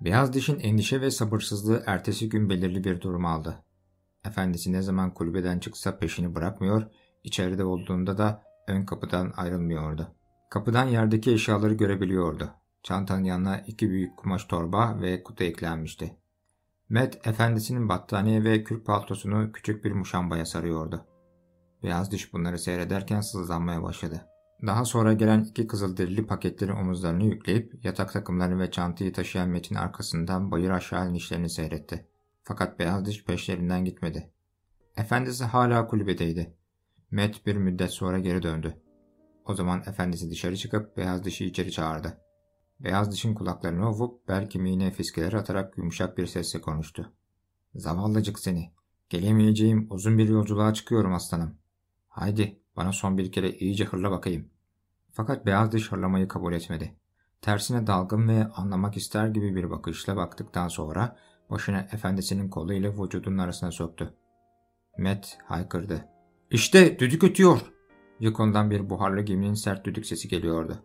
Beyaz 0.00 0.32
dişin 0.32 0.60
endişe 0.60 1.00
ve 1.00 1.10
sabırsızlığı 1.10 1.82
ertesi 1.86 2.28
gün 2.28 2.50
belirli 2.50 2.84
bir 2.84 3.00
durum 3.00 3.26
aldı. 3.26 3.64
Efendisi 4.24 4.72
ne 4.72 4.82
zaman 4.82 5.14
kulübeden 5.14 5.58
çıksa 5.58 5.98
peşini 5.98 6.34
bırakmıyor, 6.34 6.82
içeride 7.24 7.64
olduğunda 7.64 8.18
da 8.18 8.42
ön 8.68 8.84
kapıdan 8.86 9.32
ayrılmıyordu. 9.36 10.13
Kapıdan 10.54 10.86
yerdeki 10.86 11.32
eşyaları 11.32 11.74
görebiliyordu. 11.74 12.50
Çantanın 12.82 13.24
yanına 13.24 13.58
iki 13.58 13.90
büyük 13.90 14.16
kumaş 14.16 14.44
torba 14.44 15.00
ve 15.00 15.22
kutu 15.22 15.44
eklenmişti. 15.44 16.16
Matt 16.88 17.26
efendisinin 17.26 17.88
battaniye 17.88 18.44
ve 18.44 18.64
kürk 18.64 18.86
paltosunu 18.86 19.52
küçük 19.52 19.84
bir 19.84 19.92
muşambaya 19.92 20.46
sarıyordu. 20.46 21.04
Beyaz 21.82 22.10
diş 22.10 22.32
bunları 22.32 22.58
seyrederken 22.58 23.20
sızlanmaya 23.20 23.82
başladı. 23.82 24.26
Daha 24.66 24.84
sonra 24.84 25.12
gelen 25.12 25.44
iki 25.44 25.66
kızılderili 25.66 26.26
paketleri 26.26 26.72
omuzlarına 26.72 27.24
yükleyip 27.24 27.84
yatak 27.84 28.12
takımlarını 28.12 28.60
ve 28.60 28.70
çantayı 28.70 29.12
taşıyan 29.12 29.48
Metin 29.48 29.74
arkasından 29.74 30.50
bayır 30.50 30.70
aşağı 30.70 31.10
inişlerini 31.10 31.50
seyretti. 31.50 32.06
Fakat 32.42 32.78
beyaz 32.78 33.04
diş 33.06 33.24
peşlerinden 33.24 33.84
gitmedi. 33.84 34.30
Efendisi 34.96 35.44
hala 35.44 35.86
kulübedeydi. 35.86 36.54
Met 37.10 37.46
bir 37.46 37.56
müddet 37.56 37.90
sonra 37.90 38.18
geri 38.18 38.42
döndü. 38.42 38.83
O 39.44 39.54
zaman 39.54 39.80
efendisi 39.86 40.30
dışarı 40.30 40.56
çıkıp 40.56 40.96
beyaz 40.96 41.24
dişi 41.24 41.46
içeri 41.46 41.72
çağırdı. 41.72 42.18
Beyaz 42.80 43.12
dişin 43.12 43.34
kulaklarını 43.34 43.90
ovup 43.90 44.28
bel 44.28 44.48
kemiğine 44.48 44.90
fiskeler 44.90 45.32
atarak 45.32 45.78
yumuşak 45.78 46.18
bir 46.18 46.26
sesle 46.26 46.60
konuştu. 46.60 47.12
Zavallıcık 47.74 48.38
seni. 48.38 48.72
Gelemeyeceğim 49.08 49.86
uzun 49.90 50.18
bir 50.18 50.28
yolculuğa 50.28 50.74
çıkıyorum 50.74 51.14
aslanım. 51.14 51.54
Haydi 52.08 52.60
bana 52.76 52.92
son 52.92 53.18
bir 53.18 53.32
kere 53.32 53.50
iyice 53.50 53.84
hırla 53.84 54.10
bakayım. 54.10 54.48
Fakat 55.12 55.46
beyaz 55.46 55.72
diş 55.72 55.92
hırlamayı 55.92 56.28
kabul 56.28 56.52
etmedi. 56.52 56.96
Tersine 57.40 57.86
dalgın 57.86 58.28
ve 58.28 58.46
anlamak 58.46 58.96
ister 58.96 59.28
gibi 59.28 59.56
bir 59.56 59.70
bakışla 59.70 60.16
baktıktan 60.16 60.68
sonra 60.68 61.16
başını 61.50 61.88
efendisinin 61.92 62.48
koluyla 62.48 62.92
vücudunun 62.92 63.38
arasına 63.38 63.70
soktu. 63.70 64.14
Matt 64.98 65.38
haykırdı. 65.44 66.08
İşte 66.50 66.98
düdük 66.98 67.24
ötüyor. 67.24 67.60
Yukondan 68.20 68.70
bir 68.70 68.90
buharlı 68.90 69.20
geminin 69.20 69.54
sert 69.54 69.84
düdük 69.86 70.06
sesi 70.06 70.28
geliyordu. 70.28 70.78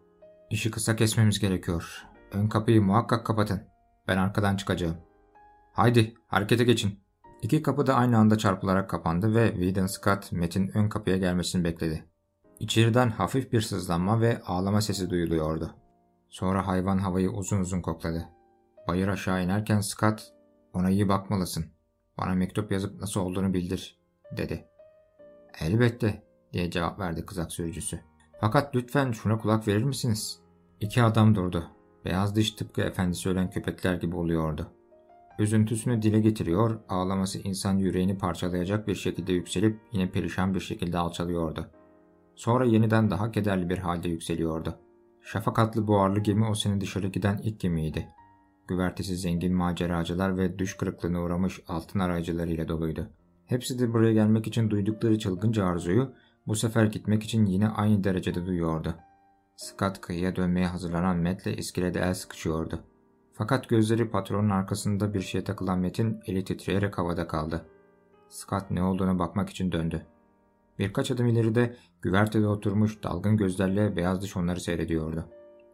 İşi 0.49 0.71
kısa 0.71 0.95
kesmemiz 0.95 1.39
gerekiyor. 1.39 2.05
Ön 2.31 2.47
kapıyı 2.47 2.81
muhakkak 2.81 3.25
kapatın. 3.25 3.61
Ben 4.07 4.17
arkadan 4.17 4.55
çıkacağım. 4.55 4.97
Haydi 5.73 6.13
harekete 6.27 6.63
geçin. 6.63 6.99
İki 7.41 7.61
kapı 7.61 7.87
da 7.87 7.95
aynı 7.95 8.17
anda 8.17 8.37
çarpılarak 8.37 8.89
kapandı 8.89 9.35
ve 9.35 9.51
Whedon 9.51 9.85
Scott 9.85 10.31
Matt'in 10.31 10.71
ön 10.77 10.89
kapıya 10.89 11.17
gelmesini 11.17 11.63
bekledi. 11.63 12.05
İçeriden 12.59 13.09
hafif 13.09 13.51
bir 13.51 13.61
sızlanma 13.61 14.21
ve 14.21 14.41
ağlama 14.45 14.81
sesi 14.81 15.09
duyuluyordu. 15.09 15.75
Sonra 16.29 16.67
hayvan 16.67 16.97
havayı 16.97 17.29
uzun 17.29 17.59
uzun 17.59 17.81
kokladı. 17.81 18.25
Bayır 18.87 19.07
aşağı 19.07 19.43
inerken 19.43 19.79
Scott, 19.79 20.33
ona 20.73 20.89
iyi 20.89 21.09
bakmalısın. 21.09 21.65
Bana 22.17 22.33
mektup 22.33 22.71
yazıp 22.71 23.01
nasıl 23.01 23.21
olduğunu 23.21 23.53
bildir, 23.53 23.99
dedi. 24.37 24.67
Elbette, 25.59 26.23
diye 26.53 26.71
cevap 26.71 26.99
verdi 26.99 27.25
kızak 27.25 27.51
sürücüsü. 27.51 27.99
Fakat 28.41 28.75
lütfen 28.75 29.11
şuna 29.11 29.37
kulak 29.37 29.67
verir 29.67 29.83
misiniz? 29.83 30.39
İki 30.79 31.03
adam 31.03 31.35
durdu. 31.35 31.67
Beyaz 32.05 32.35
diş 32.35 32.51
tıpkı 32.51 32.81
efendisi 32.81 33.29
ölen 33.29 33.49
köpekler 33.49 33.93
gibi 33.93 34.15
oluyordu. 34.15 34.67
Üzüntüsünü 35.39 36.01
dile 36.01 36.19
getiriyor, 36.19 36.79
ağlaması 36.89 37.39
insan 37.39 37.77
yüreğini 37.77 38.17
parçalayacak 38.17 38.87
bir 38.87 38.95
şekilde 38.95 39.33
yükselip 39.33 39.79
yine 39.91 40.11
perişan 40.11 40.53
bir 40.53 40.59
şekilde 40.59 40.97
alçalıyordu. 40.97 41.67
Sonra 42.35 42.65
yeniden 42.65 43.11
daha 43.11 43.31
kederli 43.31 43.69
bir 43.69 43.77
halde 43.77 44.09
yükseliyordu. 44.09 44.75
Şafak 45.21 45.59
adlı 45.59 45.87
buharlı 45.87 46.19
gemi 46.19 46.45
o 46.45 46.53
sene 46.53 46.81
dışarı 46.81 47.07
giden 47.07 47.37
ilk 47.43 47.59
gemiydi. 47.59 48.07
Güvertesi 48.67 49.15
zengin 49.17 49.55
maceracılar 49.55 50.37
ve 50.37 50.59
düş 50.59 50.77
kırıklığına 50.77 51.21
uğramış 51.21 51.59
altın 51.67 51.99
arayıcılarıyla 51.99 52.67
doluydu. 52.67 53.09
Hepsi 53.45 53.79
de 53.79 53.93
buraya 53.93 54.13
gelmek 54.13 54.47
için 54.47 54.69
duydukları 54.69 55.19
çılgınca 55.19 55.65
arzuyu 55.65 56.13
bu 56.47 56.55
sefer 56.55 56.85
gitmek 56.85 57.23
için 57.23 57.45
yine 57.45 57.67
aynı 57.67 58.03
derecede 58.03 58.45
duyuyordu. 58.45 58.95
Scott 59.55 60.01
kıyıya 60.01 60.35
dönmeye 60.35 60.67
hazırlanan 60.67 61.17
Matt'le 61.17 61.57
iskelede 61.57 61.99
el 61.99 62.13
sıkışıyordu. 62.13 62.83
Fakat 63.33 63.69
gözleri 63.69 64.09
patronun 64.09 64.49
arkasında 64.49 65.13
bir 65.13 65.21
şeye 65.21 65.43
takılan 65.43 65.79
Metin 65.79 66.19
eli 66.25 66.43
titreyerek 66.43 66.97
havada 66.97 67.27
kaldı. 67.27 67.65
Scott 68.29 68.71
ne 68.71 68.83
olduğuna 68.83 69.19
bakmak 69.19 69.49
için 69.49 69.71
döndü. 69.71 70.05
Birkaç 70.79 71.11
adım 71.11 71.27
ileride 71.27 71.75
güvertede 72.01 72.47
oturmuş 72.47 73.03
dalgın 73.03 73.37
gözlerle 73.37 73.95
beyaz 73.95 74.21
dış 74.21 74.37
onları 74.37 74.59
seyrediyordu. 74.59 75.25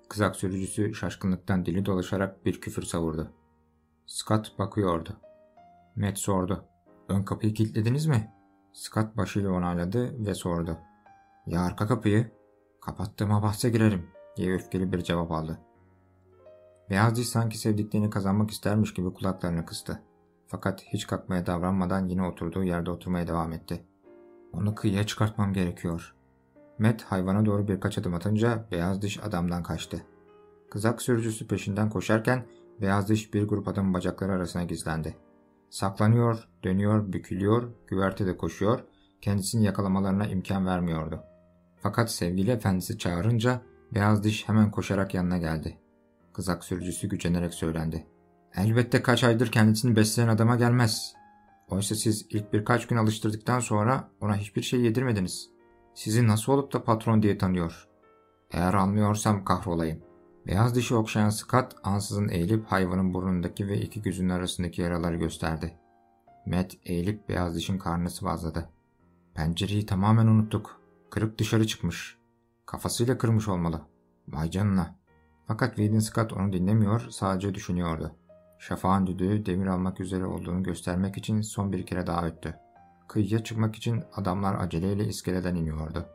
Kızak 0.10 0.36
sürücüsü 0.36 0.94
şaşkınlıktan 0.94 1.66
dili 1.66 1.86
dolaşarak 1.86 2.46
bir 2.46 2.62
küfür 2.62 2.84
savurdu. 2.84 3.32
Scott 4.06 4.60
bakıyordu. 4.60 5.10
Matt 5.96 6.18
sordu. 6.18 6.66
Ön 7.10 7.24
kapıyı 7.24 7.54
kilitlediniz 7.54 8.06
mi? 8.06 8.32
Scott 8.76 9.18
başıyla 9.18 9.52
onayladı 9.52 10.26
ve 10.26 10.34
sordu. 10.34 10.78
Ya 11.46 11.62
arka 11.62 11.88
kapıyı? 11.88 12.32
Kapattığıma 12.82 13.44
bahse 13.44 13.70
girerim. 13.70 14.08
diye 14.38 14.54
öfkeli 14.54 14.92
bir 14.92 15.04
cevap 15.04 15.32
aldı. 15.32 15.60
Beyaz 16.90 17.16
diş 17.16 17.30
sanki 17.30 17.58
sevdiklerini 17.58 18.10
kazanmak 18.10 18.52
istermiş 18.52 18.94
gibi 18.94 19.14
kulaklarını 19.14 19.66
kıstı. 19.66 20.02
Fakat 20.48 20.84
hiç 20.84 21.08
kalkmaya 21.08 21.46
davranmadan 21.46 22.08
yine 22.08 22.24
oturduğu 22.24 22.64
yerde 22.64 22.92
oturmaya 22.92 23.28
devam 23.28 23.54
etti. 23.54 23.86
Onu 24.54 24.76
kıyıya 24.76 25.06
çıkartmam 25.06 25.54
gerekiyor. 25.54 26.16
Matt 26.80 27.02
hayvana 27.02 27.46
doğru 27.46 27.68
birkaç 27.68 27.98
adım 27.98 28.14
atınca 28.14 28.66
beyaz 28.72 29.02
diş 29.02 29.24
adamdan 29.24 29.64
kaçtı. 29.64 30.06
Kızak 30.70 31.02
sürücüsü 31.02 31.48
peşinden 31.48 31.90
koşarken 31.90 32.46
beyaz 32.82 33.10
diş 33.10 33.34
bir 33.34 33.48
grup 33.48 33.68
adamın 33.68 33.94
bacakları 33.94 34.32
arasına 34.32 34.64
gizlendi. 34.64 35.25
Saklanıyor, 35.76 36.48
dönüyor, 36.64 37.14
bükülüyor, 37.14 37.70
güvertede 37.88 38.38
koşuyor, 38.38 38.80
kendisini 39.22 39.66
yakalamalarına 39.66 40.28
imkan 40.28 40.66
vermiyordu. 40.66 41.24
Fakat 41.82 42.12
sevgili 42.12 42.52
efendisi 42.52 42.98
çağırınca 42.98 43.62
beyaz 43.94 44.24
diş 44.24 44.50
hemen 44.50 44.72
koşarak 44.72 45.14
yanına 45.14 45.38
geldi. 45.38 45.78
Kızak 46.34 46.64
sürücüsü 46.64 47.10
gücenerek 47.10 47.54
söylendi. 47.54 48.08
Elbette 48.56 49.02
kaç 49.02 49.24
aydır 49.24 49.52
kendisini 49.52 49.96
besleyen 49.96 50.28
adama 50.28 50.56
gelmez. 50.56 51.14
Oysa 51.70 51.96
siz 51.96 52.26
ilk 52.30 52.54
birkaç 52.54 52.88
gün 52.88 52.98
alıştırdıktan 52.98 53.60
sonra 53.60 54.10
ona 54.22 54.38
hiçbir 54.38 54.62
şey 54.62 54.82
yedirmediniz. 54.82 55.50
Sizi 55.94 56.28
nasıl 56.28 56.54
olup 56.54 56.74
da 56.74 56.84
patron 56.84 57.24
diye 57.24 57.38
tanıyor. 57.38 57.88
Eğer 58.52 58.74
anlıyorsam 58.74 59.44
kahrolayım. 59.46 60.00
Beyaz 60.48 60.76
dişi 60.76 60.96
okşayan 60.96 61.30
Scott 61.30 61.76
ansızın 61.84 62.30
eğilip 62.30 62.66
hayvanın 62.66 63.14
burnundaki 63.14 63.68
ve 63.68 63.78
iki 63.78 64.02
gözünün 64.02 64.30
arasındaki 64.30 64.82
yaraları 64.82 65.16
gösterdi. 65.16 65.74
Matt 66.46 66.74
eğilip 66.86 67.30
beyaz 67.30 67.56
dişin 67.56 67.78
karnını 67.78 68.10
sıvazladı. 68.10 68.70
Pencereyi 69.34 69.86
tamamen 69.86 70.28
unuttuk. 70.28 70.82
Kırıp 71.10 71.40
dışarı 71.40 71.68
çıkmış. 71.68 72.18
Kafasıyla 72.66 73.18
kırmış 73.18 73.48
olmalı. 73.48 73.82
Vay 74.28 74.52
canına. 74.52 74.96
Fakat 75.48 75.76
Whedon 75.76 76.00
Scott 76.00 76.34
onu 76.34 76.54
dinlemiyor, 76.54 77.10
sadece 77.10 77.54
düşünüyordu. 77.54 78.16
Şafağın 78.60 79.08
düdüğü 79.08 79.46
demir 79.46 79.68
almak 79.68 80.00
üzere 80.00 80.26
olduğunu 80.26 80.64
göstermek 80.64 81.18
için 81.18 81.42
son 81.42 81.72
bir 81.72 81.86
kere 81.86 82.08
daha 82.08 82.26
öttü. 82.26 82.56
Kıyıya 83.08 83.44
çıkmak 83.44 83.76
için 83.76 84.04
adamlar 84.14 84.56
aceleyle 84.56 85.08
iskeleden 85.08 85.56
iniyordu. 85.56 86.06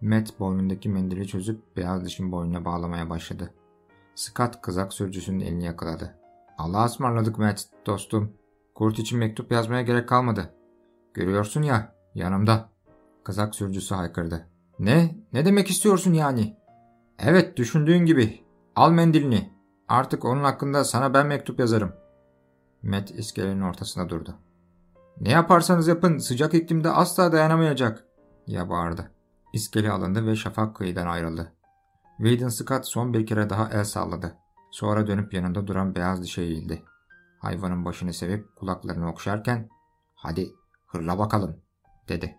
Matt 0.00 0.40
boynundaki 0.40 0.88
mendili 0.88 1.26
çözüp 1.26 1.76
beyaz 1.76 2.04
dişin 2.04 2.32
boynuna 2.32 2.64
bağlamaya 2.64 3.10
başladı. 3.10 3.54
Scott 4.20 4.62
kızak 4.62 4.92
sürücüsünün 4.92 5.40
elini 5.40 5.64
yakaladı. 5.64 6.14
Allah'a 6.58 6.84
ısmarladık 6.84 7.38
Matt 7.38 7.64
dostum. 7.86 8.32
Kurt 8.74 8.98
için 8.98 9.18
mektup 9.18 9.52
yazmaya 9.52 9.82
gerek 9.82 10.08
kalmadı. 10.08 10.54
Görüyorsun 11.14 11.62
ya 11.62 11.94
yanımda. 12.14 12.68
Kızak 13.24 13.54
sürücüsü 13.54 13.94
haykırdı. 13.94 14.46
Ne? 14.78 15.16
Ne 15.32 15.44
demek 15.44 15.70
istiyorsun 15.70 16.12
yani? 16.12 16.56
Evet 17.18 17.56
düşündüğün 17.56 18.06
gibi. 18.06 18.44
Al 18.76 18.90
mendilini. 18.90 19.52
Artık 19.88 20.24
onun 20.24 20.44
hakkında 20.44 20.84
sana 20.84 21.14
ben 21.14 21.26
mektup 21.26 21.60
yazarım. 21.60 21.92
Matt 22.82 23.10
iskelenin 23.10 23.60
ortasında 23.60 24.08
durdu. 24.08 24.34
Ne 25.20 25.30
yaparsanız 25.30 25.88
yapın 25.88 26.18
sıcak 26.18 26.54
iklimde 26.54 26.90
asla 26.90 27.32
dayanamayacak 27.32 28.04
diye 28.46 28.68
bağırdı. 28.68 29.10
İskele 29.52 29.90
alındı 29.90 30.26
ve 30.26 30.36
şafak 30.36 30.76
kıyıdan 30.76 31.06
ayrıldı. 31.06 31.52
Whedon 32.20 32.48
Scott 32.48 32.86
son 32.86 33.14
bir 33.14 33.26
kere 33.26 33.50
daha 33.50 33.70
el 33.70 33.84
salladı. 33.84 34.36
Sonra 34.70 35.06
dönüp 35.06 35.34
yanında 35.34 35.66
duran 35.66 35.94
beyaz 35.94 36.22
dişe 36.22 36.42
eğildi. 36.42 36.82
Hayvanın 37.38 37.84
başını 37.84 38.12
sevip 38.12 38.56
kulaklarını 38.56 39.10
okşarken 39.10 39.68
''Hadi 40.14 40.54
hırla 40.86 41.18
bakalım'' 41.18 41.56
dedi. 42.08 42.36